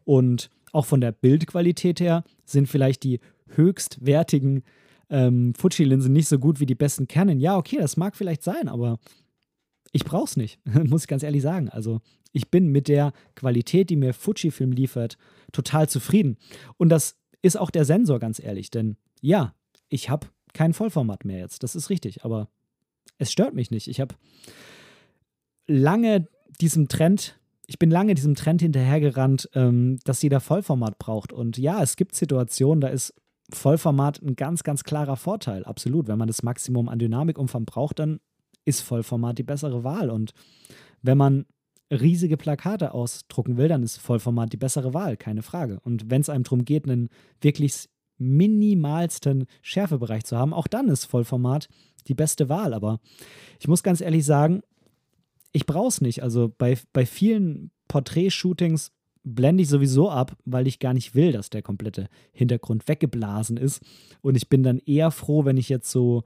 und 0.03 0.49
auch 0.75 0.85
von 0.85 1.01
der 1.01 1.13
Bildqualität 1.13 1.99
her 1.99 2.23
sind 2.43 2.67
vielleicht 2.67 3.03
die 3.03 3.19
höchstwertigen 3.47 4.63
ähm, 5.09 5.53
Fuji-Linsen 5.55 6.11
nicht 6.11 6.27
so 6.27 6.37
gut 6.37 6.59
wie 6.59 6.65
die 6.65 6.75
besten 6.75 7.07
Canon. 7.07 7.39
Ja, 7.39 7.57
okay, 7.57 7.77
das 7.77 7.95
mag 7.95 8.15
vielleicht 8.15 8.43
sein, 8.43 8.67
aber 8.67 8.99
ich 9.93 10.03
brauche 10.03 10.25
es 10.25 10.35
nicht, 10.35 10.59
muss 10.65 11.03
ich 11.03 11.07
ganz 11.07 11.23
ehrlich 11.23 11.41
sagen. 11.41 11.69
Also 11.69 12.01
ich 12.33 12.49
bin 12.51 12.67
mit 12.67 12.89
der 12.89 13.13
Qualität, 13.35 13.89
die 13.89 13.95
mir 13.95 14.13
Fujifilm 14.13 14.73
liefert, 14.73 15.17
total 15.53 15.87
zufrieden. 15.87 16.37
Und 16.75 16.89
das 16.89 17.17
ist 17.41 17.57
auch 17.57 17.69
der 17.69 17.85
Sensor, 17.85 18.19
ganz 18.19 18.39
ehrlich, 18.39 18.69
denn 18.69 18.97
ja, 19.21 19.55
ich 19.87 20.09
habe 20.09 20.27
kein 20.53 20.73
Vollformat 20.73 21.23
mehr 21.23 21.39
jetzt. 21.39 21.63
Das 21.63 21.75
ist 21.75 21.89
richtig, 21.89 22.25
aber 22.25 22.49
es 23.17 23.31
stört 23.31 23.53
mich 23.53 23.71
nicht. 23.71 23.87
Ich 23.87 24.01
habe 24.01 24.15
lange 25.67 26.27
diesem 26.59 26.89
Trend, 26.89 27.39
ich 27.67 27.79
bin 27.79 27.89
lange 27.89 28.15
diesem 28.15 28.35
Trend 28.35 28.61
hinterhergerannt, 28.61 29.49
ähm, 29.53 29.97
dass 30.03 30.21
jeder 30.21 30.39
Vollformat 30.39 30.99
braucht. 30.99 31.33
Und 31.33 31.57
ja, 31.57 31.81
es 31.81 31.95
gibt 31.95 32.15
Situationen, 32.15 32.81
da 32.81 32.87
ist 32.87 33.13
Vollformat 33.51 34.21
ein 34.21 34.35
ganz, 34.35 34.63
ganz 34.63 34.83
klarer 34.83 35.17
Vorteil. 35.17 35.65
Absolut. 35.65 36.07
Wenn 36.07 36.17
man 36.17 36.27
das 36.27 36.43
Maximum 36.43 36.89
an 36.89 36.99
Dynamikumfang 36.99 37.65
braucht, 37.65 37.99
dann 37.99 38.19
ist 38.65 38.81
Vollformat 38.81 39.37
die 39.37 39.43
bessere 39.43 39.83
Wahl. 39.83 40.09
Und 40.09 40.31
wenn 41.01 41.17
man 41.17 41.45
riesige 41.91 42.37
Plakate 42.37 42.93
ausdrucken 42.93 43.57
will, 43.57 43.67
dann 43.67 43.83
ist 43.83 43.97
Vollformat 43.97 44.51
die 44.51 44.57
bessere 44.57 44.93
Wahl, 44.93 45.17
keine 45.17 45.43
Frage. 45.43 45.79
Und 45.81 46.09
wenn 46.09 46.21
es 46.21 46.29
einem 46.29 46.43
darum 46.43 46.65
geht, 46.65 46.85
einen 46.85 47.09
wirklich 47.41 47.87
minimalsten 48.17 49.45
Schärfebereich 49.61 50.23
zu 50.23 50.37
haben, 50.37 50.53
auch 50.53 50.67
dann 50.67 50.87
ist 50.87 51.05
Vollformat 51.05 51.67
die 52.07 52.15
beste 52.15 52.49
Wahl. 52.49 52.73
Aber 52.73 52.99
ich 53.59 53.67
muss 53.67 53.83
ganz 53.83 54.01
ehrlich 54.01 54.25
sagen, 54.25 54.61
ich 55.55 55.65
brauche 55.65 55.87
es 55.87 56.01
nicht. 56.01 56.21
Also 56.21 56.53
bei, 56.57 56.77
bei 56.91 57.05
vielen 57.05 57.71
Porträtshootings 57.87 58.91
blende 59.23 59.63
ich 59.63 59.69
sowieso 59.69 60.09
ab, 60.09 60.35
weil 60.43 60.67
ich 60.67 60.79
gar 60.79 60.93
nicht 60.93 61.15
will, 61.15 61.31
dass 61.31 61.49
der 61.49 61.61
komplette 61.61 62.09
Hintergrund 62.33 62.89
weggeblasen 62.89 63.55
ist. 63.55 63.81
Und 64.21 64.35
ich 64.35 64.49
bin 64.49 64.63
dann 64.63 64.79
eher 64.79 65.11
froh, 65.11 65.45
wenn 65.45 65.55
ich 65.55 65.69
jetzt 65.69 65.89
so 65.89 66.25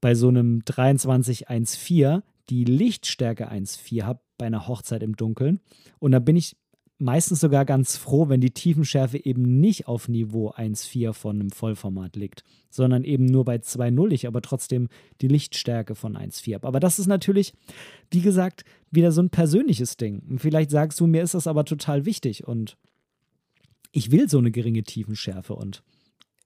bei 0.00 0.14
so 0.14 0.28
einem 0.28 0.64
2314 0.64 2.22
die 2.48 2.64
Lichtstärke 2.64 3.50
1.4 3.50 4.04
habe 4.04 4.20
bei 4.38 4.46
einer 4.46 4.68
Hochzeit 4.68 5.02
im 5.02 5.16
Dunkeln. 5.16 5.58
Und 5.98 6.12
da 6.12 6.20
bin 6.20 6.36
ich 6.36 6.56
meistens 7.00 7.40
sogar 7.40 7.64
ganz 7.64 7.96
froh, 7.96 8.28
wenn 8.28 8.40
die 8.40 8.50
Tiefenschärfe 8.50 9.24
eben 9.24 9.60
nicht 9.60 9.88
auf 9.88 10.08
Niveau 10.08 10.50
1.4 10.50 11.12
von 11.12 11.40
einem 11.40 11.50
Vollformat 11.50 12.16
liegt, 12.16 12.44
sondern 12.68 13.04
eben 13.04 13.24
nur 13.24 13.44
bei 13.44 13.56
2.0 13.56 14.12
ich 14.12 14.26
aber 14.26 14.42
trotzdem 14.42 14.88
die 15.20 15.28
Lichtstärke 15.28 15.94
von 15.94 16.16
1.4 16.16 16.54
habe. 16.54 16.68
Aber 16.68 16.80
das 16.80 16.98
ist 16.98 17.06
natürlich, 17.06 17.54
wie 18.10 18.20
gesagt, 18.20 18.64
wieder 18.90 19.12
so 19.12 19.22
ein 19.22 19.30
persönliches 19.30 19.96
Ding. 19.96 20.22
Und 20.28 20.40
vielleicht 20.40 20.70
sagst 20.70 21.00
du, 21.00 21.06
mir 21.06 21.22
ist 21.22 21.34
das 21.34 21.46
aber 21.46 21.64
total 21.64 22.04
wichtig 22.04 22.46
und 22.46 22.76
ich 23.92 24.10
will 24.10 24.28
so 24.28 24.38
eine 24.38 24.50
geringe 24.50 24.82
Tiefenschärfe 24.82 25.54
und 25.54 25.82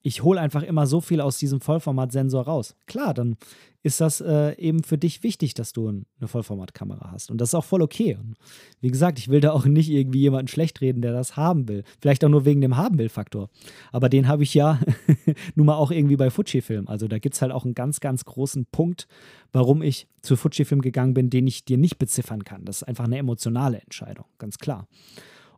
ich 0.07 0.22
hole 0.22 0.38
einfach 0.38 0.62
immer 0.62 0.86
so 0.86 1.00
viel 1.00 1.22
aus 1.22 1.38
diesem 1.38 1.62
Vollformatsensor 1.62 2.42
raus. 2.42 2.76
Klar, 2.86 3.14
dann 3.14 3.36
ist 3.82 4.02
das 4.02 4.20
äh, 4.20 4.55
eben 4.59 4.82
für 4.82 4.98
dich 4.98 5.22
wichtig, 5.22 5.55
dass 5.55 5.72
du 5.72 5.88
eine 5.88 6.28
Vollformatkamera 6.28 7.11
hast. 7.11 7.30
Und 7.30 7.40
das 7.40 7.50
ist 7.50 7.55
auch 7.55 7.64
voll 7.64 7.80
okay. 7.80 8.18
Und 8.20 8.36
wie 8.82 8.90
gesagt, 8.90 9.18
ich 9.18 9.28
will 9.28 9.40
da 9.40 9.52
auch 9.52 9.64
nicht 9.64 9.88
irgendwie 9.88 10.20
jemanden 10.20 10.48
schlecht 10.48 10.82
reden, 10.82 11.00
der 11.00 11.14
das 11.14 11.38
haben 11.38 11.68
will. 11.68 11.84
Vielleicht 12.02 12.22
auch 12.22 12.28
nur 12.28 12.44
wegen 12.44 12.61
dem 12.61 12.76
Haben 12.76 12.98
will-Faktor. 12.98 13.48
Aber 13.92 14.11
den 14.11 14.28
habe 14.28 14.42
ich 14.42 14.52
ja 14.52 14.78
nun 15.55 15.66
mal 15.66 15.76
auch 15.76 15.90
irgendwie 15.90 16.16
bei 16.16 16.28
Fujifilm. 16.28 16.86
Also 16.86 17.09
da 17.09 17.18
gibt 17.18 17.36
es 17.36 17.40
halt 17.40 17.52
auch 17.52 17.64
einen 17.64 17.74
ganz, 17.74 18.00
ganz 18.00 18.26
großen 18.26 18.66
Punkt, 18.66 19.09
warum 19.52 19.80
ich 19.80 20.07
zu 20.20 20.36
Fujifilm 20.36 20.82
gegangen 20.82 21.14
bin, 21.14 21.30
den 21.30 21.46
ich 21.46 21.64
dir 21.64 21.78
nicht 21.78 21.98
beziffern 21.98 22.44
kann. 22.44 22.66
Das 22.66 22.82
ist 22.82 22.88
einfach 22.88 23.05
eine 23.05 23.16
emotionale 23.16 23.80
Entscheidung, 23.80 24.26
ganz 24.36 24.59
klar. 24.59 24.86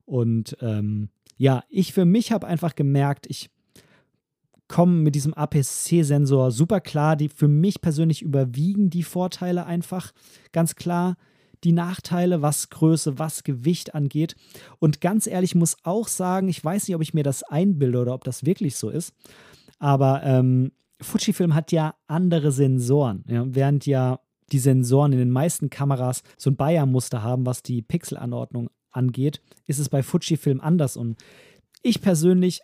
Und 0.04 0.56
ähm, 0.60 1.08
ja, 1.36 1.64
ich 1.68 1.92
für 1.92 2.04
mich 2.04 2.30
habe 2.30 2.46
einfach 2.46 2.76
gemerkt, 2.76 3.26
ich 3.28 3.50
kommen 4.68 5.02
mit 5.02 5.14
diesem 5.14 5.34
APS-C-Sensor 5.34 6.50
super 6.50 6.80
klar. 6.80 7.16
Die, 7.16 7.28
für 7.28 7.48
mich 7.48 7.80
persönlich 7.80 8.22
überwiegen 8.22 8.90
die 8.90 9.02
Vorteile 9.02 9.66
einfach 9.66 10.12
ganz 10.52 10.74
klar 10.74 11.16
die 11.64 11.72
Nachteile, 11.72 12.42
was 12.42 12.70
Größe, 12.70 13.18
was 13.18 13.42
Gewicht 13.42 13.94
angeht. 13.94 14.36
Und 14.78 15.00
ganz 15.00 15.26
ehrlich 15.26 15.54
muss 15.54 15.76
auch 15.84 16.08
sagen, 16.08 16.48
ich 16.48 16.62
weiß 16.64 16.86
nicht, 16.86 16.94
ob 16.94 17.02
ich 17.02 17.14
mir 17.14 17.24
das 17.24 17.42
einbilde 17.42 18.00
oder 18.00 18.14
ob 18.14 18.24
das 18.24 18.44
wirklich 18.44 18.76
so 18.76 18.90
ist, 18.90 19.14
aber 19.78 20.22
ähm, 20.22 20.72
Fujifilm 21.00 21.54
hat 21.54 21.72
ja 21.72 21.94
andere 22.06 22.52
Sensoren, 22.52 23.24
ja, 23.28 23.44
während 23.46 23.86
ja 23.86 24.20
die 24.52 24.58
Sensoren 24.58 25.12
in 25.12 25.18
den 25.18 25.30
meisten 25.30 25.70
Kameras 25.70 26.22
so 26.38 26.50
ein 26.50 26.56
Bayer-Muster 26.56 27.22
haben, 27.22 27.46
was 27.46 27.62
die 27.62 27.82
Pixelanordnung 27.82 28.70
angeht, 28.92 29.42
ist 29.66 29.78
es 29.78 29.88
bei 29.88 30.02
Fujifilm 30.02 30.60
anders. 30.60 30.96
Und 30.96 31.16
ich 31.82 32.00
persönlich 32.00 32.60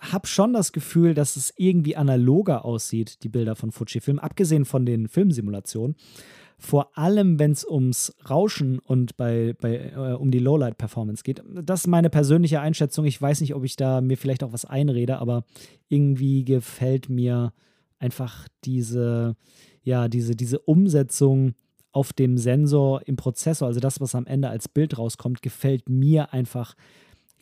habe 0.00 0.26
schon 0.26 0.52
das 0.52 0.72
Gefühl, 0.72 1.14
dass 1.14 1.36
es 1.36 1.52
irgendwie 1.56 1.96
analoger 1.96 2.64
aussieht, 2.64 3.22
die 3.22 3.28
Bilder 3.28 3.54
von 3.54 3.70
Fujifilm, 3.70 4.18
abgesehen 4.18 4.64
von 4.64 4.86
den 4.86 5.08
Filmsimulationen. 5.08 5.96
Vor 6.58 6.98
allem, 6.98 7.38
wenn 7.38 7.52
es 7.52 7.66
ums 7.66 8.14
Rauschen 8.28 8.80
und 8.80 9.16
bei, 9.16 9.54
bei, 9.58 9.92
äh, 9.94 10.12
um 10.12 10.30
die 10.30 10.38
Lowlight-Performance 10.38 11.22
geht. 11.22 11.42
Das 11.62 11.80
ist 11.80 11.86
meine 11.86 12.10
persönliche 12.10 12.60
Einschätzung. 12.60 13.06
Ich 13.06 13.20
weiß 13.20 13.40
nicht, 13.40 13.54
ob 13.54 13.64
ich 13.64 13.76
da 13.76 14.02
mir 14.02 14.18
vielleicht 14.18 14.44
auch 14.44 14.52
was 14.52 14.66
einrede, 14.66 15.18
aber 15.18 15.44
irgendwie 15.88 16.44
gefällt 16.44 17.08
mir 17.08 17.54
einfach 17.98 18.46
diese, 18.64 19.36
ja, 19.82 20.08
diese, 20.08 20.36
diese 20.36 20.58
Umsetzung 20.58 21.54
auf 21.92 22.12
dem 22.12 22.36
Sensor 22.36 23.06
im 23.06 23.16
Prozessor, 23.16 23.68
also 23.68 23.80
das, 23.80 24.00
was 24.00 24.14
am 24.14 24.26
Ende 24.26 24.48
als 24.48 24.68
Bild 24.68 24.98
rauskommt, 24.98 25.42
gefällt 25.42 25.88
mir 25.88 26.32
einfach 26.32 26.74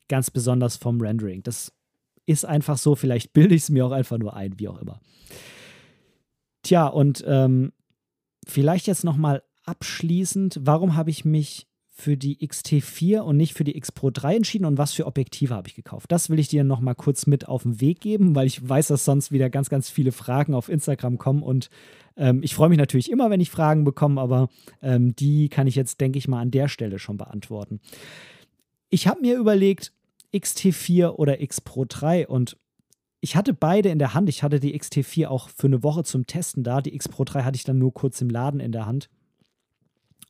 ganz 0.08 0.30
besonders 0.30 0.76
vom 0.76 1.00
Rendering. 1.00 1.42
Das 1.42 1.72
ist 2.28 2.44
einfach 2.44 2.78
so, 2.78 2.94
vielleicht 2.94 3.32
bilde 3.32 3.54
ich 3.54 3.62
es 3.62 3.70
mir 3.70 3.86
auch 3.86 3.92
einfach 3.92 4.18
nur 4.18 4.34
ein, 4.36 4.58
wie 4.58 4.68
auch 4.68 4.80
immer. 4.80 5.00
Tja, 6.62 6.86
und 6.86 7.24
ähm, 7.26 7.72
vielleicht 8.46 8.86
jetzt 8.86 9.04
nochmal 9.04 9.42
abschließend, 9.64 10.60
warum 10.62 10.94
habe 10.94 11.10
ich 11.10 11.24
mich 11.24 11.66
für 11.90 12.16
die 12.16 12.38
XT4 12.46 13.20
und 13.20 13.36
nicht 13.36 13.54
für 13.54 13.64
die 13.64 13.76
X 13.76 13.90
Pro 13.90 14.10
3 14.10 14.36
entschieden 14.36 14.66
und 14.66 14.78
was 14.78 14.92
für 14.92 15.06
Objektive 15.06 15.54
habe 15.54 15.68
ich 15.68 15.74
gekauft? 15.74 16.12
Das 16.12 16.30
will 16.30 16.38
ich 16.38 16.48
dir 16.48 16.64
nochmal 16.64 16.94
kurz 16.94 17.26
mit 17.26 17.48
auf 17.48 17.62
den 17.62 17.80
Weg 17.80 18.00
geben, 18.00 18.34
weil 18.34 18.46
ich 18.46 18.66
weiß, 18.66 18.88
dass 18.88 19.04
sonst 19.04 19.32
wieder 19.32 19.50
ganz, 19.50 19.68
ganz 19.68 19.88
viele 19.90 20.12
Fragen 20.12 20.54
auf 20.54 20.68
Instagram 20.68 21.18
kommen 21.18 21.42
und 21.42 21.70
ähm, 22.16 22.42
ich 22.42 22.54
freue 22.54 22.68
mich 22.68 22.78
natürlich 22.78 23.10
immer, 23.10 23.30
wenn 23.30 23.40
ich 23.40 23.50
Fragen 23.50 23.84
bekomme, 23.84 24.20
aber 24.20 24.48
ähm, 24.82 25.16
die 25.16 25.48
kann 25.48 25.66
ich 25.66 25.74
jetzt, 25.74 26.00
denke 26.00 26.18
ich 26.18 26.28
mal, 26.28 26.40
an 26.40 26.50
der 26.50 26.68
Stelle 26.68 26.98
schon 26.98 27.16
beantworten. 27.16 27.80
Ich 28.90 29.06
habe 29.06 29.20
mir 29.20 29.36
überlegt, 29.36 29.92
XT4 30.34 31.10
oder 31.10 31.40
X 31.40 31.60
Pro 31.60 31.84
3 31.88 32.28
und 32.28 32.56
ich 33.20 33.34
hatte 33.34 33.52
beide 33.52 33.88
in 33.88 33.98
der 33.98 34.14
Hand. 34.14 34.28
Ich 34.28 34.42
hatte 34.42 34.60
die 34.60 34.78
XT4 34.78 35.26
auch 35.26 35.48
für 35.48 35.66
eine 35.66 35.82
Woche 35.82 36.04
zum 36.04 36.26
Testen 36.26 36.62
da. 36.62 36.80
Die 36.80 36.94
X 36.94 37.08
Pro 37.08 37.24
3 37.24 37.42
hatte 37.42 37.56
ich 37.56 37.64
dann 37.64 37.78
nur 37.78 37.92
kurz 37.92 38.20
im 38.20 38.30
Laden 38.30 38.60
in 38.60 38.70
der 38.72 38.86
Hand. 38.86 39.08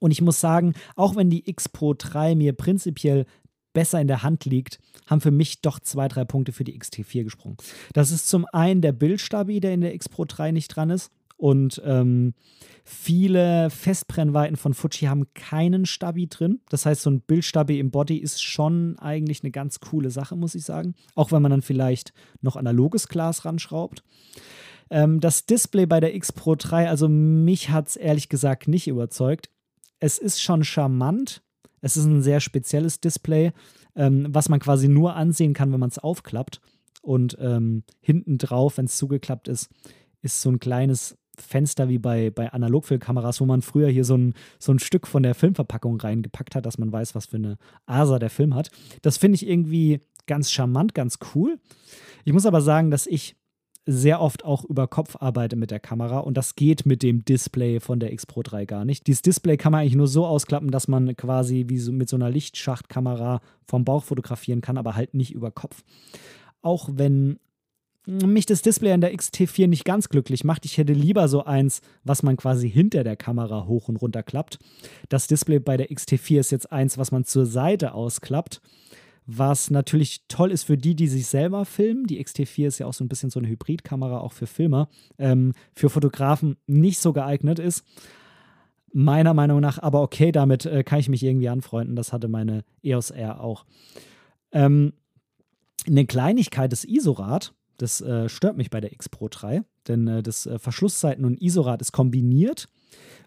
Und 0.01 0.11
ich 0.11 0.23
muss 0.23 0.41
sagen, 0.41 0.75
auch 0.97 1.17
wenn 1.17 1.29
die 1.29 1.49
X 1.49 1.69
Pro 1.69 1.95
3 1.95 2.35
mir 2.35 2.55
prinzipiell 2.55 3.27
besser 3.75 4.01
in 4.01 4.09
der 4.09 4.23
Hand 4.23 4.45
liegt, 4.45 4.79
haben 5.07 5.21
für 5.21 5.31
mich 5.31 5.61
doch 5.61 5.81
zwei, 5.81 6.09
drei 6.09 6.25
Punkte 6.25 6.53
für 6.53 6.65
die 6.65 6.79
XT4 6.79 7.25
gesprungen. 7.25 7.57
Das 7.93 8.11
ist 8.11 8.29
zum 8.29 8.47
einen 8.53 8.81
der 8.81 8.93
Bildstabi, 8.93 9.61
der 9.61 9.75
in 9.75 9.81
der 9.81 9.95
X 9.95 10.09
Pro 10.09 10.25
3 10.25 10.53
nicht 10.53 10.69
dran 10.69 10.91
ist. 10.91 11.13
Und 11.39 11.81
ähm, 11.85 12.35
viele 12.85 13.71
Festbrennweiten 13.71 14.57
von 14.57 14.75
Fuji 14.75 15.07
haben 15.07 15.33
keinen 15.35 15.87
Stabi 15.87 16.27
drin. 16.27 16.61
Das 16.69 16.85
heißt, 16.85 17.03
so 17.03 17.11
ein 17.11 17.21
Bildstabi 17.21 17.79
im 17.79 17.93
Body 17.93 18.19
ist 18.19 18.43
schon 18.43 18.99
eigentlich 18.99 19.45
eine 19.45 19.53
ganz 19.53 19.79
coole 19.79 20.11
Sache, 20.11 20.35
muss 20.35 20.57
ich 20.57 20.65
sagen. 20.65 20.95
Auch 21.15 21.31
wenn 21.31 21.41
man 21.41 21.53
dann 21.53 21.63
vielleicht 21.63 22.13
noch 22.43 22.57
analoges 22.57 23.07
Glas 23.07 23.45
ranschraubt. 23.45 24.03
Ähm, 24.91 25.21
das 25.21 25.47
Display 25.47 25.87
bei 25.87 26.01
der 26.01 26.15
X 26.17 26.33
Pro 26.33 26.57
3, 26.57 26.89
also 26.89 27.09
mich 27.09 27.71
hat 27.71 27.89
es 27.89 27.97
ehrlich 27.97 28.29
gesagt 28.29 28.67
nicht 28.67 28.89
überzeugt. 28.89 29.49
Es 30.01 30.19
ist 30.19 30.43
schon 30.43 30.65
charmant. 30.65 31.43
Es 31.81 31.97
ist 31.97 32.07
ein 32.07 32.23
sehr 32.23 32.41
spezielles 32.41 33.01
Display, 33.01 33.53
ähm, 33.95 34.27
was 34.31 34.49
man 34.49 34.59
quasi 34.59 34.89
nur 34.89 35.15
ansehen 35.15 35.55
kann, 35.55 35.73
wenn 35.73 35.79
man 35.79 35.91
es 35.91 35.99
aufklappt. 36.01 36.61
Und 37.01 37.39
ähm, 37.41 37.85
hinten 38.01 38.39
drauf, 38.39 38.77
wenn 38.77 38.87
es 38.87 38.97
zugeklappt 38.97 39.47
ist, 39.47 39.71
ist 40.21 40.43
so 40.43 40.51
ein 40.51 40.59
kleines 40.59 41.17
Fenster 41.41 41.89
wie 41.89 41.99
bei, 41.99 42.31
bei 42.31 42.53
Analogfilmkameras, 42.53 43.41
wo 43.41 43.47
man 43.47 43.63
früher 43.63 43.89
hier 43.89 44.05
so 44.05 44.17
ein, 44.17 44.35
so 44.59 44.73
ein 44.73 44.79
Stück 44.79 45.07
von 45.07 45.23
der 45.23 45.35
Filmverpackung 45.35 46.01
reingepackt 46.01 46.55
hat, 46.55 46.67
dass 46.67 46.79
man 46.79 46.93
weiß, 46.93 47.15
was 47.15 47.27
für 47.27 47.37
eine 47.37 47.59
ASA 47.87 48.19
der 48.19 48.31
Film 48.31 48.55
hat. 48.55 48.71
Das 49.03 49.17
finde 49.17 49.37
ich 49.37 49.49
irgendwie 49.49 50.01
ganz 50.27 50.51
charmant, 50.51 50.95
ganz 50.95 51.19
cool. 51.35 51.59
Ich 52.25 52.33
muss 52.33 52.47
aber 52.47 52.61
sagen, 52.61 52.91
dass 52.91 53.07
ich 53.07 53.37
sehr 53.91 54.21
oft 54.21 54.45
auch 54.45 54.65
über 54.67 54.87
Kopf 54.87 55.17
arbeite 55.19 55.57
mit 55.57 55.71
der 55.71 55.81
Kamera 55.81 56.19
und 56.19 56.37
das 56.37 56.57
geht 56.57 56.85
mit 56.85 57.03
dem 57.03 57.25
Display 57.25 57.81
von 57.81 57.99
der 57.99 58.13
X 58.13 58.27
Pro 58.27 58.43
3 58.43 58.67
gar 58.67 58.85
nicht. 58.85 59.07
Dieses 59.07 59.23
Display 59.23 59.57
kann 59.57 59.73
man 59.73 59.81
eigentlich 59.81 59.95
nur 59.95 60.09
so 60.09 60.27
ausklappen, 60.27 60.71
dass 60.71 60.89
man 60.89 61.17
quasi 61.17 61.65
wie 61.69 61.79
so 61.79 61.91
mit 61.91 62.11
so 62.11 62.17
einer 62.17 62.29
Lichtschachtkamera 62.29 63.41
vom 63.65 63.87
Bauch 63.87 64.05
fotografieren 64.05 64.61
kann, 64.61 64.77
aber 64.77 64.95
halt 64.95 65.15
nicht 65.15 65.33
über 65.33 65.51
Kopf. 65.51 65.85
Auch 66.61 66.91
wenn 66.93 67.39
mich 68.09 68.47
das 68.47 68.63
Display 68.63 68.93
an 68.93 69.03
der 69.03 69.15
XT4 69.15 69.67
nicht 69.67 69.85
ganz 69.85 70.09
glücklich 70.09 70.43
macht. 70.43 70.65
Ich 70.65 70.79
hätte 70.79 70.95
lieber 70.95 71.29
so 71.29 71.45
eins, 71.45 71.83
was 72.05 72.23
man 72.23 72.37
quasi 72.37 72.71
hinter 72.71 73.05
der 73.05 73.17
Kamera 73.17 73.67
hoch 73.67 73.89
und 73.89 73.97
runter 73.97 74.23
klappt. 74.23 74.59
Das 75.11 75.27
Display 75.27 75.59
bei 75.59 75.77
der 75.77 75.91
XT4 75.91 76.41
ist 76.41 76.51
jetzt 76.51 76.73
eins, 76.73 76.97
was 76.97 77.13
man 77.13 77.25
zur 77.25 77.45
Seite 77.45 77.93
ausklappt, 77.93 78.63
was 79.27 79.71
natürlich 79.71 80.23
toll 80.29 80.51
ist 80.51 80.65
für 80.65 80.79
die, 80.79 80.95
die 80.95 81.07
sich 81.07 81.27
selber 81.27 81.67
filmen. 81.67 82.07
Die 82.07 82.25
XT4 82.25 82.69
ist 82.69 82.79
ja 82.79 82.87
auch 82.87 82.95
so 82.95 83.05
ein 83.05 83.09
bisschen 83.09 83.29
so 83.29 83.41
eine 83.41 83.49
Hybridkamera, 83.49 84.21
auch 84.21 84.33
für 84.33 84.47
Filmer. 84.47 84.89
Ähm, 85.19 85.53
für 85.75 85.91
Fotografen 85.91 86.57
nicht 86.67 87.01
so 87.01 87.13
geeignet 87.13 87.59
ist. 87.59 87.85
Meiner 88.95 89.35
Meinung 89.35 89.61
nach, 89.61 89.79
aber 89.83 90.01
okay, 90.01 90.33
damit 90.33 90.65
äh, 90.65 90.83
kann 90.83 90.99
ich 90.99 91.11
mich 91.11 91.23
irgendwie 91.23 91.51
anfreunden. 91.51 91.95
Das 91.95 92.15
hatte 92.15 92.29
meine 92.29 92.65
EOS 92.83 93.11
R 93.11 93.43
auch. 93.43 93.67
Ähm, 94.51 94.95
eine 95.87 96.07
Kleinigkeit 96.07 96.73
ist 96.73 96.87
ISO-Rad. 96.87 97.53
Das 97.79 98.01
äh, 98.01 98.29
stört 98.29 98.57
mich 98.57 98.71
bei 98.71 98.81
der 98.81 98.93
X 98.93 99.09
Pro 99.09 99.29
3, 99.29 99.63
denn 99.87 100.07
äh, 100.09 100.23
das 100.23 100.47
äh, 100.47 100.59
Verschlusszeiten 100.59 101.25
und 101.25 101.41
ISO-Rad 101.41 101.81
ist 101.81 101.93
kombiniert. 101.93 102.67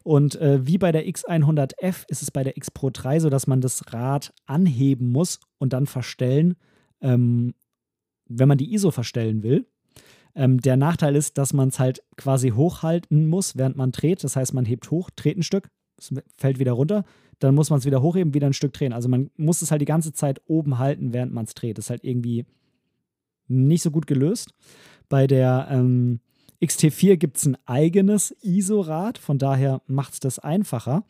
Und 0.04 0.36
äh, 0.36 0.66
wie 0.66 0.78
bei 0.78 0.92
der 0.92 1.08
X100F 1.08 2.06
ist 2.08 2.22
es 2.22 2.32
bei 2.32 2.44
der 2.44 2.58
X 2.58 2.70
Pro 2.70 2.90
3 2.92 3.22
so, 3.22 3.30
dass 3.30 3.48
man 3.48 3.62
das 3.62 3.94
Rad 3.94 4.34
anheben 4.46 5.12
muss 5.12 5.40
und 5.58 5.74
dann 5.74 5.86
verstellen, 5.86 6.56
ähm, 7.02 7.54
wenn 8.28 8.48
man 8.48 8.58
die 8.58 8.74
ISO 8.74 8.92
verstellen 8.92 9.42
will. 9.44 9.68
Ähm, 10.36 10.60
der 10.60 10.78
Nachteil 10.78 11.16
ist, 11.16 11.38
dass 11.38 11.54
man 11.54 11.70
es 11.70 11.80
halt 11.80 12.04
quasi 12.18 12.50
hochhalten 12.50 13.28
muss, 13.28 13.58
während 13.58 13.78
man 13.78 13.92
dreht. 13.92 14.24
Das 14.24 14.36
heißt, 14.36 14.54
man 14.54 14.66
hebt 14.66 14.92
hoch, 14.92 15.10
dreht 15.12 15.38
ein 15.38 15.44
Stück, 15.44 15.70
es 15.98 16.14
fällt 16.38 16.60
wieder 16.60 16.72
runter, 16.74 17.04
dann 17.40 17.56
muss 17.56 17.70
man 17.70 17.80
es 17.80 17.86
wieder 17.86 18.02
hochheben, 18.02 18.34
wieder 18.34 18.48
ein 18.48 18.54
Stück 18.54 18.74
drehen. 18.74 18.94
Also 18.94 19.10
man 19.10 19.30
muss 19.38 19.62
es 19.62 19.72
halt 19.72 19.82
die 19.82 19.86
ganze 19.86 20.14
Zeit 20.14 20.42
oben 20.48 20.78
halten, 20.78 21.14
während 21.14 21.34
man 21.34 21.46
es 21.46 21.54
dreht. 21.54 21.78
Das 21.78 21.86
ist 21.86 21.90
halt 21.90 22.04
irgendwie 22.04 22.46
nicht 23.52 23.84
so 23.84 23.92
gut 23.92 24.08
gelöst. 24.08 24.54
Bei 25.10 25.28
der 25.28 25.68
ähm, 25.70 26.20
XT4 26.62 27.18
gibt 27.18 27.38
es 27.38 27.46
ein 27.46 27.58
eigenes 27.66 28.36
ISO-Rad, 28.42 29.18
von 29.18 29.38
daher 29.38 29.82
macht 29.88 30.14
es 30.14 30.20
das 30.20 30.40
einfacher. 30.40 31.04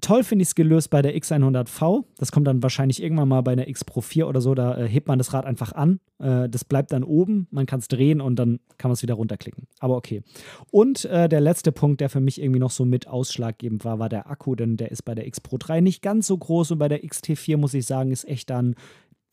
Toll 0.00 0.24
finde 0.24 0.42
ich 0.42 0.48
es 0.48 0.54
gelöst 0.54 0.88
bei 0.90 1.02
der 1.02 1.14
X100V. 1.14 2.04
Das 2.16 2.32
kommt 2.32 2.46
dann 2.46 2.62
wahrscheinlich 2.62 3.02
irgendwann 3.02 3.28
mal 3.28 3.42
bei 3.42 3.54
der 3.54 3.68
X 3.68 3.84
Pro 3.84 4.00
4 4.00 4.28
oder 4.28 4.40
so. 4.40 4.54
Da 4.54 4.78
äh, 4.78 4.88
hebt 4.88 5.08
man 5.08 5.18
das 5.18 5.34
Rad 5.34 5.44
einfach 5.44 5.72
an. 5.72 6.00
Äh, 6.18 6.48
das 6.48 6.64
bleibt 6.64 6.92
dann 6.92 7.04
oben. 7.04 7.48
Man 7.50 7.66
kann 7.66 7.80
es 7.80 7.88
drehen 7.88 8.20
und 8.20 8.36
dann 8.36 8.60
kann 8.78 8.88
man 8.88 8.94
es 8.94 9.02
wieder 9.02 9.14
runterklicken. 9.14 9.66
Aber 9.78 9.96
okay. 9.96 10.22
Und 10.70 11.04
äh, 11.04 11.28
der 11.28 11.40
letzte 11.40 11.70
Punkt, 11.70 12.00
der 12.00 12.08
für 12.08 12.20
mich 12.20 12.40
irgendwie 12.40 12.60
noch 12.60 12.70
so 12.70 12.84
mit 12.84 13.08
ausschlaggebend 13.08 13.84
war, 13.84 13.98
war 13.98 14.08
der 14.08 14.30
Akku. 14.30 14.54
Denn 14.54 14.76
der 14.76 14.90
ist 14.90 15.02
bei 15.02 15.14
der 15.14 15.26
X 15.26 15.40
Pro 15.40 15.58
3 15.58 15.80
nicht 15.80 16.02
ganz 16.02 16.26
so 16.26 16.38
groß. 16.38 16.70
Und 16.70 16.78
bei 16.78 16.88
der 16.88 17.02
XT4 17.02 17.58
muss 17.58 17.74
ich 17.74 17.84
sagen, 17.84 18.10
ist 18.10 18.26
echt 18.26 18.48
dann 18.48 18.76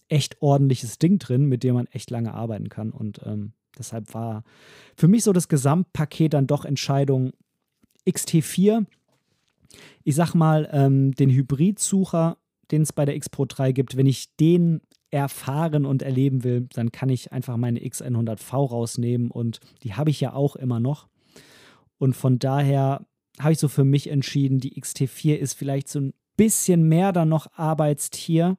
echt 0.09 0.41
ordentliches 0.41 0.99
Ding 0.99 1.19
drin, 1.19 1.45
mit 1.45 1.63
dem 1.63 1.75
man 1.75 1.87
echt 1.87 2.09
lange 2.09 2.33
arbeiten 2.33 2.69
kann. 2.69 2.91
Und 2.91 3.21
ähm, 3.25 3.53
deshalb 3.77 4.13
war 4.13 4.43
für 4.95 5.07
mich 5.07 5.23
so 5.23 5.33
das 5.33 5.47
Gesamtpaket 5.47 6.33
dann 6.33 6.47
doch 6.47 6.65
Entscheidung 6.65 7.33
XT4. 8.07 8.85
Ich 10.03 10.15
sag 10.15 10.33
mal, 10.33 10.69
ähm, 10.71 11.13
den 11.13 11.29
Hybridsucher, 11.29 12.37
den 12.71 12.83
es 12.83 12.93
bei 12.93 13.05
der 13.05 13.15
X 13.15 13.29
Pro 13.29 13.45
3 13.45 13.71
gibt, 13.71 13.97
wenn 13.97 14.07
ich 14.07 14.35
den 14.37 14.81
erfahren 15.09 15.85
und 15.85 16.01
erleben 16.01 16.43
will, 16.43 16.67
dann 16.73 16.91
kann 16.91 17.09
ich 17.09 17.31
einfach 17.31 17.57
meine 17.57 17.79
X100V 17.79 18.69
rausnehmen 18.69 19.31
und 19.31 19.59
die 19.83 19.93
habe 19.93 20.09
ich 20.09 20.19
ja 20.19 20.33
auch 20.33 20.55
immer 20.55 20.79
noch. 20.79 21.07
Und 21.97 22.15
von 22.15 22.39
daher 22.39 23.05
habe 23.39 23.53
ich 23.53 23.59
so 23.59 23.67
für 23.67 23.85
mich 23.85 24.09
entschieden, 24.09 24.59
die 24.59 24.79
XT4 24.79 25.35
ist 25.35 25.53
vielleicht 25.53 25.87
so 25.87 25.99
ein 25.99 26.13
bisschen 26.35 26.83
mehr 26.83 27.13
dann 27.13 27.29
noch 27.29 27.47
Arbeitstier 27.53 28.57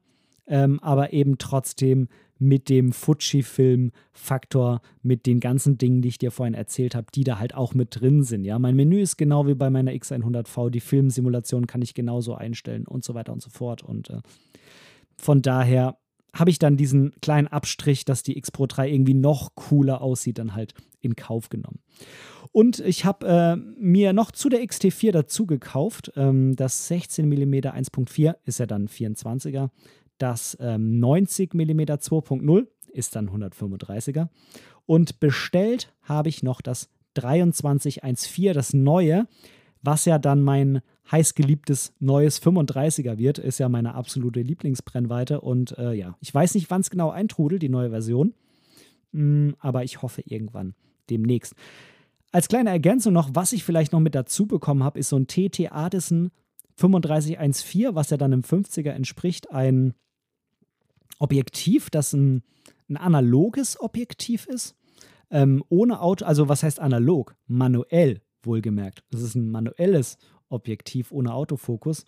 ähm, 0.49 0.79
aber 0.81 1.13
eben 1.13 1.37
trotzdem 1.37 2.07
mit 2.39 2.69
dem 2.69 2.93
Fujifilm-Faktor, 2.93 4.81
mit 5.03 5.25
den 5.25 5.39
ganzen 5.39 5.77
Dingen, 5.77 6.01
die 6.01 6.07
ich 6.07 6.17
dir 6.17 6.31
vorhin 6.31 6.53
erzählt 6.53 6.95
habe, 6.95 7.07
die 7.13 7.25
da 7.25 7.37
halt 7.37 7.53
auch 7.53 7.73
mit 7.73 7.99
drin 7.99 8.23
sind. 8.23 8.45
Ja, 8.45 8.57
mein 8.59 8.75
Menü 8.75 9.01
ist 9.01 9.17
genau 9.17 9.45
wie 9.45 9.55
bei 9.55 9.69
meiner 9.69 9.91
X100V, 9.91 10.69
die 10.69 10.79
Filmsimulation 10.79 11.67
kann 11.67 11.81
ich 11.81 11.93
genauso 11.93 12.35
einstellen 12.35 12.87
und 12.87 13.03
so 13.03 13.13
weiter 13.13 13.33
und 13.33 13.41
so 13.41 13.49
fort. 13.49 13.83
Und 13.83 14.09
äh, 14.09 14.21
von 15.17 15.41
daher 15.41 15.97
habe 16.33 16.49
ich 16.49 16.59
dann 16.59 16.77
diesen 16.77 17.11
kleinen 17.21 17.47
Abstrich, 17.47 18.05
dass 18.05 18.23
die 18.23 18.37
X 18.37 18.51
Pro 18.51 18.67
3 18.67 18.89
irgendwie 18.89 19.15
noch 19.15 19.55
cooler 19.55 20.01
aussieht, 20.01 20.37
dann 20.37 20.55
halt 20.55 20.73
in 21.01 21.15
Kauf 21.15 21.49
genommen. 21.49 21.79
Und 22.51 22.79
ich 22.79 23.05
habe 23.05 23.27
äh, 23.27 23.55
mir 23.79 24.13
noch 24.13 24.31
zu 24.31 24.49
der 24.49 24.61
XT4 24.61 25.11
dazu 25.11 25.45
gekauft. 25.45 26.11
Ähm, 26.15 26.55
das 26.55 26.87
16 26.87 27.27
mm 27.27 27.53
1.4 27.53 28.35
ist 28.45 28.59
ja 28.59 28.65
dann 28.65 28.87
24er. 28.87 29.69
Das 30.19 30.55
ähm, 30.61 30.99
90 30.99 31.53
mm 31.53 31.79
2.0 31.79 32.67
ist 32.93 33.15
dann 33.15 33.29
135er. 33.29 34.27
Und 34.85 35.19
bestellt 35.19 35.91
habe 36.03 36.29
ich 36.29 36.43
noch 36.43 36.61
das 36.61 36.89
2314, 37.15 38.53
das 38.53 38.73
neue, 38.73 39.27
was 39.81 40.05
ja 40.05 40.19
dann 40.19 40.41
mein 40.41 40.81
heißgeliebtes 41.11 41.93
neues 41.99 42.41
35er 42.41 43.17
wird. 43.17 43.39
Ist 43.39 43.59
ja 43.59 43.69
meine 43.69 43.95
absolute 43.95 44.41
Lieblingsbrennweite. 44.41 45.41
Und 45.41 45.77
äh, 45.77 45.93
ja, 45.93 46.15
ich 46.19 46.33
weiß 46.33 46.55
nicht, 46.55 46.69
wann 46.69 46.81
es 46.81 46.89
genau 46.89 47.09
eintrudelt, 47.09 47.61
die 47.61 47.69
neue 47.69 47.89
Version. 47.89 48.33
Mm, 49.11 49.51
aber 49.59 49.83
ich 49.83 50.01
hoffe 50.01 50.21
irgendwann 50.25 50.75
demnächst. 51.09 51.55
Als 52.31 52.47
kleine 52.47 52.69
Ergänzung 52.69 53.13
noch, 53.13 53.29
was 53.33 53.53
ich 53.53 53.63
vielleicht 53.63 53.91
noch 53.91 53.99
mit 53.99 54.13
dazu 54.13 54.45
bekommen 54.45 54.83
habe, 54.83 54.99
ist 54.99 55.09
so 55.09 55.17
ein 55.17 55.27
TT 55.27 55.71
Artisan 55.71 56.31
3514, 56.77 57.95
was 57.95 58.11
ja 58.11 58.17
dann 58.17 58.33
im 58.33 58.43
50er 58.43 58.91
entspricht, 58.91 59.51
ein 59.51 59.93
Objektiv, 61.19 61.89
das 61.89 62.13
ein, 62.13 62.43
ein 62.89 62.97
analoges 62.97 63.79
Objektiv 63.79 64.47
ist, 64.47 64.75
ähm, 65.31 65.63
ohne 65.69 66.01
Auto, 66.01 66.25
also 66.25 66.49
was 66.49 66.63
heißt 66.63 66.79
analog? 66.79 67.35
Manuell, 67.45 68.21
wohlgemerkt. 68.41 69.03
Das 69.11 69.21
ist 69.21 69.35
ein 69.35 69.51
manuelles 69.51 70.17
Objektiv 70.49 71.11
ohne 71.11 71.33
Autofokus. 71.33 72.05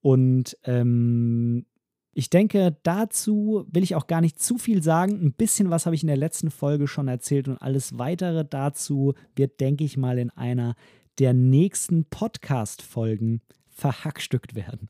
Und 0.00 0.56
ähm, 0.64 1.66
ich 2.12 2.30
denke, 2.30 2.78
dazu 2.82 3.66
will 3.70 3.82
ich 3.82 3.94
auch 3.94 4.06
gar 4.06 4.22
nicht 4.22 4.40
zu 4.40 4.56
viel 4.56 4.82
sagen. 4.82 5.20
Ein 5.20 5.34
bisschen 5.34 5.68
was 5.68 5.84
habe 5.84 5.94
ich 5.94 6.02
in 6.02 6.06
der 6.06 6.16
letzten 6.16 6.50
Folge 6.50 6.88
schon 6.88 7.08
erzählt 7.08 7.46
und 7.46 7.60
alles 7.60 7.98
weitere 7.98 8.44
dazu 8.44 9.12
wird, 9.34 9.60
denke 9.60 9.84
ich 9.84 9.98
mal, 9.98 10.18
in 10.18 10.30
einer 10.30 10.76
der 11.18 11.34
nächsten 11.34 12.06
Podcast-Folgen 12.06 13.42
verhackstückt 13.76 14.54
werden. 14.54 14.88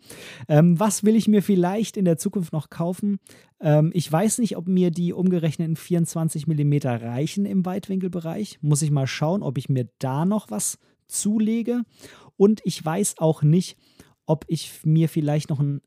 Ähm, 0.49 0.79
was 0.79 1.03
will 1.03 1.17
ich 1.17 1.27
mir 1.27 1.43
vielleicht 1.43 1.97
in 1.97 2.05
der 2.05 2.19
Zukunft 2.19 2.53
noch 2.53 2.71
kaufen? 2.71 3.19
Ähm, 3.61 3.91
ich 3.93 4.11
weiß 4.11 4.39
nicht, 4.39 4.57
ob 4.57 4.69
mir 4.69 4.93
die 4.93 5.13
umgerechneten 5.13 5.75
24 5.75 6.47
mm 6.47 6.75
reichen 6.85 7.47
im 7.47 7.67
Weitwinkelbereich. 7.67 8.61
Muss 8.63 8.83
ich 8.83 8.93
mal 8.93 9.09
schauen, 9.09 9.43
ob 9.43 9.59
ich 9.59 9.69
mir 9.69 9.89
da 9.99 10.25
noch 10.25 10.53
was 10.53 10.79
zulege. 11.09 11.83
Und 12.37 12.61
ich 12.65 12.83
weiß 12.85 13.17
auch 13.19 13.43
nicht, 13.43 13.77
ob 14.25 14.45
ich 14.47 14.85
mir 14.85 15.09
vielleicht 15.09 15.51
noch 15.51 15.59
einen 15.59 15.81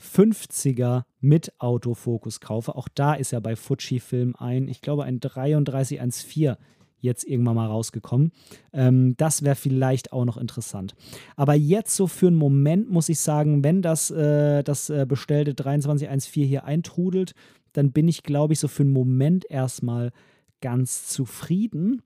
50er 0.00 1.02
mit 1.20 1.52
Autofokus 1.58 2.40
kaufe. 2.40 2.76
Auch 2.76 2.88
da 2.88 3.12
ist 3.12 3.32
ja 3.32 3.40
bei 3.40 3.56
Fujifilm 3.56 4.34
ein, 4.36 4.68
ich 4.68 4.80
glaube, 4.80 5.04
ein 5.04 5.20
3314 5.20 6.54
jetzt 7.00 7.24
irgendwann 7.24 7.56
mal 7.56 7.66
rausgekommen. 7.66 8.32
Ähm, 8.72 9.14
das 9.16 9.42
wäre 9.42 9.56
vielleicht 9.56 10.12
auch 10.12 10.24
noch 10.24 10.36
interessant. 10.36 10.94
Aber 11.36 11.54
jetzt 11.54 11.94
so 11.94 12.06
für 12.06 12.28
einen 12.28 12.36
Moment 12.36 12.90
muss 12.90 13.08
ich 13.08 13.20
sagen, 13.20 13.64
wenn 13.64 13.82
das, 13.82 14.10
äh, 14.10 14.62
das 14.62 14.90
äh, 14.90 15.06
bestellte 15.08 15.54
2314 15.54 16.46
hier 16.46 16.64
eintrudelt, 16.64 17.34
dann 17.72 17.92
bin 17.92 18.08
ich, 18.08 18.22
glaube 18.22 18.52
ich, 18.52 18.60
so 18.60 18.68
für 18.68 18.82
einen 18.82 18.92
Moment 18.92 19.48
erstmal 19.50 20.12
ganz 20.60 21.06
zufrieden 21.06 22.02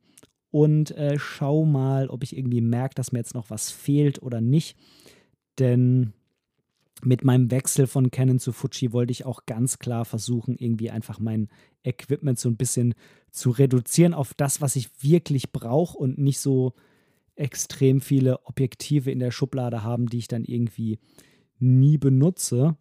und 0.50 0.90
äh, 0.92 1.18
schau 1.18 1.64
mal, 1.64 2.08
ob 2.08 2.22
ich 2.22 2.36
irgendwie 2.36 2.60
merke, 2.60 2.94
dass 2.94 3.10
mir 3.10 3.20
jetzt 3.20 3.34
noch 3.34 3.48
was 3.48 3.70
fehlt 3.70 4.22
oder 4.22 4.40
nicht. 4.40 4.76
Denn 5.58 6.12
mit 7.02 7.24
meinem 7.24 7.50
Wechsel 7.50 7.86
von 7.86 8.10
Canon 8.10 8.38
zu 8.38 8.52
Fuji 8.52 8.92
wollte 8.92 9.12
ich 9.12 9.24
auch 9.24 9.46
ganz 9.46 9.78
klar 9.78 10.04
versuchen, 10.04 10.56
irgendwie 10.56 10.90
einfach 10.90 11.18
mein 11.18 11.48
Equipment 11.82 12.38
so 12.38 12.48
ein 12.48 12.56
bisschen 12.56 12.94
zu 13.32 13.50
reduzieren 13.50 14.14
auf 14.14 14.34
das, 14.34 14.60
was 14.60 14.76
ich 14.76 15.02
wirklich 15.02 15.50
brauche 15.52 15.98
und 15.98 16.18
nicht 16.18 16.38
so 16.38 16.74
extrem 17.34 18.00
viele 18.00 18.44
Objektive 18.46 19.10
in 19.10 19.18
der 19.18 19.30
Schublade 19.30 19.82
haben, 19.82 20.06
die 20.06 20.18
ich 20.18 20.28
dann 20.28 20.44
irgendwie 20.44 20.98
nie 21.58 21.96
benutze. 21.96 22.76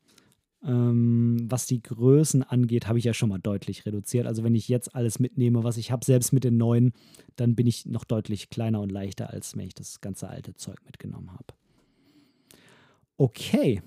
Ähm, 0.64 1.38
was 1.50 1.66
die 1.66 1.82
Größen 1.82 2.44
angeht, 2.44 2.88
habe 2.88 3.00
ich 3.00 3.06
ja 3.06 3.14
schon 3.14 3.30
mal 3.30 3.40
deutlich 3.40 3.86
reduziert. 3.86 4.28
Also 4.28 4.44
wenn 4.44 4.54
ich 4.54 4.68
jetzt 4.68 4.94
alles 4.94 5.20
mitnehme, 5.20 5.64
was 5.64 5.78
ich 5.78 5.90
habe, 5.92 6.06
selbst 6.06 6.34
mit 6.34 6.44
den 6.44 6.58
neuen, 6.58 6.94
dann 7.36 7.56
bin 7.56 7.66
ich 7.66 7.86
noch 7.86 8.04
deutlich 8.04 8.50
kleiner 8.50 8.82
und 8.82 8.92
leichter, 8.92 9.32
als 9.32 9.58
wenn 9.58 9.66
ich 9.66 9.74
das 9.74 10.02
ganze 10.02 10.30
alte 10.30 10.54
Zeug 10.54 10.78
mitgenommen 10.86 11.32
habe. 11.32 11.46
Okay, 13.18 13.82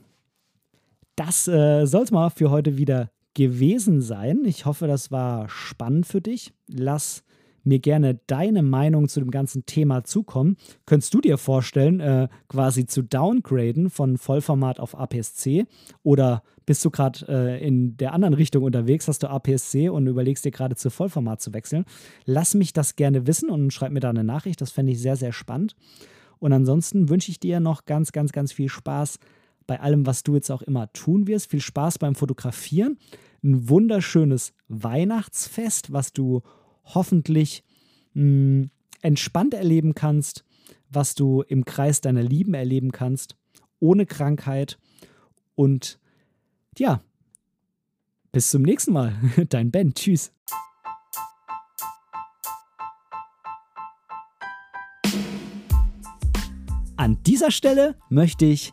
das 1.15 1.47
äh, 1.47 1.87
soll 1.87 2.05
es 2.05 2.11
mal 2.11 2.31
für 2.31 2.51
heute 2.51 2.77
wieder 2.77 3.11
gewesen 3.35 4.01
sein. 4.01 4.43
Ich 4.45 4.65
hoffe, 4.65 4.87
das 4.87 5.11
war 5.11 5.49
spannend 5.49 6.07
für 6.07 6.21
dich. 6.21 6.53
Lass 6.69 7.25
mir 7.65 7.79
gerne 7.79 8.21
deine 8.27 8.63
Meinung 8.63 9.09
zu 9.09 9.21
dem 9.21 9.31
ganzen 9.31 9.67
Thema 9.67 10.05
zukommen. 10.05 10.57
Könntest 10.87 11.13
du 11.15 11.21
dir 11.21 11.39
vorstellen, 11.39 12.01
äh, 12.01 12.29
quasi 12.49 12.87
zu 12.87 13.03
downgraden 13.03 13.91
von 13.91 14.19
Vollformat 14.19 14.79
auf 14.81 14.99
APS-C 14.99 15.65
oder 16.03 16.43
bist 16.67 16.85
du 16.85 16.91
gerade 16.91 17.27
äh, 17.29 17.67
in 17.67 17.97
der 17.97 18.13
anderen 18.13 18.35
Richtung 18.35 18.63
unterwegs, 18.63 19.09
hast 19.09 19.23
du 19.23 19.29
APS-C 19.29 19.89
und 19.89 20.07
überlegst 20.07 20.45
dir 20.45 20.51
gerade 20.51 20.77
zu 20.77 20.91
Vollformat 20.91 21.41
zu 21.41 21.53
wechseln? 21.53 21.85
Lass 22.25 22.55
mich 22.55 22.73
das 22.73 22.97
gerne 22.97 23.27
wissen 23.27 23.51
und 23.51 23.73
schreib 23.73 23.93
mir 23.93 24.01
da 24.01 24.11
eine 24.11 24.25
Nachricht. 24.25 24.61
Das 24.61 24.71
fände 24.71 24.93
ich 24.93 25.01
sehr, 25.01 25.17
sehr 25.17 25.33
spannend. 25.33 25.75
Und 26.39 26.53
ansonsten 26.53 27.09
wünsche 27.09 27.31
ich 27.31 27.41
dir 27.41 27.61
noch 27.61 27.87
ganz, 27.87 28.13
ganz, 28.13 28.33
ganz 28.33 28.53
viel 28.53 28.69
Spaß 28.69 29.19
bei 29.67 29.81
allem, 29.81 30.07
was 30.07 30.23
du 30.23 30.35
jetzt 30.35 30.51
auch 30.51 30.63
immer 30.63 30.93
tun 30.93 31.27
wirst. 31.27 31.51
Viel 31.51 31.61
Spaß 31.61 31.99
beim 31.99 32.15
Fotografieren. 32.15 32.99
Ein 33.43 33.69
wunderschönes 33.69 34.53
Weihnachtsfest, 34.69 35.93
was 35.93 36.13
du 36.13 36.43
hoffentlich 36.85 37.65
mh, 38.15 38.23
hm, 38.23 38.71
entspannt 39.03 39.55
erleben 39.55 39.95
kannst, 39.95 40.45
was 40.89 41.15
du 41.15 41.43
im 41.43 41.65
Kreis 41.65 42.01
deiner 42.01 42.23
Lieben 42.23 42.55
erleben 42.55 42.93
kannst, 42.93 43.37
ohne 43.81 44.07
Krankheit. 44.07 44.79
Und 45.55 45.99
ja, 46.79 47.03
bis 48.33 48.51
zum 48.51 48.63
nächsten 48.63 48.93
Mal. 48.93 49.15
Dein 49.49 49.71
Ben. 49.71 49.95
Tschüss. 49.95 50.33
An 56.97 57.23
dieser 57.25 57.51
Stelle 57.51 57.97
möchte 58.09 58.47
ich 58.47 58.73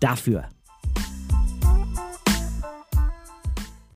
dafür. 0.00 0.44